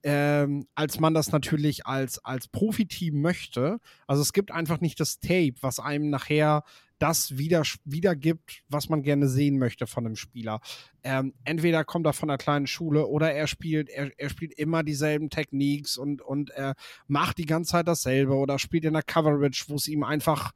ähm, 0.05 0.67
als 0.75 1.01
man 1.01 1.13
das 1.13 1.33
natürlich 1.33 1.87
als, 1.87 2.25
als 2.25 2.49
Profiteam 2.49 3.21
möchte. 3.21 3.81
Also 4.07 4.23
es 4.23 4.33
gibt 4.33 4.53
einfach 4.53 4.81
nicht 4.81 5.01
das 5.01 5.19
Tape, 5.19 5.55
was 5.61 5.81
einem 5.81 6.09
nachher 6.09 6.63
das 6.99 7.39
wieder, 7.39 7.63
wiedergibt, 7.85 8.63
was 8.69 8.89
man 8.89 9.03
gerne 9.03 9.29
sehen 9.29 9.59
möchte 9.59 9.87
von 9.87 10.07
einem 10.07 10.17
Spieler. 10.17 10.61
Ähm, 11.03 11.35
entweder 11.45 11.85
kommt 11.85 12.07
er 12.07 12.13
von 12.13 12.31
einer 12.31 12.39
kleinen 12.39 12.67
Schule 12.67 13.07
oder 13.07 13.33
er 13.33 13.47
spielt, 13.47 13.89
er, 13.89 14.11
er 14.19 14.31
spielt 14.31 14.53
immer 14.55 14.83
dieselben 14.83 15.31
Techniques 15.31 15.97
und, 15.97 16.23
und 16.23 16.51
er 16.51 16.75
macht 17.07 17.39
die 17.39 17.47
ganze 17.47 17.73
Zeit 17.73 17.89
dasselbe 17.89 18.35
oder 18.35 18.59
spielt 18.59 18.85
in 18.85 18.95
der 18.95 19.03
Coverage, 19.03 19.65
wo 19.69 19.77
es 19.77 19.89
ihm 19.89 20.03
einfach, 20.03 20.53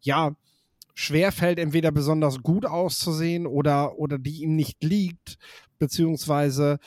ja, 0.00 0.34
schwerfällt, 0.94 1.58
entweder 1.58 1.90
besonders 1.90 2.42
gut 2.42 2.66
auszusehen 2.66 3.46
oder, 3.46 3.98
oder 3.98 4.18
die 4.18 4.42
ihm 4.42 4.56
nicht 4.56 4.82
liegt, 4.82 5.38
beziehungsweise 5.78 6.78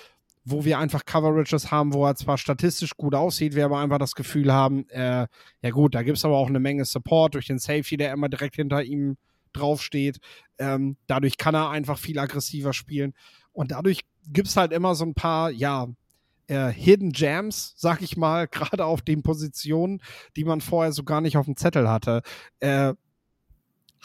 wo 0.46 0.64
wir 0.64 0.78
einfach 0.80 1.06
Coverages 1.06 1.72
haben, 1.72 1.94
wo 1.94 2.06
er 2.06 2.16
zwar 2.16 2.38
statistisch 2.38 2.96
gut 2.96 3.16
aussieht, 3.16 3.56
wir 3.56 3.66
aber 3.66 3.80
einfach 3.80 3.98
das 3.98 4.14
Gefühl 4.14 4.54
haben, 4.54 4.88
äh, 4.90 5.28
ja 5.62 5.70
gut, 5.72 5.96
da 5.96 6.04
gibt 6.04 6.18
es 6.18 6.26
aber 6.26 6.38
auch 6.38 6.48
eine 6.48 6.60
Menge 6.60 6.86
Support 6.86 7.34
durch 7.34 7.48
den 7.48 7.60
Safety, 7.60 7.98
der 7.98 8.14
immer 8.14 8.30
direkt 8.30 8.56
hinter 8.56 8.84
ihm 8.84 9.18
draufsteht. 9.54 10.20
Ähm, 10.60 10.98
dadurch 11.08 11.38
kann 11.38 11.56
er 11.56 11.72
einfach 11.72 11.98
viel 11.98 12.20
aggressiver 12.20 12.74
spielen. 12.74 13.14
Und 13.54 13.72
dadurch 13.72 14.02
gibt 14.28 14.48
es 14.48 14.56
halt 14.56 14.72
immer 14.72 14.94
so 14.96 15.06
ein 15.06 15.16
paar, 15.16 15.50
ja, 15.50 15.88
äh, 16.48 16.68
Hidden 16.68 17.12
Jams, 17.14 17.74
sag 17.76 18.02
ich 18.02 18.16
mal, 18.16 18.48
gerade 18.52 18.86
auf 18.86 19.02
den 19.02 19.24
Positionen, 19.24 20.02
die 20.36 20.44
man 20.44 20.62
vorher 20.62 20.92
so 20.92 21.04
gar 21.04 21.22
nicht 21.22 21.38
auf 21.38 21.46
dem 21.46 21.58
Zettel 21.58 21.90
hatte. 21.90 22.22
Äh, 22.60 22.94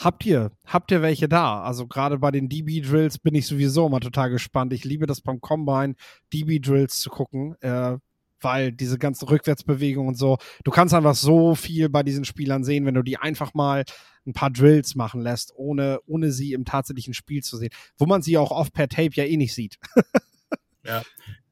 Habt 0.00 0.24
ihr, 0.24 0.50
habt 0.64 0.90
ihr 0.92 1.02
welche 1.02 1.28
da? 1.28 1.62
Also 1.62 1.86
gerade 1.86 2.18
bei 2.18 2.30
den 2.30 2.48
DB-Drills 2.48 3.18
bin 3.18 3.34
ich 3.34 3.46
sowieso 3.46 3.86
immer 3.86 4.00
total 4.00 4.30
gespannt. 4.30 4.72
Ich 4.72 4.84
liebe 4.84 5.06
das 5.06 5.20
beim 5.20 5.42
Combine, 5.42 5.94
DB-Drills 6.32 7.00
zu 7.00 7.10
gucken, 7.10 7.54
äh, 7.60 7.98
weil 8.40 8.72
diese 8.72 8.96
ganzen 8.96 9.28
Rückwärtsbewegungen 9.28 10.08
und 10.08 10.14
so, 10.14 10.38
du 10.64 10.70
kannst 10.70 10.94
einfach 10.94 11.14
so 11.14 11.54
viel 11.54 11.90
bei 11.90 12.02
diesen 12.02 12.24
Spielern 12.24 12.64
sehen, 12.64 12.86
wenn 12.86 12.94
du 12.94 13.02
die 13.02 13.18
einfach 13.18 13.52
mal 13.52 13.84
ein 14.26 14.32
paar 14.32 14.50
Drills 14.50 14.94
machen 14.94 15.20
lässt, 15.20 15.52
ohne, 15.54 16.00
ohne 16.06 16.32
sie 16.32 16.54
im 16.54 16.64
tatsächlichen 16.64 17.12
Spiel 17.12 17.42
zu 17.42 17.58
sehen, 17.58 17.70
wo 17.98 18.06
man 18.06 18.22
sie 18.22 18.38
auch 18.38 18.52
oft 18.52 18.72
per 18.72 18.88
Tape 18.88 19.10
ja 19.12 19.24
eh 19.24 19.36
nicht 19.36 19.54
sieht. 19.54 19.78
ja. 20.82 21.02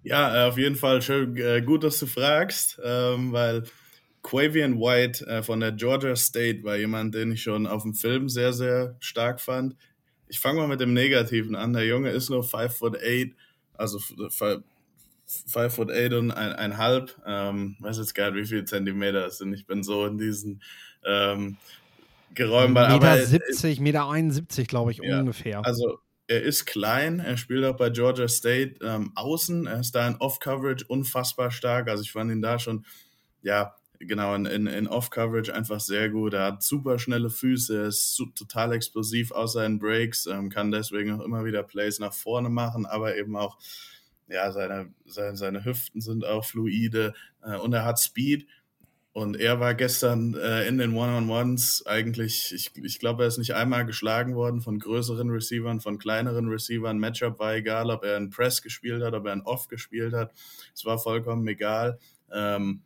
ja, 0.02 0.46
äh, 0.46 0.48
auf 0.48 0.56
jeden 0.56 0.76
Fall 0.76 1.02
schön, 1.02 1.36
äh, 1.36 1.60
gut, 1.60 1.84
dass 1.84 1.98
du 1.98 2.06
fragst, 2.06 2.80
ähm, 2.82 3.30
weil 3.30 3.64
Quavian 4.28 4.78
White 4.78 5.26
äh, 5.26 5.42
von 5.42 5.60
der 5.60 5.72
Georgia 5.72 6.14
State 6.14 6.62
war 6.62 6.76
jemand, 6.76 7.14
den 7.14 7.32
ich 7.32 7.42
schon 7.42 7.66
auf 7.66 7.82
dem 7.82 7.94
Film 7.94 8.28
sehr, 8.28 8.52
sehr 8.52 8.94
stark 9.00 9.40
fand. 9.40 9.74
Ich 10.28 10.38
fange 10.38 10.60
mal 10.60 10.68
mit 10.68 10.80
dem 10.80 10.92
Negativen 10.92 11.54
an. 11.54 11.72
Der 11.72 11.86
Junge 11.86 12.10
ist 12.10 12.28
nur 12.28 12.44
5 12.44 12.76
foot 12.76 12.98
8, 12.98 13.34
also 13.72 13.98
5 13.98 14.62
foot 15.74 15.90
8 15.90 16.12
und 16.12 16.30
ein, 16.30 16.52
ein 16.52 16.76
halb. 16.76 17.16
Ähm, 17.24 17.76
weiß 17.80 17.96
jetzt 17.96 18.14
gar 18.14 18.30
nicht, 18.30 18.42
wie 18.42 18.46
viele 18.48 18.66
Zentimeter 18.66 19.22
das 19.22 19.38
sind. 19.38 19.54
Ich 19.54 19.66
bin 19.66 19.82
so 19.82 20.04
in 20.04 20.18
diesen 20.18 20.62
ähm, 21.06 21.56
Geräumen. 22.34 22.74
Meter 22.74 22.88
aber, 22.90 23.24
70, 23.24 23.80
Meter 23.80 24.10
71, 24.10 24.68
glaube 24.68 24.90
ich, 24.90 24.98
ja, 24.98 25.20
ungefähr. 25.20 25.64
Also 25.64 26.00
er 26.26 26.42
ist 26.42 26.66
klein, 26.66 27.20
er 27.20 27.38
spielt 27.38 27.64
auch 27.64 27.78
bei 27.78 27.88
Georgia 27.88 28.28
State 28.28 28.74
ähm, 28.82 29.10
außen, 29.14 29.66
er 29.66 29.80
ist 29.80 29.94
da 29.94 30.06
in 30.06 30.16
Off-Coverage 30.16 30.84
unfassbar 30.86 31.50
stark. 31.50 31.88
Also 31.88 32.02
ich 32.02 32.12
fand 32.12 32.30
ihn 32.30 32.42
da 32.42 32.58
schon, 32.58 32.84
ja, 33.40 33.77
genau, 34.00 34.34
in, 34.34 34.46
in, 34.46 34.66
in 34.66 34.86
Off-Coverage 34.86 35.54
einfach 35.54 35.80
sehr 35.80 36.08
gut. 36.10 36.34
Er 36.34 36.44
hat 36.44 36.62
super 36.62 36.98
schnelle 36.98 37.30
Füße, 37.30 37.82
ist 37.82 38.16
total 38.34 38.72
explosiv 38.72 39.32
aus 39.32 39.54
seinen 39.54 39.78
Breaks, 39.78 40.26
ähm, 40.26 40.50
kann 40.50 40.70
deswegen 40.70 41.12
auch 41.12 41.24
immer 41.24 41.44
wieder 41.44 41.62
Plays 41.62 41.98
nach 41.98 42.12
vorne 42.12 42.48
machen, 42.48 42.86
aber 42.86 43.16
eben 43.16 43.36
auch, 43.36 43.58
ja, 44.28 44.52
seine, 44.52 44.92
seine, 45.06 45.36
seine 45.36 45.64
Hüften 45.64 46.00
sind 46.00 46.24
auch 46.24 46.44
fluide 46.44 47.14
äh, 47.42 47.56
und 47.56 47.72
er 47.72 47.84
hat 47.84 47.98
Speed. 47.98 48.46
Und 49.18 49.36
er 49.36 49.58
war 49.58 49.74
gestern 49.74 50.34
äh, 50.34 50.68
in 50.68 50.78
den 50.78 50.94
One-on-Ones 50.94 51.84
eigentlich, 51.86 52.52
ich, 52.54 52.70
ich 52.76 53.00
glaube, 53.00 53.24
er 53.24 53.28
ist 53.28 53.38
nicht 53.38 53.52
einmal 53.52 53.84
geschlagen 53.84 54.36
worden 54.36 54.60
von 54.60 54.78
größeren 54.78 55.28
Receivern, 55.30 55.80
von 55.80 55.98
kleineren 55.98 56.46
Receivern. 56.46 57.00
Matchup 57.00 57.40
war 57.40 57.56
egal, 57.56 57.90
ob 57.90 58.04
er 58.04 58.16
einen 58.16 58.30
Press 58.30 58.62
gespielt 58.62 59.02
hat, 59.02 59.14
ob 59.14 59.26
er 59.26 59.32
einen 59.32 59.42
Off 59.42 59.66
gespielt 59.66 60.12
hat. 60.12 60.32
Es 60.72 60.84
war 60.84 60.98
vollkommen 61.00 61.48
egal. 61.48 61.98
Ähm, 62.32 62.82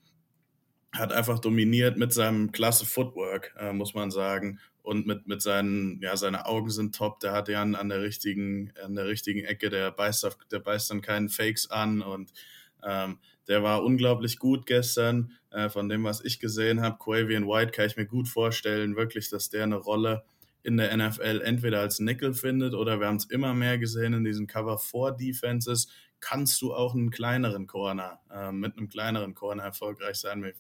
hat 0.93 1.13
einfach 1.13 1.39
dominiert 1.39 1.97
mit 1.97 2.13
seinem 2.13 2.53
klasse 2.53 2.87
Footwork, 2.87 3.55
äh, 3.59 3.73
muss 3.73 3.95
man 3.95 4.11
sagen. 4.11 4.61
Und 4.83 5.07
mit, 5.07 5.27
mit 5.27 5.41
seinen, 5.41 6.01
ja, 6.03 6.17
seine 6.17 6.47
Augen 6.47 6.71
sind 6.71 6.95
top. 6.95 7.21
Der 7.21 7.33
hat 7.33 7.49
ja 7.49 7.63
an, 7.63 7.75
an 7.75 7.89
der 7.89 8.03
richtigen, 8.03 8.73
an 8.85 8.95
der 8.95 9.07
richtigen 9.07 9.45
Ecke, 9.45 9.71
der 9.71 9.91
beißt, 9.93 10.27
auf, 10.27 10.37
der 10.51 10.59
beißt 10.59 10.91
dann 10.91 11.03
keinen 11.03 11.29
Fakes 11.29 11.71
an 11.71 12.03
und 12.03 12.33
ähm, 12.85 13.19
der 13.49 13.63
war 13.63 13.85
unglaublich 13.85 14.39
gut 14.39 14.67
gestern. 14.67 15.33
Äh, 15.51 15.69
von 15.69 15.89
dem, 15.89 16.05
was 16.05 16.25
ich 16.25 16.41
gesehen 16.41 16.81
habe, 16.81 16.99
Quavian 16.99 17.47
White 17.47 17.73
kann 17.73 17.87
ich 17.87 17.97
mir 17.97 18.07
gut 18.07 18.29
vorstellen, 18.29 18.97
wirklich, 18.97 19.31
dass 19.31 19.51
der 19.51 19.63
eine 19.65 19.77
Rolle 19.77 20.25
in 20.63 20.77
der 20.77 20.97
NFL 20.97 21.43
entweder 21.45 21.81
als 21.81 21.99
Nickel 22.01 22.35
findet 22.35 22.75
oder 22.75 23.01
wir 23.01 23.07
haben 23.07 23.17
es 23.17 23.25
immer 23.25 23.53
mehr 23.53 23.79
gesehen 23.79 24.15
in 24.15 24.25
diesen 24.25 24.47
Cover 24.47 24.79
4 24.79 25.13
Defenses, 25.13 25.89
kannst 26.21 26.63
du 26.63 26.73
auch 26.73 26.95
einen 26.95 27.11
kleineren 27.11 27.67
Corner, 27.67 28.21
äh, 28.31 28.53
mit 28.53 28.79
einem 28.79 28.89
kleineren 28.89 29.35
Corner 29.35 29.65
erfolgreich 29.65 30.17
sein. 30.17 30.53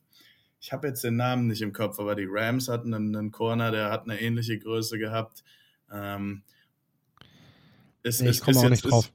Ich 0.63 0.73
habe 0.73 0.87
jetzt 0.87 1.03
den 1.03 1.17
Namen 1.17 1.49
nicht 1.49 1.61
im 1.61 1.73
Kopf, 1.73 1.99
aber 1.99 2.15
die 2.15 2.29
Rams 2.29 2.69
hatten 2.69 2.95
einen, 2.95 3.17
einen 3.17 3.33
Corner, 3.33 3.73
der 3.73 3.91
hat 3.91 4.05
eine 4.05 4.21
ähnliche 4.21 4.61
Größe 4.61 4.97
gehabt. 4.97 5.43
Ähm, 5.93 6.43
ist, 8.05 8.23
nee, 8.23 8.31
ich 8.31 8.41
komme 8.41 8.61
auch 8.61 8.69
nicht 8.69 8.89
drauf. 8.89 9.07
Ist, 9.07 9.13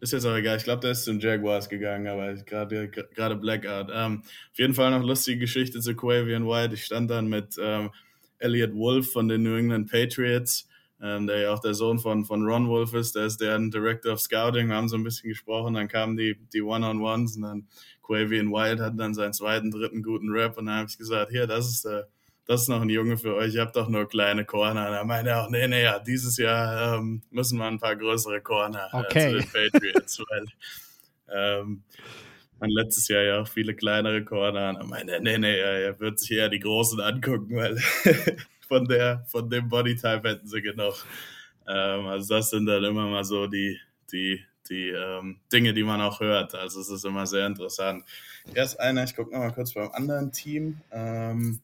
ist 0.00 0.12
jetzt 0.14 0.24
auch 0.24 0.34
egal. 0.34 0.56
Ich 0.56 0.64
glaube, 0.64 0.80
der 0.80 0.92
ist 0.92 1.04
zum 1.04 1.20
Jaguars 1.20 1.68
gegangen, 1.68 2.06
aber 2.06 2.32
gerade 2.34 2.88
gerade 2.88 3.36
Blackout. 3.36 3.90
Ähm, 3.92 4.22
auf 4.24 4.58
jeden 4.58 4.72
Fall 4.72 4.90
noch 4.90 5.06
lustige 5.06 5.40
Geschichte 5.40 5.80
zu 5.80 5.94
Quavian 5.94 6.46
White. 6.46 6.72
Ich 6.72 6.86
stand 6.86 7.10
dann 7.10 7.28
mit 7.28 7.56
ähm, 7.60 7.90
Elliot 8.38 8.74
Wolf 8.74 9.12
von 9.12 9.28
den 9.28 9.42
New 9.42 9.54
England 9.54 9.90
Patriots 9.90 10.66
ähm, 11.02 11.26
der 11.26 11.40
ja 11.40 11.52
auch 11.52 11.60
der 11.60 11.74
Sohn 11.74 11.98
von, 11.98 12.24
von 12.24 12.42
Ron 12.42 12.68
Wolf 12.68 12.94
ist, 12.94 13.14
der 13.14 13.26
ist 13.26 13.40
deren 13.40 13.70
Director 13.70 14.12
of 14.12 14.20
Scouting. 14.20 14.68
Wir 14.68 14.76
haben 14.76 14.88
so 14.88 14.96
ein 14.96 15.04
bisschen 15.04 15.28
gesprochen, 15.28 15.74
dann 15.74 15.88
kamen 15.88 16.16
die, 16.16 16.38
die 16.52 16.62
One-on-Ones 16.62 17.36
und 17.36 17.42
dann 17.42 17.68
Quavian 18.02 18.50
Wild 18.50 18.80
hat 18.80 18.94
dann 18.98 19.14
seinen 19.14 19.32
zweiten, 19.32 19.70
dritten 19.70 20.02
guten 20.02 20.30
Rap 20.30 20.56
und 20.56 20.66
dann 20.66 20.76
habe 20.76 20.88
ich 20.88 20.96
gesagt, 20.96 21.30
hier, 21.30 21.46
das 21.46 21.68
ist 21.68 21.84
der, 21.84 22.08
das 22.46 22.62
ist 22.62 22.68
noch 22.68 22.80
ein 22.80 22.88
Junge 22.88 23.18
für 23.18 23.34
euch, 23.34 23.54
ihr 23.54 23.60
habt 23.60 23.74
doch 23.74 23.88
nur 23.88 24.08
kleine 24.08 24.44
Corner. 24.44 24.88
Und 24.88 24.94
er 24.94 25.04
meinte 25.04 25.36
auch, 25.36 25.50
nee, 25.50 25.66
nee, 25.66 25.82
ja, 25.82 25.98
dieses 25.98 26.36
Jahr 26.36 26.96
ähm, 26.96 27.22
müssen 27.30 27.58
wir 27.58 27.66
ein 27.66 27.80
paar 27.80 27.96
größere 27.96 28.40
Corner 28.40 28.88
äh, 28.92 28.96
okay. 28.96 29.30
zu 29.30 29.38
den 29.38 29.70
Patriots, 29.70 30.22
weil 30.30 30.44
ähm, 31.28 31.82
man 32.60 32.70
letztes 32.70 33.08
Jahr 33.08 33.22
ja 33.22 33.40
auch 33.40 33.48
viele 33.48 33.74
kleinere 33.74 34.24
Corner. 34.24 34.70
Und 34.70 34.76
er 34.76 34.84
meinte, 34.84 35.20
nee, 35.20 35.38
nee, 35.38 35.58
er 35.58 35.98
wird 35.98 36.20
sich 36.20 36.30
eher 36.30 36.48
die 36.48 36.60
großen 36.60 37.00
angucken, 37.00 37.56
weil 37.56 37.76
von 38.66 38.86
der, 38.86 39.24
von 39.28 39.48
dem 39.48 39.68
Bodytype 39.68 40.28
hätten 40.28 40.46
sie 40.46 40.62
genug. 40.62 41.04
Ähm, 41.68 42.06
also 42.06 42.34
das 42.34 42.50
sind 42.50 42.66
dann 42.66 42.84
immer 42.84 43.06
mal 43.06 43.24
so 43.24 43.46
die, 43.46 43.78
die, 44.12 44.44
die 44.68 44.88
ähm, 44.88 45.40
Dinge, 45.52 45.74
die 45.74 45.82
man 45.84 46.00
auch 46.00 46.20
hört. 46.20 46.54
Also 46.54 46.80
es 46.80 46.88
ist 46.88 47.04
immer 47.04 47.26
sehr 47.26 47.46
interessant. 47.46 48.04
Erst 48.54 48.78
einer, 48.80 49.04
ich 49.04 49.14
gucke 49.14 49.32
nochmal 49.32 49.52
kurz 49.52 49.74
beim 49.74 49.90
anderen 49.92 50.32
Team. 50.32 50.80
Ähm, 50.90 51.60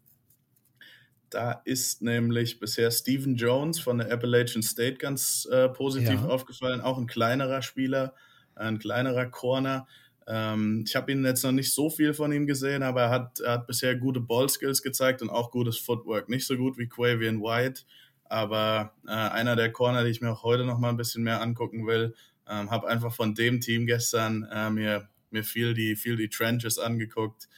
da 1.30 1.62
ist 1.64 2.02
nämlich 2.02 2.60
bisher 2.60 2.90
Stephen 2.90 3.36
Jones 3.36 3.80
von 3.80 3.98
der 3.98 4.12
Appalachian 4.12 4.62
State 4.62 4.96
ganz 4.96 5.48
äh, 5.50 5.68
positiv 5.68 6.20
ja. 6.20 6.26
aufgefallen. 6.26 6.80
Auch 6.80 6.98
ein 6.98 7.06
kleinerer 7.06 7.62
Spieler, 7.62 8.14
ein 8.54 8.78
kleinerer 8.78 9.26
Corner. 9.26 9.86
Ähm, 10.26 10.85
ich 10.87 10.96
habe 10.96 11.12
ihn 11.12 11.24
jetzt 11.24 11.42
noch 11.42 11.52
nicht 11.52 11.72
so 11.72 11.90
viel 11.90 12.14
von 12.14 12.32
ihm 12.32 12.46
gesehen, 12.46 12.82
aber 12.82 13.02
er 13.02 13.11
hat, 13.11 13.40
er 13.40 13.52
hat 13.52 13.66
bisher 13.66 13.96
gute 13.96 14.20
Ballskills 14.20 14.82
gezeigt 14.82 15.22
und 15.22 15.30
auch 15.30 15.50
gutes 15.50 15.78
Footwork. 15.78 16.28
Nicht 16.28 16.46
so 16.46 16.56
gut 16.56 16.78
wie 16.78 16.88
Quavian 16.88 17.40
White, 17.40 17.82
aber 18.24 18.94
äh, 19.06 19.11
einer 19.11 19.56
der 19.56 19.72
Corner, 19.72 20.04
die 20.04 20.11
ich 20.11 20.20
mir 20.20 20.32
auch 20.32 20.42
heute 20.42 20.64
noch 20.64 20.78
mal 20.78 20.90
ein 20.90 20.96
bisschen 20.96 21.22
mehr 21.22 21.42
angucken 21.42 21.87
will. 21.87 22.14
Ähm, 22.48 22.70
habe 22.70 22.88
einfach 22.88 23.14
von 23.14 23.35
dem 23.35 23.61
Team 23.61 23.87
gestern 23.87 24.46
äh, 24.50 24.70
mir, 24.70 25.08
mir 25.30 25.44
viel, 25.44 25.74
die, 25.74 25.96
viel 25.96 26.16
die 26.16 26.28
Trenches 26.28 26.78
angeguckt 26.78 27.48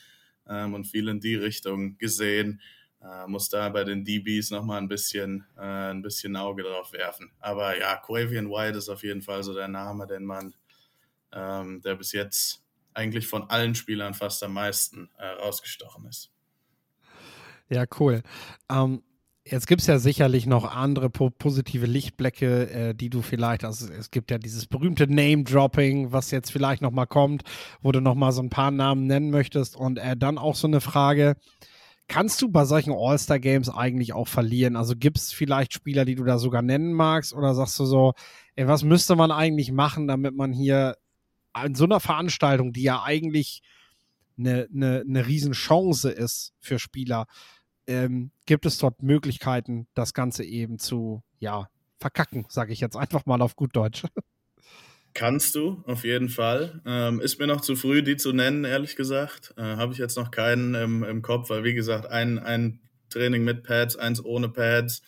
ähm, 0.49 0.75
und 0.75 0.85
viel 0.85 1.09
in 1.09 1.21
die 1.21 1.37
Richtung 1.37 1.97
gesehen. 1.99 2.61
Äh, 3.01 3.27
muss 3.27 3.51
da 3.51 3.69
bei 3.69 3.85
den 3.85 4.05
DBs 4.05 4.51
noch 4.51 4.65
mal 4.65 4.79
ein 4.79 4.89
bisschen, 4.89 5.45
äh, 5.59 5.91
ein 5.91 6.03
bisschen 6.03 6.37
Auge 6.37 6.63
drauf 6.63 6.93
werfen. 6.93 7.31
Aber 7.39 7.79
ja, 7.79 7.97
Quavian 7.97 8.51
White 8.51 8.79
ist 8.79 8.89
auf 8.89 9.03
jeden 9.03 9.23
Fall 9.23 9.43
so 9.43 9.53
der 9.55 9.69
Name, 9.69 10.07
den 10.07 10.25
man 10.25 10.55
ähm, 11.35 11.81
der 11.83 11.97
bis 11.97 12.13
jetzt 12.13 12.63
eigentlich 12.95 13.27
von 13.27 13.51
allen 13.51 13.75
Spielern 13.75 14.15
fast 14.15 14.43
am 14.43 14.55
meisten 14.55 15.11
äh, 15.19 15.27
rausgestochen 15.27 16.07
ist. 16.07 16.31
Ja, 17.69 17.85
cool. 17.99 18.23
Ähm, 18.71 19.03
jetzt 19.45 19.67
gibt 19.67 19.81
es 19.81 19.87
ja 19.87 19.99
sicherlich 19.99 20.47
noch 20.47 20.65
andere 20.65 21.11
po 21.11 21.31
positive 21.31 21.87
Lichtblecke, 21.87 22.71
äh, 22.71 22.95
die 22.95 23.11
du 23.11 23.23
vielleicht, 23.23 23.65
also 23.65 23.93
es 23.93 24.11
gibt 24.11 24.31
ja 24.31 24.39
dieses 24.39 24.67
berühmte 24.67 25.07
Name-Dropping, 25.07 26.13
was 26.13 26.31
jetzt 26.31 26.53
vielleicht 26.53 26.83
noch 26.83 26.93
mal 26.93 27.07
kommt, 27.07 27.43
wo 27.83 27.91
du 27.91 28.01
noch 28.01 28.15
mal 28.15 28.33
so 28.33 28.43
ein 28.43 28.51
paar 28.51 28.71
Namen 28.71 29.07
nennen 29.07 29.31
möchtest 29.31 29.77
und 29.77 29.99
äh, 29.99 30.17
dann 30.17 30.39
auch 30.39 30.55
so 30.55 30.67
eine 30.67 30.81
Frage, 30.81 31.37
Kannst 32.07 32.43
du 32.43 32.51
bei 32.51 32.67
solchen 32.67 32.93
All-Star-Games 32.93 33.71
eigentlich 33.71 34.13
auch 34.13 34.29
verlieren? 34.29 34.77
Also 34.77 34.95
gibt 34.95 35.17
es 35.17 35.33
vielleicht 35.33 35.73
Spieler, 35.73 36.05
die 36.05 36.15
du 36.15 36.25
da 36.25 36.39
sogar 36.39 36.61
nennen 36.61 36.93
magst? 36.93 37.33
Oder 37.33 37.55
sagst 37.55 37.79
du 37.79 37.87
so, 37.87 38.13
ey, 38.57 38.69
was 38.69 38.85
müsste 38.85 39.17
man 39.17 39.31
eigentlich 39.31 39.73
machen, 39.73 40.07
damit 40.07 40.37
man 40.37 40.53
hier 40.53 40.97
an 41.55 41.75
so 41.75 41.85
einer 41.85 42.01
Veranstaltung, 42.01 42.73
die 42.73 42.83
ja 42.83 43.03
eigentlich 43.03 43.63
eine, 44.39 44.69
eine, 44.75 45.05
eine 45.09 45.27
Riesenchance 45.27 46.11
ist 46.11 46.53
für 46.61 46.79
Spieler, 46.79 47.27
ähm, 47.87 48.31
gibt 48.47 48.67
es 48.67 48.79
dort 48.79 49.03
Möglichkeiten, 49.03 49.87
das 49.95 50.15
Ganze 50.15 50.45
eben 50.45 50.79
zu, 50.79 51.23
ja, 51.39 51.69
verkacken, 51.99 52.47
sage 52.49 52.73
ich 52.73 52.81
jetzt 52.81 52.97
einfach 52.97 53.25
mal 53.27 53.41
auf 53.41 53.57
gut 53.57 53.75
Deutsch. 53.77 54.05
Kannst 55.15 55.55
du, 55.55 55.83
auf 55.87 56.03
jeden 56.03 56.29
Fall. 56.29 56.83
Ähm, 56.85 57.21
ist 57.21 57.39
mir 57.39 57.47
noch 57.47 57.61
zu 57.61 57.77
früh, 57.77 58.03
die 58.03 58.17
zu 58.17 58.33
nennen, 58.33 58.65
ehrlich 58.65 58.97
gesagt. 58.97 59.55
Äh, 59.57 59.63
Habe 59.63 59.93
ich 59.93 59.99
jetzt 59.99 60.17
noch 60.17 60.33
keinen 60.33 60.75
im, 60.75 61.05
im 61.05 61.23
Kopf, 61.23 61.51
weil 61.51 61.63
wie 61.63 61.75
gesagt, 61.75 62.07
ein, 62.07 62.41
ein 62.41 62.81
Training 63.11 63.45
mit 63.45 63.63
Pads, 63.63 63.97
eins 63.97 64.25
ohne 64.25 64.49
Pads. 64.49 65.03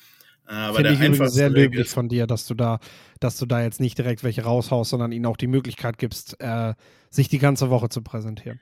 Äh, 0.48 0.52
aber 0.52 0.76
Finde 0.76 0.92
ich 0.92 1.00
übrigens 1.00 1.34
sehr 1.34 1.50
löblich 1.50 1.88
von 1.88 2.08
dir, 2.08 2.26
dass 2.26 2.46
du 2.46 2.54
da, 2.54 2.78
dass 3.20 3.38
du 3.38 3.46
da 3.46 3.62
jetzt 3.62 3.80
nicht 3.80 3.98
direkt 3.98 4.22
welche 4.24 4.42
raushaust, 4.42 4.90
sondern 4.90 5.12
ihnen 5.12 5.26
auch 5.26 5.36
die 5.36 5.46
Möglichkeit 5.46 5.98
gibst, 5.98 6.40
äh, 6.40 6.74
sich 7.10 7.28
die 7.28 7.38
ganze 7.38 7.70
Woche 7.70 7.88
zu 7.88 8.02
präsentieren. 8.02 8.60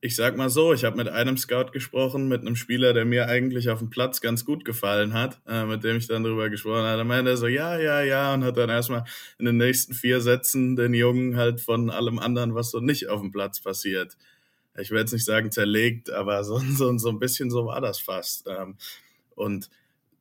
ich 0.00 0.16
sag 0.16 0.36
mal 0.36 0.50
so, 0.50 0.74
ich 0.74 0.84
habe 0.84 0.98
mit 0.98 1.08
einem 1.08 1.38
Scout 1.38 1.72
gesprochen, 1.72 2.28
mit 2.28 2.42
einem 2.42 2.56
Spieler, 2.56 2.92
der 2.92 3.06
mir 3.06 3.26
eigentlich 3.26 3.70
auf 3.70 3.78
dem 3.78 3.88
Platz 3.88 4.20
ganz 4.20 4.44
gut 4.44 4.66
gefallen 4.66 5.14
hat, 5.14 5.40
äh, 5.48 5.64
mit 5.64 5.82
dem 5.82 5.96
ich 5.96 6.06
dann 6.08 6.22
darüber 6.22 6.50
gesprochen 6.50 6.82
habe. 6.82 6.98
Da 6.98 7.04
meinte 7.04 7.30
er 7.30 7.36
so, 7.38 7.46
ja, 7.46 7.78
ja, 7.78 8.02
ja, 8.02 8.34
und 8.34 8.44
hat 8.44 8.58
dann 8.58 8.68
erstmal 8.68 9.04
in 9.38 9.46
den 9.46 9.56
nächsten 9.56 9.94
vier 9.94 10.20
Sätzen 10.20 10.76
den 10.76 10.92
Jungen 10.92 11.38
halt 11.38 11.62
von 11.62 11.88
allem 11.88 12.18
anderen, 12.18 12.54
was 12.54 12.70
so 12.70 12.80
nicht 12.80 13.08
auf 13.08 13.22
dem 13.22 13.32
Platz 13.32 13.62
passiert. 13.62 14.18
Ich 14.76 14.90
will 14.90 14.98
jetzt 14.98 15.12
nicht 15.12 15.24
sagen 15.24 15.50
zerlegt, 15.50 16.10
aber 16.10 16.44
so, 16.44 16.58
so, 16.58 16.98
so 16.98 17.08
ein 17.08 17.18
bisschen 17.18 17.50
so 17.50 17.64
war 17.64 17.80
das 17.80 17.98
fast. 17.98 18.46
Ähm, 18.46 18.76
und 19.36 19.70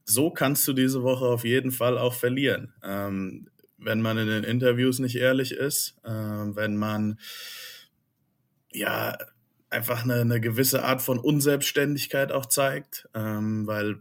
so 0.06 0.30
kannst 0.30 0.68
du 0.68 0.74
diese 0.74 1.04
Woche 1.04 1.26
auf 1.26 1.44
jeden 1.44 1.72
Fall 1.72 1.98
auch 1.98 2.14
verlieren. 2.14 2.74
Ähm, 2.84 3.48
wenn 3.78 4.02
man 4.02 4.18
in 4.18 4.28
den 4.28 4.44
Interviews 4.44 5.00
nicht 5.00 5.16
ehrlich 5.16 5.52
ist, 5.52 5.96
äh, 6.04 6.10
wenn 6.10 6.78
man 6.78 7.20
ja 8.72 9.18
einfach 9.70 10.04
eine, 10.04 10.22
eine 10.22 10.40
gewisse 10.40 10.84
Art 10.84 11.02
von 11.02 11.20
Unselbstständigkeit 11.20 12.32
auch 12.32 12.46
zeigt, 12.46 13.10
ähm, 13.14 13.68
weil 13.68 13.98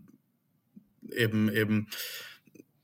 eben 1.11 1.51
eben 1.53 1.89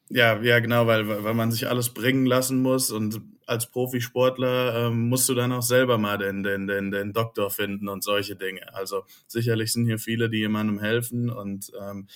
ja 0.09 0.41
ja 0.43 0.59
genau, 0.59 0.87
weil 0.87 1.09
weil 1.09 1.35
man 1.35 1.53
sich 1.53 1.69
alles 1.69 1.91
bringen 1.91 2.27
lassen 2.27 2.61
muss 2.63 2.91
und 2.91 3.21
als 3.47 3.71
Profisportler 3.71 4.89
ähm, 4.89 5.09
musst 5.09 5.29
du 5.29 5.35
dann 5.35 5.53
auch 5.53 5.63
selber 5.63 5.97
mal 5.97 6.19
den, 6.19 6.43
den, 6.43 6.67
den, 6.67 6.91
den 6.91 7.15
Doktor 7.15 7.51
finden 7.51 7.89
und 7.89 8.05
solche 8.05 8.37
Dinge. 8.37 8.75
Also 8.75 9.05
sicherlich 9.27 9.73
sind 9.73 9.87
hier 9.87 9.99
viele, 9.99 10.29
die 10.29 10.39
jemandem 10.39 10.81
helfen 10.81 11.31
und 11.31 11.73
ähm, 11.81 12.09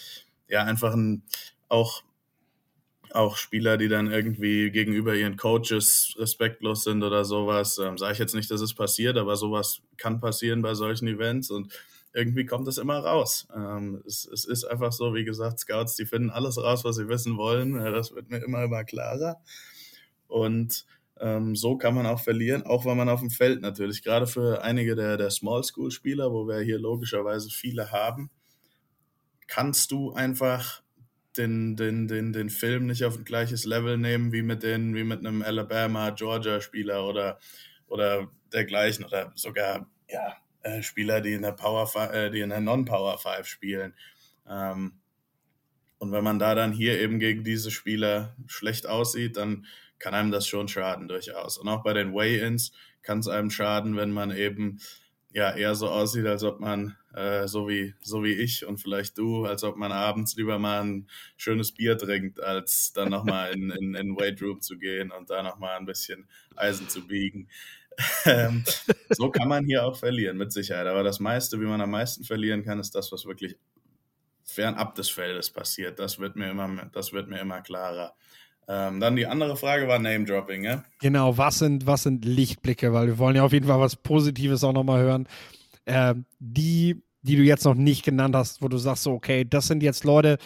ja, 0.49 0.65
einfach 0.65 0.95
ein, 0.95 1.23
auch 1.69 2.03
auch 3.15 3.37
Spieler, 3.37 3.77
die 3.77 3.89
dann 3.89 4.11
irgendwie 4.11 4.71
gegenüber 4.71 5.15
ihren 5.15 5.37
Coaches 5.37 6.15
respektlos 6.19 6.85
sind 6.85 7.03
oder 7.03 7.25
sowas. 7.25 7.79
Ähm, 7.79 7.99
Sage 7.99 8.15
ich 8.15 8.19
jetzt 8.19 8.35
nicht, 8.35 8.51
dass 8.51 8.61
es 8.61 8.75
passiert, 8.75 9.17
aber 9.17 9.37
sowas 9.37 9.83
kann 9.97 10.21
passieren 10.21 10.63
bei 10.63 10.75
solchen 10.75 11.09
Events 11.09 11.51
und 11.51 11.73
irgendwie 12.15 12.45
kommt 12.45 12.69
es 12.69 12.79
immer 12.79 12.99
raus. 12.99 13.49
Ähm, 13.55 14.03
es, 14.07 14.27
es, 14.27 14.45
ist 14.45 14.65
einfach 14.65 14.93
so, 14.93 15.15
wie 15.15 15.25
gesagt, 15.25 15.61
Scouts, 15.61 15.97
die 15.97 16.07
finden 16.07 16.31
alles 16.31 16.59
raus, 16.59 16.85
was 16.85 16.97
sie 16.97 17.09
wissen 17.09 17.37
wollen. 17.37 17.75
Das 17.75 18.15
wird 18.15 18.31
mir 18.31 18.43
immer, 18.43 18.65
immer 18.65 18.85
klarer. 18.85 19.41
Und 20.29 20.87
ähm, 21.21 21.57
so 21.57 21.77
kann 21.77 21.95
man 21.95 22.07
auch 22.07 22.21
verlieren, 22.21 22.65
auch 22.65 22.85
wenn 22.85 22.97
man 22.97 23.09
auf 23.09 23.21
dem 23.21 23.31
Feld 23.31 23.63
natürlich, 23.63 24.03
gerade 24.03 24.27
für 24.27 24.63
einige 24.63 24.95
der, 24.95 25.17
der 25.17 25.31
Small 25.31 25.63
School 25.63 25.91
Spieler, 25.91 26.33
wo 26.33 26.47
wir 26.47 26.61
hier 26.61 26.79
logischerweise 26.79 27.51
viele 27.51 27.93
haben, 27.93 28.31
kannst 29.53 29.91
du 29.91 30.15
einfach 30.15 30.83
den, 31.37 31.77
den, 31.77 32.09
den, 32.09 32.33
den 32.33 32.49
Film 32.49 32.87
nicht 32.87 33.05
auf 33.05 33.19
ein 33.19 33.25
gleiches 33.25 33.67
Level 33.67 33.99
nehmen 33.99 34.33
wie 34.33 34.41
mit, 34.41 34.63
den, 34.63 34.95
wie 34.95 35.05
mit 35.05 35.19
einem 35.19 35.43
Alabama-Georgia-Spieler 35.43 37.05
oder, 37.07 37.39
oder 37.87 38.31
dergleichen 38.51 39.05
oder 39.05 39.31
sogar 39.35 39.91
ja, 40.09 40.39
äh, 40.63 40.81
Spieler, 40.81 41.21
die 41.21 41.35
in 41.35 41.43
der 41.43 41.53
Power 41.53 41.87
äh, 42.15 42.31
die 42.31 42.41
in 42.41 42.49
der 42.49 42.63
Non-Power 42.63 43.19
5 43.19 43.47
spielen. 43.47 43.95
Ähm, 44.49 44.95
und 45.99 46.13
wenn 46.13 46.25
man 46.25 46.39
da 46.39 46.55
dann 46.55 46.73
hier 46.73 46.99
eben 46.99 47.19
gegen 47.19 47.45
diese 47.45 47.71
Spieler 47.71 48.35
schlecht 48.47 48.87
aussieht, 48.87 49.37
dann 49.37 49.67
kann 49.99 50.15
einem 50.15 50.31
das 50.31 50.47
schon 50.47 50.67
schaden 50.67 51.09
durchaus. 51.09 51.59
Und 51.59 51.69
auch 51.69 51.83
bei 51.83 51.93
den 51.93 52.15
Weigh-ins 52.15 52.73
kann 53.03 53.19
es 53.19 53.29
einem 53.29 53.51
schaden, 53.51 53.97
wenn 53.97 54.13
man 54.13 54.35
eben 54.35 54.81
ja 55.33 55.55
eher 55.55 55.75
so 55.75 55.89
aussieht, 55.89 56.27
als 56.27 56.43
ob 56.45 56.61
man 56.61 56.97
äh, 57.15 57.47
so 57.47 57.69
wie 57.69 57.95
so 58.01 58.23
wie 58.23 58.33
ich 58.33 58.67
und 58.67 58.79
vielleicht 58.79 59.19
du, 59.19 59.45
als 59.45 59.65
ob 59.65 59.77
man 59.77 59.93
abends 59.93 60.37
lieber 60.37 60.59
mal 60.59 60.83
ein 60.83 61.09
schönes 61.37 61.73
Bier 61.73 61.97
trinkt, 61.97 62.41
als 62.41 62.93
dann 62.93 63.11
nochmal 63.11 63.53
in, 63.53 63.71
in, 63.71 63.95
in 63.95 64.17
Weight 64.17 64.41
Room 64.43 64.61
zu 64.61 64.79
gehen 64.79 65.11
und 65.11 65.31
da 65.31 65.43
nochmal 65.43 65.79
ein 65.79 65.87
bisschen 65.87 66.29
Eisen 66.57 66.89
zu 66.89 67.07
biegen. 67.07 67.49
ähm, 68.25 68.65
so 69.11 69.31
kann 69.31 69.49
man 69.49 69.65
hier 69.67 69.85
auch 69.85 69.97
verlieren, 69.97 70.39
mit 70.39 70.53
Sicherheit. 70.53 70.87
Aber 70.87 71.03
das 71.03 71.21
meiste, 71.21 71.61
wie 71.61 71.67
man 71.67 71.81
am 71.81 71.91
meisten 71.91 72.25
verlieren 72.25 72.65
kann, 72.65 72.81
ist 72.81 72.95
das, 72.95 73.13
was 73.13 73.27
wirklich 73.27 73.57
fernab 74.45 74.95
des 74.95 75.11
Feldes 75.11 75.51
passiert. 75.51 75.99
Das 75.99 76.19
wird 76.19 76.37
mir 76.37 76.51
immer, 76.51 76.91
das 76.93 77.13
wird 77.13 77.29
mir 77.29 77.41
immer 77.41 77.61
klarer. 77.61 78.15
Ähm, 78.69 79.01
dann 79.01 79.17
die 79.17 79.27
andere 79.27 79.57
Frage 79.57 79.89
war 79.89 79.99
Name-Dropping, 79.99 80.65
ja? 80.65 80.85
Genau, 81.01 81.37
was 81.37 81.59
sind, 81.59 81.87
was 81.87 82.05
sind 82.05 82.25
Lichtblicke? 82.25 82.93
Weil 82.93 83.09
wir 83.09 83.19
wollen 83.19 83.37
ja 83.37 83.45
auf 83.45 83.53
jeden 83.53 83.67
Fall 83.67 83.81
was 83.81 83.97
Positives 83.97 84.63
auch 84.65 84.73
nochmal 84.73 85.03
hören. 85.03 85.29
Äh, 85.85 86.15
die, 86.39 87.03
die 87.23 87.37
du 87.37 87.43
jetzt 87.43 87.65
noch 87.65 87.75
nicht 87.75 88.05
genannt 88.05 88.37
hast, 88.37 88.63
wo 88.63 88.69
du 88.69 88.79
sagst, 88.79 89.03
so, 89.03 89.13
okay, 89.13 89.45
das 89.45 89.67
sind 89.67 89.83
jetzt 89.83 90.05
Leute, 90.05 90.39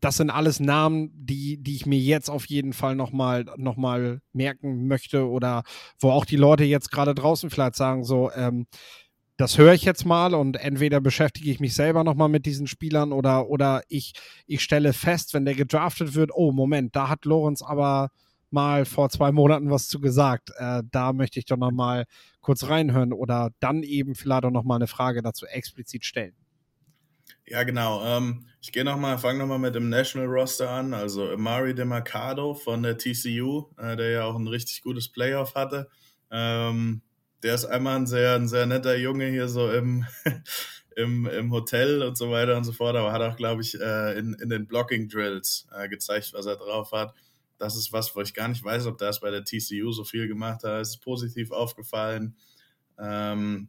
das 0.00 0.18
sind 0.18 0.30
alles 0.30 0.60
Namen, 0.60 1.10
die, 1.14 1.56
die 1.56 1.76
ich 1.76 1.86
mir 1.86 1.98
jetzt 1.98 2.28
auf 2.28 2.46
jeden 2.46 2.72
Fall 2.72 2.94
nochmal 2.94 3.46
noch 3.56 3.76
mal 3.76 4.20
merken 4.32 4.86
möchte 4.86 5.26
oder 5.28 5.62
wo 5.98 6.10
auch 6.10 6.26
die 6.26 6.36
Leute 6.36 6.64
jetzt 6.64 6.90
gerade 6.90 7.14
draußen 7.14 7.48
vielleicht 7.48 7.76
sagen, 7.76 8.04
so, 8.04 8.30
ähm, 8.32 8.66
das 9.36 9.58
höre 9.58 9.74
ich 9.74 9.84
jetzt 9.84 10.04
mal 10.04 10.34
und 10.34 10.56
entweder 10.56 11.00
beschäftige 11.00 11.50
ich 11.50 11.60
mich 11.60 11.74
selber 11.74 12.04
nochmal 12.04 12.28
mit 12.28 12.46
diesen 12.46 12.66
Spielern 12.66 13.12
oder, 13.12 13.48
oder 13.48 13.82
ich, 13.88 14.12
ich 14.46 14.62
stelle 14.62 14.92
fest, 14.92 15.34
wenn 15.34 15.44
der 15.44 15.54
gedraftet 15.54 16.14
wird, 16.14 16.30
oh 16.32 16.52
Moment, 16.52 16.94
da 16.94 17.08
hat 17.08 17.24
Lorenz 17.24 17.62
aber 17.62 18.10
mal 18.50 18.84
vor 18.84 19.10
zwei 19.10 19.32
Monaten 19.32 19.70
was 19.70 19.88
zu 19.88 20.00
gesagt. 20.00 20.50
Äh, 20.56 20.82
da 20.90 21.12
möchte 21.12 21.40
ich 21.40 21.44
doch 21.46 21.56
nochmal 21.56 22.04
kurz 22.40 22.68
reinhören 22.68 23.12
oder 23.12 23.50
dann 23.58 23.82
eben 23.82 24.14
vielleicht 24.14 24.44
auch 24.44 24.50
nochmal 24.50 24.76
eine 24.76 24.86
Frage 24.86 25.22
dazu 25.22 25.46
explizit 25.46 26.04
stellen. 26.04 26.34
Ja, 27.46 27.62
genau. 27.64 28.02
Ähm, 28.04 28.46
ich 28.60 28.72
gehe 28.72 28.84
nochmal, 28.84 29.18
fange 29.18 29.40
nochmal 29.40 29.58
mit 29.58 29.74
dem 29.74 29.88
National 29.88 30.28
Roster 30.28 30.70
an. 30.70 30.94
Also 30.94 31.28
Amari 31.30 31.74
DeMarcado 31.74 32.54
von 32.54 32.82
der 32.82 32.96
TCU, 32.96 33.66
äh, 33.76 33.96
der 33.96 34.10
ja 34.10 34.24
auch 34.24 34.36
ein 34.36 34.46
richtig 34.46 34.82
gutes 34.82 35.08
Playoff 35.08 35.54
hatte. 35.54 35.88
Ähm, 36.30 37.02
der 37.44 37.54
ist 37.54 37.66
einmal 37.66 37.96
ein 37.96 38.06
sehr, 38.06 38.34
ein 38.34 38.48
sehr 38.48 38.64
netter 38.64 38.96
Junge 38.96 39.28
hier 39.28 39.48
so 39.48 39.70
im, 39.70 40.06
im, 40.96 41.26
im 41.26 41.52
Hotel 41.52 42.02
und 42.02 42.16
so 42.16 42.30
weiter 42.30 42.56
und 42.56 42.64
so 42.64 42.72
fort, 42.72 42.96
aber 42.96 43.12
hat 43.12 43.20
auch, 43.20 43.36
glaube 43.36 43.60
ich, 43.60 43.78
äh, 43.78 44.18
in, 44.18 44.32
in 44.34 44.48
den 44.48 44.66
Blocking 44.66 45.10
Drills 45.10 45.66
äh, 45.76 45.86
gezeigt, 45.88 46.32
was 46.32 46.46
er 46.46 46.56
drauf 46.56 46.92
hat. 46.92 47.14
Das 47.58 47.76
ist 47.76 47.92
was, 47.92 48.16
wo 48.16 48.22
ich 48.22 48.32
gar 48.32 48.48
nicht 48.48 48.64
weiß, 48.64 48.86
ob 48.86 48.96
das 48.96 49.20
bei 49.20 49.30
der 49.30 49.44
TCU 49.44 49.92
so 49.92 50.04
viel 50.04 50.26
gemacht 50.26 50.64
hat. 50.64 50.80
Es 50.80 50.90
ist 50.90 51.02
positiv 51.02 51.52
aufgefallen. 51.52 52.34
Ähm, 52.98 53.68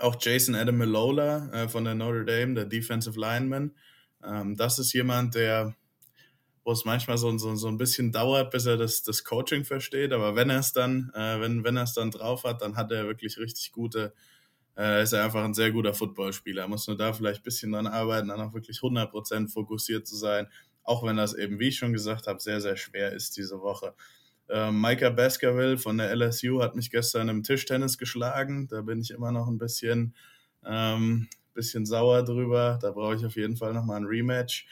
auch 0.00 0.16
Jason 0.18 0.54
Adam 0.54 0.78
Milola 0.78 1.50
äh, 1.52 1.68
von 1.68 1.84
der 1.84 1.94
Notre 1.94 2.24
Dame, 2.24 2.54
der 2.54 2.64
Defensive 2.64 3.20
Lineman. 3.20 3.74
Ähm, 4.24 4.56
das 4.56 4.78
ist 4.78 4.94
jemand, 4.94 5.34
der 5.34 5.76
wo 6.64 6.72
es 6.72 6.84
manchmal 6.84 7.18
so, 7.18 7.36
so, 7.36 7.54
so 7.54 7.68
ein 7.68 7.76
bisschen 7.78 8.10
dauert, 8.10 8.50
bis 8.50 8.66
er 8.66 8.76
das, 8.76 9.02
das 9.02 9.22
Coaching 9.22 9.64
versteht. 9.64 10.12
Aber 10.12 10.34
wenn 10.34 10.50
er 10.50 10.60
es 10.60 10.72
dann, 10.72 11.12
äh, 11.14 11.40
wenn, 11.40 11.62
wenn 11.62 11.76
er 11.76 11.84
es 11.84 11.92
dann 11.92 12.10
drauf 12.10 12.44
hat, 12.44 12.62
dann 12.62 12.76
hat 12.76 12.90
er 12.90 13.06
wirklich 13.06 13.38
richtig 13.38 13.70
gute, 13.70 14.14
äh, 14.76 15.02
ist 15.02 15.12
er 15.12 15.24
einfach 15.24 15.44
ein 15.44 15.54
sehr 15.54 15.72
guter 15.72 15.92
Footballspieler. 15.92 16.62
Er 16.62 16.68
muss 16.68 16.86
nur 16.88 16.96
da 16.96 17.12
vielleicht 17.12 17.40
ein 17.40 17.44
bisschen 17.44 17.72
dran 17.72 17.86
arbeiten, 17.86 18.28
dann 18.28 18.40
auch 18.40 18.54
wirklich 18.54 18.78
100% 18.78 19.52
fokussiert 19.52 20.06
zu 20.06 20.16
sein. 20.16 20.48
Auch 20.82 21.04
wenn 21.04 21.16
das 21.16 21.34
eben, 21.34 21.58
wie 21.58 21.68
ich 21.68 21.76
schon 21.76 21.92
gesagt 21.92 22.26
habe, 22.26 22.40
sehr, 22.40 22.60
sehr 22.60 22.76
schwer 22.76 23.12
ist 23.12 23.36
diese 23.36 23.60
Woche. 23.60 23.94
Äh, 24.48 24.70
Micah 24.70 25.10
Baskerville 25.10 25.78
von 25.78 25.98
der 25.98 26.10
LSU 26.14 26.62
hat 26.62 26.76
mich 26.76 26.90
gestern 26.90 27.28
im 27.28 27.42
Tischtennis 27.42 27.98
geschlagen. 27.98 28.68
Da 28.68 28.82
bin 28.82 29.00
ich 29.00 29.10
immer 29.10 29.32
noch 29.32 29.48
ein 29.48 29.58
bisschen, 29.58 30.14
ähm, 30.64 31.28
bisschen 31.54 31.86
sauer 31.86 32.22
drüber. 32.24 32.78
Da 32.82 32.90
brauche 32.90 33.16
ich 33.16 33.24
auf 33.24 33.36
jeden 33.36 33.56
Fall 33.56 33.72
nochmal 33.72 34.00
ein 34.00 34.06
Rematch. 34.06 34.66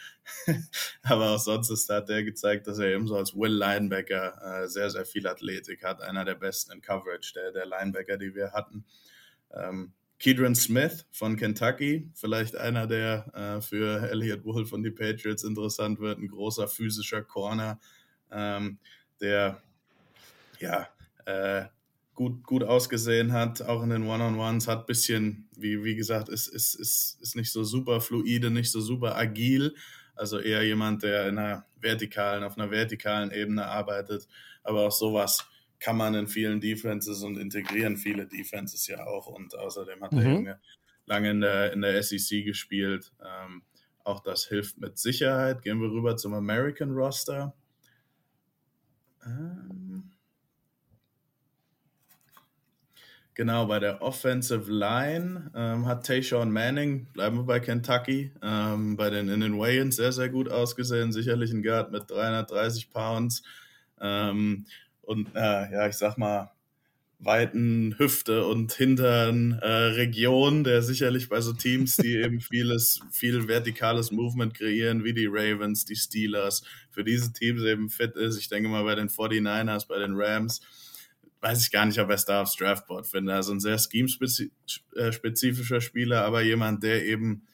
Aber 1.03 1.31
auch 1.31 1.39
sonst 1.39 1.71
ist, 1.71 1.89
hat 1.89 2.09
der 2.09 2.25
gezeigt, 2.25 2.67
dass 2.67 2.79
er 2.79 2.89
eben 2.89 3.07
so 3.07 3.17
als 3.17 3.35
Will 3.35 3.53
Linebacker 3.53 4.63
äh, 4.65 4.69
sehr, 4.69 4.91
sehr 4.91 5.05
viel 5.05 5.27
Athletik 5.27 5.85
hat. 5.85 6.03
Einer 6.03 6.25
der 6.25 6.35
besten 6.35 6.73
in 6.73 6.81
Coverage, 6.81 7.33
der, 7.35 7.53
der 7.53 7.67
Linebacker, 7.67 8.19
die 8.19 8.35
wir 8.35 8.53
hatten. 8.53 8.85
Ähm, 9.55 9.93
Kedron 10.19 10.55
Smith 10.55 11.05
von 11.11 11.37
Kentucky, 11.37 12.09
vielleicht 12.15 12.57
einer, 12.57 12.87
der 12.87 13.27
äh, 13.35 13.61
für 13.61 14.09
Elliot 14.09 14.45
Wolf 14.45 14.73
und 14.73 14.85
die 14.85 14.93
Patriots 14.93 15.43
interessant 15.43 15.99
wird. 15.99 16.19
Ein 16.19 16.29
großer 16.29 16.69
physischer 16.69 17.23
Corner, 17.23 17.81
ähm, 18.31 18.79
der 19.21 19.61
ja, 20.61 20.89
äh, 21.25 21.65
gut, 22.15 22.45
gut 22.45 22.63
ausgesehen 22.63 23.33
hat, 23.33 23.63
auch 23.63 23.83
in 23.83 23.91
den 23.91 24.07
One-on-Ones, 24.07 24.69
hat 24.69 24.81
ein 24.81 24.87
bisschen, 24.87 25.49
wie, 25.57 25.83
wie 25.85 25.97
gesagt, 25.97 26.29
ist, 26.29 26.49
ist, 26.49 26.75
ist, 26.75 27.19
ist 27.21 27.37
nicht 27.37 27.53
so 27.53 27.65
super 27.65 28.01
fluide, 28.01 28.51
nicht 28.51 28.71
so 28.71 28.81
super 28.81 29.17
agil. 29.17 29.75
Also 30.15 30.39
eher 30.39 30.63
jemand, 30.63 31.03
der 31.03 31.29
in 31.29 31.39
einer 31.39 31.67
vertikalen, 31.81 32.45
auf 32.45 32.59
einer 32.59 32.71
vertikalen 32.71 33.31
Ebene 33.31 33.67
arbeitet. 33.67 34.29
Aber 34.63 34.87
auch 34.87 34.93
sowas 34.93 35.47
kann 35.79 35.97
man 35.97 36.15
in 36.15 36.29
vielen 36.29 36.61
Defenses 36.61 37.23
und 37.23 37.39
integrieren 37.39 37.97
viele 37.97 38.27
Defenses 38.27 38.87
ja 38.87 39.05
auch. 39.07 39.27
Und 39.27 39.57
außerdem 39.57 40.03
hat 40.03 40.13
mhm. 40.13 40.21
Junge 40.21 40.61
lange 41.07 41.31
in 41.31 41.41
der, 41.41 41.73
in 41.73 41.81
der 41.81 42.03
SEC 42.03 42.45
gespielt. 42.45 43.13
Ähm, 43.21 43.63
auch 44.05 44.21
das 44.21 44.47
hilft 44.47 44.79
mit 44.79 44.99
Sicherheit. 44.99 45.63
Gehen 45.63 45.81
wir 45.81 45.91
rüber 45.91 46.17
zum 46.17 46.35
American 46.35 46.93
Roster. 46.93 47.55
Ähm, 49.25 49.82
Genau, 53.35 53.65
bei 53.65 53.79
der 53.79 54.03
Offensive 54.03 54.71
Line 54.71 55.51
ähm, 55.55 55.87
hat 55.87 56.07
Tayshawn 56.07 56.53
Manning, 56.53 57.07
bleiben 57.15 57.39
wir 57.39 57.45
bei 57.45 57.61
Kentucky, 57.61 58.31
ähm, 58.43 58.97
bei 58.97 59.09
den 59.09 59.31
in 59.31 59.41
den 59.41 59.59
Wayans 59.59 59.97
sehr, 59.97 60.13
sehr 60.13 60.29
gut 60.29 60.51
ausgesehen. 60.51 61.13
Sicherlich 61.13 61.51
ein 61.51 61.63
Guard 61.63 61.93
mit 61.93 62.11
330 62.11 62.91
Pounds. 62.91 63.43
Ähm, 64.01 64.67
und 65.01 65.35
äh, 65.35 65.73
ja, 65.73 65.89
ich 65.89 65.95
sag 65.95 66.19
mal, 66.19 66.53
weiten 67.25 67.95
Hüfte 67.99 68.45
und 68.47 68.73
Hintern 68.73 69.59
äh, 69.63 69.67
Region, 69.67 70.65
der 70.65 70.83
sicherlich 70.83 71.29
bei 71.29 71.41
so 71.41 71.53
Teams, 71.53 71.97
die 71.97 72.17
eben 72.17 72.41
vieles, 72.51 73.01
viel 73.13 73.49
vertikales 73.49 74.11
Movement 74.11 74.55
kreieren, 74.55 75.05
wie 75.05 75.15
die 75.15 75.29
Ravens, 75.31 75.85
die 75.85 75.97
Steelers, 75.97 76.65
für 76.91 77.05
diese 77.05 77.33
Teams 77.33 77.63
eben 77.63 77.89
fit 77.89 78.17
ist. 78.17 78.39
Ich 78.39 78.49
denke 78.49 78.69
mal 78.69 78.85
bei 78.85 78.97
den 78.97 79.09
49ers, 79.09 79.87
bei 79.87 79.99
den 79.99 80.15
Rams, 80.17 80.61
weiß 81.43 81.63
ich 81.63 81.71
gar 81.71 81.85
nicht, 81.85 82.01
ob 82.01 82.09
er 82.09 82.15
es 82.15 82.25
da 82.25 82.41
aufs 82.43 82.57
Draftboard 82.57 83.07
finde. 83.07 83.35
Also 83.35 83.53
ein 83.53 83.61
sehr 83.61 83.79
scheme-spezifischer 83.79 85.81
Spieler, 85.81 86.25
aber 86.25 86.43
jemand, 86.43 86.83
der 86.83 87.05
eben 87.05 87.47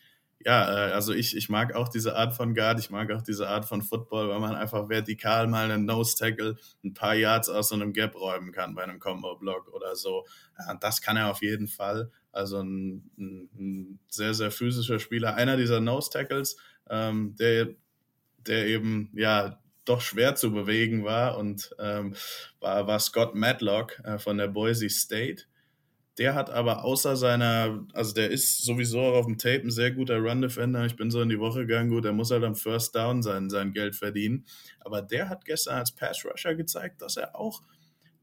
ja, 0.45 0.89
äh, 0.89 0.93
also 0.93 1.13
ich, 1.13 1.37
ich 1.37 1.49
mag 1.49 1.75
auch 1.75 1.89
diese 1.89 2.17
Art 2.17 2.35
von 2.35 2.55
Guard, 2.55 2.79
ich 2.79 2.91
mag 2.91 3.11
auch 3.11 3.23
diese 3.23 3.49
Art 3.49 3.65
von 3.65 3.83
Football, 3.83 4.29
weil 4.29 4.41
man 4.41 4.55
einfach 4.55 4.89
vertikal 4.89 5.49
mal 5.49 5.71
einen 5.71 5.85
Nose-Tackle 5.85 6.57
ein 6.85 6.95
paar 6.95 7.15
Yards 7.15 7.49
aus 7.49 7.71
so 7.71 7.75
einem 7.75 7.93
Gap 7.93 8.15
räumen 8.15 8.53
kann 8.53 8.75
bei 8.75 8.85
einem 8.85 9.01
Combo-Block 9.01 9.73
oder 9.75 9.97
so. 9.97 10.27
Ja, 10.59 10.75
das 10.75 11.03
kann 11.03 11.17
er 11.17 11.31
auf 11.31 11.43
jeden 11.43 11.67
Fall. 11.67 12.11
Also 12.31 12.61
ein, 12.61 13.11
ein, 13.19 13.49
ein 13.59 13.99
sehr, 14.09 14.35
sehr 14.35 14.51
physischer 14.51 15.01
Spieler. 15.01 15.35
Einer 15.35 15.57
dieser 15.57 15.81
Nose-Tackles, 15.81 16.57
ähm, 16.89 17.35
der, 17.37 17.71
der 18.39 18.67
eben, 18.69 19.11
ja, 19.15 19.59
doch 19.89 20.01
schwer 20.01 20.35
zu 20.35 20.53
bewegen 20.53 21.05
war 21.05 21.39
und 21.39 21.75
ähm, 21.79 22.15
war, 22.61 22.87
war 22.87 22.99
Scott 23.01 23.35
Matlock 23.35 24.01
äh, 24.05 24.19
von 24.19 24.39
der 24.39 24.49
Boise 24.49 24.89
State. 24.89 25.45
Der 26.19 26.35
hat 26.35 26.51
aber 26.51 26.85
außer 26.85 27.17
seiner, 27.17 27.87
also 27.93 28.13
der 28.13 28.31
ist 28.31 28.65
sowieso 28.65 29.01
auf 29.01 29.27
dem 29.27 29.39
Tape 29.39 29.61
ein 29.61 29.71
sehr 29.71 29.93
guter 29.93 30.19
Run-Defender. 30.19 30.85
Ich 30.85 30.97
bin 30.97 31.13
so 31.13 31.23
in 31.23 31.29
die 31.29 31.39
Woche 31.39 31.61
gegangen, 31.61 31.91
gut, 31.91 32.05
der 32.05 32.13
muss 32.13 32.33
halt 32.33 32.43
am 32.43 32.57
First 32.57 32.95
Down 32.97 33.23
sein, 33.23 33.49
sein 33.51 33.73
Geld 33.73 33.95
verdienen. 33.95 34.45
Aber 34.81 35.01
der 35.01 35.29
hat 35.29 35.45
gestern 35.45 35.79
als 35.79 35.93
Pass-Rusher 35.93 36.57
gezeigt, 36.57 37.03
dass 37.03 37.17
er 37.17 37.37
auch, 37.37 37.63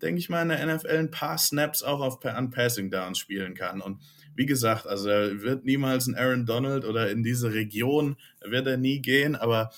denke 0.02 0.20
ich 0.20 0.28
mal, 0.28 0.42
in 0.42 0.50
der 0.50 0.76
NFL 0.76 0.98
ein 0.98 1.12
paar 1.12 1.38
Snaps 1.38 1.84
auch 1.84 2.02
auf, 2.02 2.24
an 2.26 2.50
Passing 2.50 2.92
Downs 2.92 3.18
spielen 3.18 3.56
kann. 3.56 3.80
Und 3.80 4.02
wie 4.36 4.46
gesagt, 4.46 4.86
also 4.86 5.08
er 5.08 5.42
wird 5.42 5.64
niemals 5.64 6.08
ein 6.08 6.16
Aaron 6.16 6.46
Donald 6.46 6.84
oder 6.84 7.10
in 7.10 7.24
diese 7.24 7.54
Region 7.54 8.18
wird 8.44 8.68
er 8.68 8.76
nie 8.76 9.02
gehen, 9.02 9.38
aber 9.38 9.72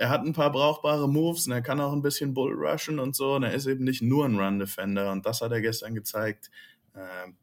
er 0.00 0.08
hat 0.08 0.24
ein 0.24 0.32
paar 0.32 0.50
brauchbare 0.50 1.10
Moves 1.10 1.46
und 1.46 1.52
er 1.52 1.60
kann 1.60 1.78
auch 1.78 1.92
ein 1.92 2.00
bisschen 2.00 2.32
Bull 2.32 2.54
rushen 2.54 2.98
und 2.98 3.14
so. 3.14 3.34
Und 3.34 3.42
er 3.42 3.52
ist 3.52 3.66
eben 3.66 3.84
nicht 3.84 4.00
nur 4.00 4.24
ein 4.24 4.40
Run-Defender. 4.40 5.12
Und 5.12 5.26
das 5.26 5.42
hat 5.42 5.52
er 5.52 5.60
gestern 5.60 5.94
gezeigt. 5.94 6.50
Ähm, 6.96 7.36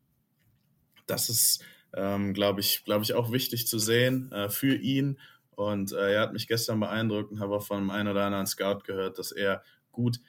das 1.05 1.29
ist, 1.29 1.63
ähm, 1.95 2.33
glaube 2.33 2.61
ich, 2.61 2.83
glaube 2.83 3.03
ich, 3.03 3.13
auch 3.13 3.31
wichtig 3.31 3.67
zu 3.67 3.77
sehen 3.77 4.31
äh, 4.31 4.49
für 4.49 4.73
ihn. 4.73 5.19
Und 5.51 5.91
äh, 5.91 6.15
er 6.15 6.21
hat 6.21 6.33
mich 6.33 6.47
gestern 6.47 6.79
beeindruckt 6.79 7.31
und 7.31 7.39
habe 7.39 7.57
auch 7.57 7.63
von 7.63 7.77
einem 7.77 7.89
einen 7.91 8.07
oder 8.09 8.25
anderen 8.25 8.47
Scout 8.47 8.79
gehört, 8.87 9.19
dass 9.19 9.31
er 9.31 9.61
gut 9.91 10.19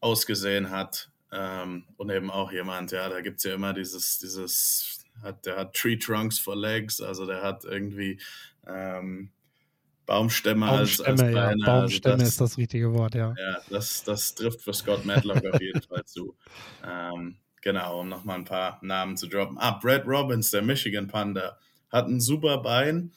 ausgesehen 0.00 0.70
hat. 0.70 1.10
Ähm, 1.30 1.84
und 1.98 2.08
eben 2.08 2.30
auch 2.30 2.52
jemand, 2.52 2.90
ja, 2.92 3.10
da 3.10 3.20
gibt 3.20 3.36
es 3.36 3.44
ja 3.44 3.54
immer 3.54 3.74
dieses, 3.74 4.18
dieses, 4.18 5.04
hat, 5.22 5.44
der 5.44 5.56
hat 5.56 5.74
Tree 5.74 5.98
Trunks 5.98 6.38
for 6.38 6.56
Legs, 6.56 7.02
also 7.02 7.26
der 7.26 7.42
hat 7.42 7.64
irgendwie 7.64 8.18
ähm, 8.66 9.30
Baumstämme, 10.06 10.66
Baumstämme 10.66 11.10
als, 11.10 11.20
als 11.20 11.20
ja. 11.20 11.46
Beine. 11.46 11.64
Baumstämme 11.64 12.14
also 12.14 12.24
das, 12.24 12.28
ist 12.32 12.40
das 12.40 12.58
richtige 12.58 12.92
Wort, 12.94 13.14
ja. 13.14 13.34
Ja, 13.36 13.58
das, 13.68 14.04
das 14.04 14.34
trifft 14.34 14.62
für 14.62 14.72
Scott 14.72 15.04
Matlock 15.04 15.44
auf 15.44 15.60
jeden 15.60 15.82
Fall 15.82 16.04
zu. 16.04 16.36
Ähm, 16.84 17.36
Genau, 17.66 17.98
um 17.98 18.08
nochmal 18.08 18.38
ein 18.38 18.44
paar 18.44 18.78
Namen 18.80 19.16
zu 19.16 19.26
droppen. 19.26 19.58
Ah, 19.58 19.72
Brad 19.72 20.06
Robbins, 20.06 20.52
der 20.52 20.62
Michigan 20.62 21.08
Panda, 21.08 21.58
hat 21.90 22.06
ein 22.06 22.20
super 22.20 22.58
Bein. 22.58 23.10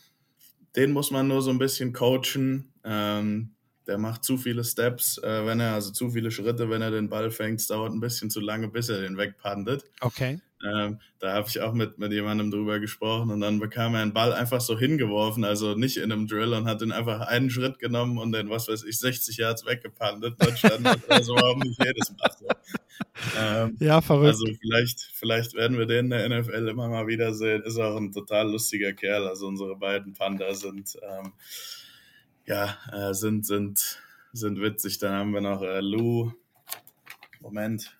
Den 0.75 0.91
muss 0.91 1.11
man 1.11 1.27
nur 1.27 1.43
so 1.43 1.51
ein 1.51 1.59
bisschen 1.59 1.93
coachen. 1.93 2.73
Ähm, 2.83 3.53
der 3.89 3.97
macht 3.97 4.23
zu 4.23 4.37
viele 4.37 4.63
Steps, 4.63 5.17
äh, 5.17 5.45
wenn 5.47 5.59
er, 5.59 5.73
also 5.73 5.91
zu 5.91 6.11
viele 6.11 6.29
Schritte, 6.29 6.69
wenn 6.69 6.83
er 6.83 6.91
den 6.91 7.09
Ball 7.09 7.31
fängt. 7.31 7.59
Es 7.59 7.65
dauert 7.65 7.91
ein 7.91 7.99
bisschen 7.99 8.29
zu 8.29 8.39
lange, 8.39 8.67
bis 8.67 8.87
er 8.87 9.01
den 9.01 9.17
wegpandet. 9.17 9.83
Okay. 9.99 10.39
Ähm, 10.63 10.99
da 11.17 11.33
habe 11.33 11.47
ich 11.47 11.59
auch 11.61 11.73
mit, 11.73 11.97
mit 11.97 12.11
jemandem 12.11 12.51
drüber 12.51 12.79
gesprochen 12.79 13.31
und 13.31 13.41
dann 13.41 13.59
bekam 13.59 13.95
er 13.95 14.01
einen 14.01 14.13
Ball 14.13 14.31
einfach 14.31 14.61
so 14.61 14.77
hingeworfen, 14.77 15.43
also 15.43 15.73
nicht 15.73 15.97
in 15.97 16.11
einem 16.11 16.27
Drill 16.27 16.53
und 16.53 16.67
hat 16.67 16.81
den 16.81 16.91
einfach 16.91 17.21
einen 17.21 17.49
Schritt 17.49 17.79
genommen 17.79 18.19
und 18.19 18.31
den, 18.31 18.51
was 18.51 18.67
weiß 18.67 18.83
ich, 18.83 18.99
60 18.99 19.37
Yards 19.37 19.65
weggepandet. 19.65 20.35
Dann 20.37 20.55
stand 20.55 20.85
also 21.09 21.33
warum 21.33 21.59
nicht 21.59 21.83
jedes 21.83 22.11
Mal 22.11 22.31
so. 22.37 22.47
Ähm, 23.39 23.77
ja, 23.79 24.01
verrückt. 24.01 24.27
Also 24.27 24.45
vielleicht, 24.61 25.01
vielleicht 25.13 25.55
werden 25.55 25.79
wir 25.79 25.87
den 25.87 26.11
in 26.11 26.29
der 26.29 26.41
NFL 26.41 26.67
immer 26.67 26.89
mal 26.89 27.07
wieder 27.07 27.33
sehen. 27.33 27.63
Ist 27.63 27.79
auch 27.79 27.97
ein 27.97 28.11
total 28.11 28.51
lustiger 28.51 28.93
Kerl. 28.93 29.27
Also 29.27 29.47
unsere 29.47 29.75
beiden 29.77 30.13
Panda 30.13 30.53
sind, 30.53 30.95
ähm, 31.01 31.33
ja, 32.49 32.77
äh, 32.91 33.13
sind, 33.13 33.45
sind, 33.45 34.01
sind 34.33 34.59
witzig. 34.59 34.97
Dann 34.97 35.13
haben 35.13 35.33
wir 35.33 35.41
noch 35.41 35.61
äh, 35.61 35.81
Lou. 35.81 36.31
Moment, 37.41 37.95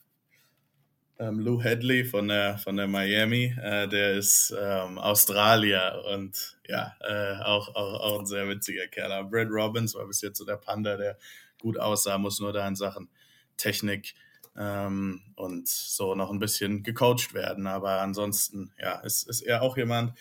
ähm, 1.19 1.39
Lou 1.39 1.61
Headley 1.61 2.03
von 2.03 2.27
der, 2.27 2.57
von 2.57 2.75
der 2.75 2.87
Miami, 2.87 3.55
äh, 3.61 3.87
der 3.87 4.15
ist 4.15 4.53
ähm, 4.59 4.97
Australier 4.97 6.03
und 6.13 6.57
ja, 6.67 6.95
äh, 7.01 7.41
auch, 7.43 7.69
auch, 7.75 7.99
auch 8.01 8.19
ein 8.19 8.25
sehr 8.25 8.49
witziger 8.49 8.87
Kerl. 8.87 9.11
Aber 9.11 9.29
Brad 9.29 9.49
Robbins 9.49 9.93
war 9.93 10.07
bis 10.07 10.21
jetzt 10.21 10.39
so 10.39 10.45
der 10.45 10.57
Panda, 10.57 10.97
der 10.97 11.17
gut 11.61 11.77
aussah, 11.77 12.17
muss 12.17 12.39
nur 12.39 12.51
da 12.51 12.67
in 12.67 12.75
Sachen 12.75 13.07
Technik 13.55 14.15
ähm, 14.57 15.21
und 15.35 15.67
so 15.67 16.15
noch 16.15 16.31
ein 16.31 16.39
bisschen 16.39 16.81
gecoacht 16.81 17.33
werden. 17.33 17.67
Aber 17.67 18.01
ansonsten, 18.01 18.73
ja, 18.79 18.99
ist, 19.01 19.29
ist 19.29 19.41
er 19.41 19.61
auch 19.61 19.77
jemand 19.77 20.13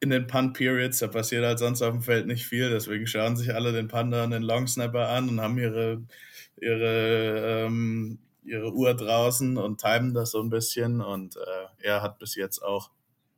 in 0.00 0.10
den 0.10 0.26
Punt-Periods, 0.26 0.98
da 0.98 1.08
passiert 1.08 1.44
halt 1.44 1.58
sonst 1.58 1.82
auf 1.82 1.92
dem 1.92 2.02
Feld 2.02 2.26
nicht 2.26 2.46
viel, 2.46 2.70
deswegen 2.70 3.06
schauen 3.06 3.36
sich 3.36 3.54
alle 3.54 3.72
den 3.72 3.88
Panda 3.88 4.24
und 4.24 4.30
den 4.30 4.42
Long 4.42 4.66
Snapper 4.66 5.08
an 5.08 5.28
und 5.28 5.40
haben 5.40 5.58
ihre 5.58 6.02
ihre 6.60 7.64
ähm, 7.66 8.18
ihre 8.46 8.72
Uhr 8.72 8.94
draußen 8.94 9.56
und 9.58 9.80
timen 9.80 10.14
das 10.14 10.30
so 10.30 10.40
ein 10.40 10.50
bisschen. 10.50 11.00
Und 11.00 11.36
äh, 11.36 11.86
er 11.86 12.02
hat 12.02 12.18
bis 12.18 12.34
jetzt 12.34 12.62
auch, 12.62 12.90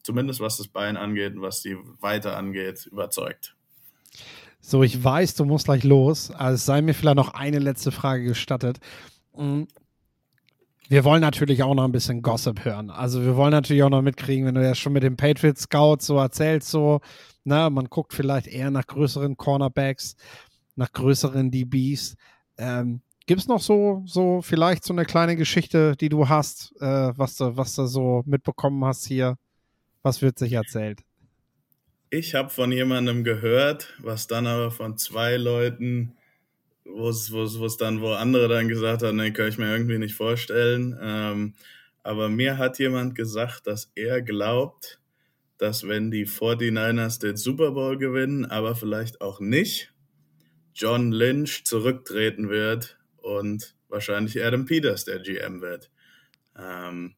zumindest 0.03 0.40
was 0.40 0.59
das 0.59 0.68
Bein 0.68 0.97
angeht 0.97 1.35
und 1.35 1.42
was 1.42 1.62
die 1.62 1.77
Weite 2.01 2.37
angeht, 2.37 2.87
überzeugt. 2.87 3.57
So, 4.61 4.83
ich 4.83 5.03
weiß, 5.03 5.35
du 5.35 5.44
musst 5.44 5.64
gleich 5.64 5.85
los. 5.85 6.31
Also 6.31 6.64
sei 6.64 6.83
mir 6.83 6.94
vielleicht 6.94 7.16
noch 7.16 7.35
eine 7.35 7.59
letzte 7.59 7.90
Frage 7.90 8.25
gestattet. 8.25 8.79
Wir 10.88 11.05
wollen 11.05 11.20
natürlich 11.20 11.62
auch 11.62 11.74
noch 11.74 11.85
ein 11.85 11.92
bisschen 11.92 12.22
Gossip 12.22 12.64
hören. 12.64 12.90
Also 12.90 13.22
wir 13.22 13.37
wollen 13.37 13.51
natürlich 13.51 13.83
auch 13.83 13.90
noch 13.90 14.01
mitkriegen, 14.01 14.46
wenn 14.46 14.55
du 14.55 14.64
ja 14.64 14.74
schon 14.74 14.94
mit 14.94 15.03
dem 15.03 15.18
Patriot 15.18 15.59
Scout 15.59 15.98
so 16.01 16.16
erzählst, 16.16 16.70
so, 16.70 17.01
na, 17.44 17.68
man 17.68 17.87
guckt 17.87 18.14
vielleicht 18.14 18.46
eher 18.46 18.70
nach 18.70 18.87
größeren 18.87 19.37
Cornerbacks, 19.37 20.16
nach 20.77 20.90
größeren 20.90 21.51
DBs. 21.51 22.16
Ähm, 22.57 23.03
Gibt 23.27 23.42
es 23.42 23.48
noch 23.48 23.61
so, 23.61 24.03
so 24.07 24.40
vielleicht 24.40 24.83
so 24.85 24.94
eine 24.94 25.05
kleine 25.05 25.37
Geschichte, 25.37 25.94
die 25.94 26.09
du 26.09 26.31
hast, 26.31 26.72
äh, 26.81 27.12
was, 27.14 27.37
du, 27.37 27.55
was 27.59 27.74
du 27.74 27.85
so 27.85 28.22
mitbekommen 28.24 28.83
hast 28.87 29.05
hier? 29.05 29.37
Was 30.03 30.22
wird 30.22 30.38
sich 30.38 30.55
erzählt? 30.55 31.01
Ich 32.09 32.35
habe 32.35 32.48
von 32.48 32.72
jemandem 32.72 33.24
gehört, 33.24 33.92
was 33.98 34.27
dann 34.27 34.46
aber 34.46 34.70
von 34.70 34.96
zwei 34.96 35.37
Leuten, 35.37 36.16
wo 36.88 37.09
es 37.11 37.77
dann, 37.77 38.01
wo 38.01 38.12
andere 38.12 38.48
dann 38.48 38.68
gesagt 38.68 39.03
haben, 39.03 39.16
nee, 39.16 39.31
kann 39.31 39.48
ich 39.48 39.59
mir 39.59 39.70
irgendwie 39.70 39.98
nicht 39.98 40.14
vorstellen. 40.14 40.98
Ähm, 41.01 41.55
aber 42.03 42.29
mir 42.29 42.59
hat 42.59 42.79
jemand 42.79 43.14
gesagt, 43.14 43.66
dass 43.66 43.90
er 43.94 44.22
glaubt, 44.22 45.01
dass 45.59 45.87
wenn 45.87 46.11
die 46.11 46.27
49ers 46.27 47.20
den 47.20 47.37
Super 47.37 47.72
Bowl 47.72 47.98
gewinnen, 47.98 48.46
aber 48.46 48.74
vielleicht 48.77 49.20
auch 49.20 49.40
nicht, 49.40 49.92
John 50.74 51.12
Lynch 51.12 51.64
zurücktreten 51.64 52.48
wird 52.48 52.98
und 53.16 53.74
wahrscheinlich 53.88 54.42
Adam 54.42 54.64
Peters 54.64 55.05
der 55.05 55.18
GM 55.18 55.61
wird. 55.61 55.90
Ähm, 56.57 57.14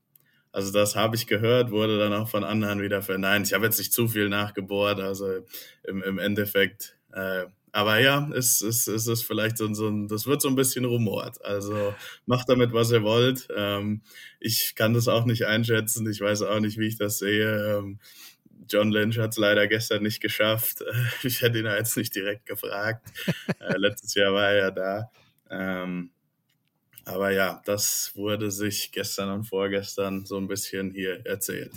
also 0.53 0.73
das 0.73 0.97
habe 0.97 1.15
ich 1.15 1.27
gehört, 1.27 1.71
wurde 1.71 1.99
dann 1.99 2.13
auch 2.13 2.29
von 2.29 2.43
anderen 2.43 2.81
wieder 2.83 3.03
verneint. 3.03 3.47
Ich 3.47 3.53
habe 3.53 3.67
jetzt 3.67 3.79
nicht 3.79 3.93
zu 3.93 4.09
viel 4.09 4.29
nachgebohrt, 4.29 4.99
also 5.01 5.45
im, 5.85 6.03
im 6.03 6.19
Endeffekt. 6.19 6.97
Äh, 7.13 7.47
aber 7.73 7.99
ja, 8.01 8.29
es, 8.35 8.61
es, 8.61 8.87
es 8.87 9.07
ist 9.07 9.23
vielleicht 9.23 9.59
so, 9.59 9.73
so 9.75 9.89
ein, 9.89 10.09
das 10.09 10.27
wird 10.27 10.43
so 10.43 10.49
ein 10.49 10.57
bisschen 10.57 10.85
rumort. 10.85 11.45
Also 11.45 11.95
macht 12.27 12.49
damit, 12.49 12.73
was 12.73 12.91
ihr 12.91 13.03
wollt. 13.03 13.49
Ähm, 13.57 14.03
ich 14.41 14.75
kann 14.75 14.95
das 14.95 15.09
auch 15.09 15.25
nicht 15.25 15.47
einschätzen. 15.47 16.09
Ich 16.11 16.21
weiß 16.21 16.43
auch 16.43 16.61
nicht, 16.61 16.79
wie 16.79 16.89
ich 16.89 16.99
das 16.99 17.19
sehe. 17.19 17.79
Ähm, 17.79 18.01
John 18.69 18.91
Lynch 18.91 19.19
hat 19.19 19.31
es 19.31 19.39
leider 19.39 19.67
gestern 19.67 20.03
nicht 20.03 20.21
geschafft. 20.21 20.85
Ich 21.23 21.43
hätte 21.43 21.59
ihn 21.59 21.67
jetzt 21.67 21.97
nicht 21.97 22.15
direkt 22.15 22.47
gefragt. 22.47 23.07
äh, 23.61 23.77
letztes 23.77 24.15
Jahr 24.15 24.33
war 24.33 24.51
er 24.51 24.57
ja 24.57 24.71
da. 24.71 25.11
Ähm, 25.51 26.11
aber 27.11 27.31
ja, 27.31 27.61
das 27.65 28.13
wurde 28.15 28.51
sich 28.51 28.93
gestern 28.93 29.31
und 29.31 29.45
vorgestern 29.45 30.25
so 30.25 30.37
ein 30.37 30.49
bisschen 30.49 30.93
hier 30.93 31.25
erzählt. 31.27 31.73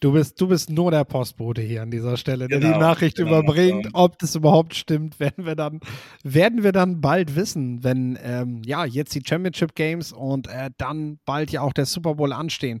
Du 0.00 0.12
bist, 0.12 0.40
du 0.40 0.48
bist 0.48 0.70
nur 0.70 0.90
der 0.90 1.04
Postbote 1.04 1.60
hier 1.60 1.82
an 1.82 1.90
dieser 1.90 2.16
Stelle, 2.16 2.48
der 2.48 2.60
genau, 2.60 2.72
die 2.74 2.78
Nachricht 2.78 3.16
genau, 3.16 3.40
überbringt. 3.40 3.84
Genau. 3.84 4.04
Ob 4.04 4.18
das 4.18 4.34
überhaupt 4.34 4.74
stimmt, 4.74 5.20
werden 5.20 5.44
wir 5.44 5.56
dann, 5.56 5.80
werden 6.22 6.62
wir 6.62 6.72
dann 6.72 7.00
bald 7.00 7.36
wissen, 7.36 7.84
wenn 7.84 8.18
ähm, 8.22 8.62
ja 8.64 8.84
jetzt 8.84 9.14
die 9.14 9.22
Championship 9.26 9.74
Games 9.74 10.12
und 10.12 10.48
äh, 10.48 10.70
dann 10.78 11.18
bald 11.24 11.50
ja 11.50 11.62
auch 11.62 11.72
der 11.72 11.86
Super 11.86 12.14
Bowl 12.14 12.32
anstehen. 12.32 12.80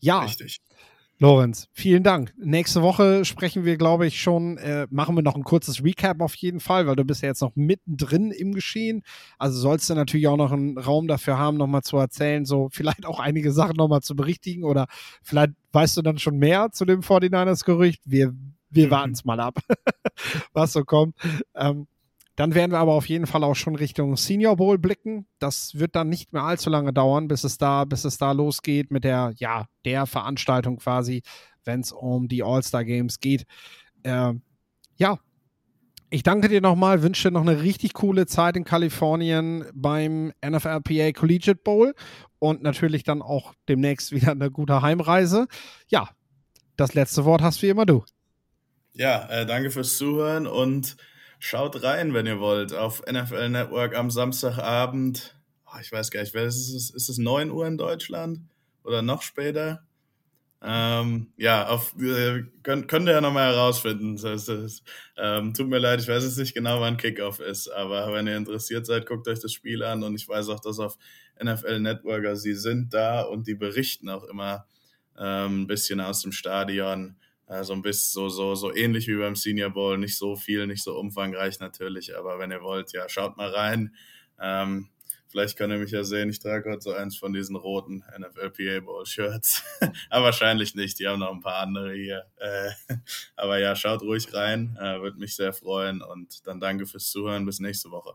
Ja. 0.00 0.20
Richtig. 0.20 0.60
Lorenz, 1.22 1.68
vielen 1.70 2.02
Dank. 2.02 2.34
Nächste 2.36 2.82
Woche 2.82 3.24
sprechen 3.24 3.64
wir, 3.64 3.76
glaube 3.76 4.08
ich, 4.08 4.20
schon, 4.20 4.58
äh, 4.58 4.88
machen 4.90 5.14
wir 5.14 5.22
noch 5.22 5.36
ein 5.36 5.44
kurzes 5.44 5.84
Recap 5.84 6.20
auf 6.20 6.34
jeden 6.34 6.58
Fall, 6.58 6.88
weil 6.88 6.96
du 6.96 7.04
bist 7.04 7.22
ja 7.22 7.28
jetzt 7.28 7.42
noch 7.42 7.54
mittendrin 7.54 8.32
im 8.32 8.52
Geschehen. 8.52 9.04
Also 9.38 9.60
sollst 9.60 9.88
du 9.88 9.94
natürlich 9.94 10.26
auch 10.26 10.36
noch 10.36 10.50
einen 10.50 10.76
Raum 10.76 11.06
dafür 11.06 11.38
haben, 11.38 11.58
nochmal 11.58 11.82
zu 11.82 11.96
erzählen, 11.96 12.44
so 12.44 12.70
vielleicht 12.72 13.06
auch 13.06 13.20
einige 13.20 13.52
Sachen 13.52 13.76
nochmal 13.76 14.00
zu 14.00 14.16
berichtigen 14.16 14.64
oder 14.64 14.88
vielleicht 15.22 15.52
weißt 15.70 15.96
du 15.96 16.02
dann 16.02 16.18
schon 16.18 16.38
mehr 16.38 16.72
zu 16.72 16.84
dem 16.84 17.02
49ers-Gerücht. 17.02 18.02
Wir, 18.04 18.34
wir 18.70 18.86
mhm. 18.88 18.90
warten 18.90 19.12
es 19.12 19.24
mal 19.24 19.38
ab, 19.38 19.60
was 20.54 20.72
so 20.72 20.82
kommt. 20.82 21.14
Ähm, 21.54 21.86
dann 22.36 22.54
werden 22.54 22.72
wir 22.72 22.78
aber 22.78 22.94
auf 22.94 23.08
jeden 23.08 23.26
Fall 23.26 23.44
auch 23.44 23.54
schon 23.54 23.76
Richtung 23.76 24.16
Senior 24.16 24.56
Bowl 24.56 24.78
blicken. 24.78 25.26
Das 25.38 25.78
wird 25.78 25.94
dann 25.94 26.08
nicht 26.08 26.32
mehr 26.32 26.42
allzu 26.42 26.70
lange 26.70 26.92
dauern, 26.92 27.28
bis 27.28 27.44
es 27.44 27.58
da, 27.58 27.84
bis 27.84 28.04
es 28.04 28.16
da 28.16 28.32
losgeht 28.32 28.90
mit 28.90 29.04
der, 29.04 29.34
ja, 29.36 29.66
der 29.84 30.06
Veranstaltung 30.06 30.78
quasi, 30.78 31.22
wenn 31.64 31.80
es 31.80 31.92
um 31.92 32.28
die 32.28 32.42
All-Star 32.42 32.84
Games 32.84 33.20
geht. 33.20 33.44
Äh, 34.02 34.34
ja, 34.96 35.18
ich 36.08 36.22
danke 36.22 36.48
dir 36.48 36.60
nochmal, 36.60 37.02
wünsche 37.02 37.28
dir 37.28 37.32
noch 37.32 37.40
eine 37.46 37.62
richtig 37.62 37.94
coole 37.94 38.26
Zeit 38.26 38.56
in 38.56 38.64
Kalifornien 38.64 39.64
beim 39.74 40.32
NFLPA 40.44 41.12
Collegiate 41.12 41.60
Bowl 41.62 41.94
und 42.38 42.62
natürlich 42.62 43.02
dann 43.02 43.22
auch 43.22 43.54
demnächst 43.68 44.12
wieder 44.12 44.32
eine 44.32 44.50
gute 44.50 44.82
Heimreise. 44.82 45.48
Ja, 45.88 46.08
das 46.76 46.94
letzte 46.94 47.24
Wort 47.24 47.42
hast 47.42 47.62
wie 47.62 47.68
immer 47.68 47.86
du. 47.86 48.04
Ja, 48.94 49.26
äh, 49.28 49.46
danke 49.46 49.70
fürs 49.70 49.96
Zuhören 49.96 50.46
und 50.46 50.96
Schaut 51.44 51.82
rein, 51.82 52.14
wenn 52.14 52.26
ihr 52.26 52.38
wollt, 52.38 52.72
auf 52.72 53.02
NFL 53.04 53.48
Network 53.48 53.96
am 53.96 54.12
Samstagabend. 54.12 55.34
Oh, 55.66 55.76
ich 55.80 55.90
weiß 55.90 56.12
gar 56.12 56.20
nicht, 56.20 56.32
ist 56.36 56.72
es? 56.72 56.90
Ist 56.90 57.08
es 57.08 57.18
9 57.18 57.50
Uhr 57.50 57.66
in 57.66 57.76
Deutschland 57.76 58.38
oder 58.84 59.02
noch 59.02 59.22
später? 59.22 59.84
Ähm, 60.62 61.32
ja, 61.36 61.66
auf, 61.66 61.96
äh, 62.00 62.44
könnt, 62.62 62.86
könnt 62.86 63.08
ihr 63.08 63.14
ja 63.14 63.20
nochmal 63.20 63.52
herausfinden. 63.52 64.16
Das, 64.22 64.44
das, 64.44 64.84
ähm, 65.16 65.52
tut 65.52 65.66
mir 65.66 65.80
leid, 65.80 66.00
ich 66.00 66.06
weiß 66.06 66.22
jetzt 66.22 66.38
nicht 66.38 66.54
genau, 66.54 66.80
wann 66.80 66.96
Kickoff 66.96 67.40
ist, 67.40 67.66
aber 67.66 68.12
wenn 68.12 68.28
ihr 68.28 68.36
interessiert 68.36 68.86
seid, 68.86 69.04
guckt 69.04 69.26
euch 69.26 69.40
das 69.40 69.52
Spiel 69.52 69.82
an 69.82 70.04
und 70.04 70.14
ich 70.14 70.28
weiß 70.28 70.48
auch, 70.48 70.60
dass 70.60 70.78
auf 70.78 70.96
NFL 71.42 71.80
Networker 71.80 72.36
sie 72.36 72.54
sind 72.54 72.94
da 72.94 73.22
und 73.22 73.48
die 73.48 73.56
berichten 73.56 74.08
auch 74.10 74.22
immer 74.22 74.68
ähm, 75.18 75.62
ein 75.62 75.66
bisschen 75.66 76.00
aus 76.00 76.22
dem 76.22 76.30
Stadion. 76.30 77.16
So 77.60 77.72
ein 77.72 77.82
bisschen 77.82 78.12
so, 78.12 78.28
so, 78.28 78.54
so 78.54 78.74
ähnlich 78.74 79.08
wie 79.08 79.16
beim 79.16 79.36
Senior 79.36 79.70
Bowl, 79.70 79.98
nicht 79.98 80.16
so 80.16 80.36
viel, 80.36 80.66
nicht 80.66 80.82
so 80.82 80.98
umfangreich 80.98 81.60
natürlich, 81.60 82.16
aber 82.16 82.38
wenn 82.38 82.50
ihr 82.50 82.62
wollt, 82.62 82.92
ja, 82.92 83.08
schaut 83.08 83.36
mal 83.36 83.50
rein. 83.50 83.94
Ähm, 84.40 84.88
vielleicht 85.28 85.56
könnt 85.56 85.72
ihr 85.72 85.78
mich 85.78 85.90
ja 85.90 86.04
sehen, 86.04 86.30
ich 86.30 86.40
trage 86.40 86.70
heute 86.70 86.82
so 86.82 86.92
eins 86.92 87.16
von 87.16 87.32
diesen 87.32 87.56
roten 87.56 88.04
NFLPA 88.18 88.80
Bowl 88.80 89.04
Shirts. 89.06 89.62
aber 90.10 90.26
wahrscheinlich 90.26 90.74
nicht, 90.74 90.98
die 90.98 91.08
haben 91.08 91.20
noch 91.20 91.32
ein 91.32 91.40
paar 91.40 91.58
andere 91.58 91.94
hier. 91.94 92.24
Äh, 92.36 92.70
aber 93.36 93.58
ja, 93.58 93.76
schaut 93.76 94.02
ruhig 94.02 94.32
rein, 94.32 94.76
äh, 94.80 95.00
würde 95.00 95.18
mich 95.18 95.36
sehr 95.36 95.52
freuen 95.52 96.00
und 96.02 96.46
dann 96.46 96.60
danke 96.60 96.86
fürs 96.86 97.10
Zuhören, 97.10 97.44
bis 97.44 97.60
nächste 97.60 97.90
Woche. 97.90 98.14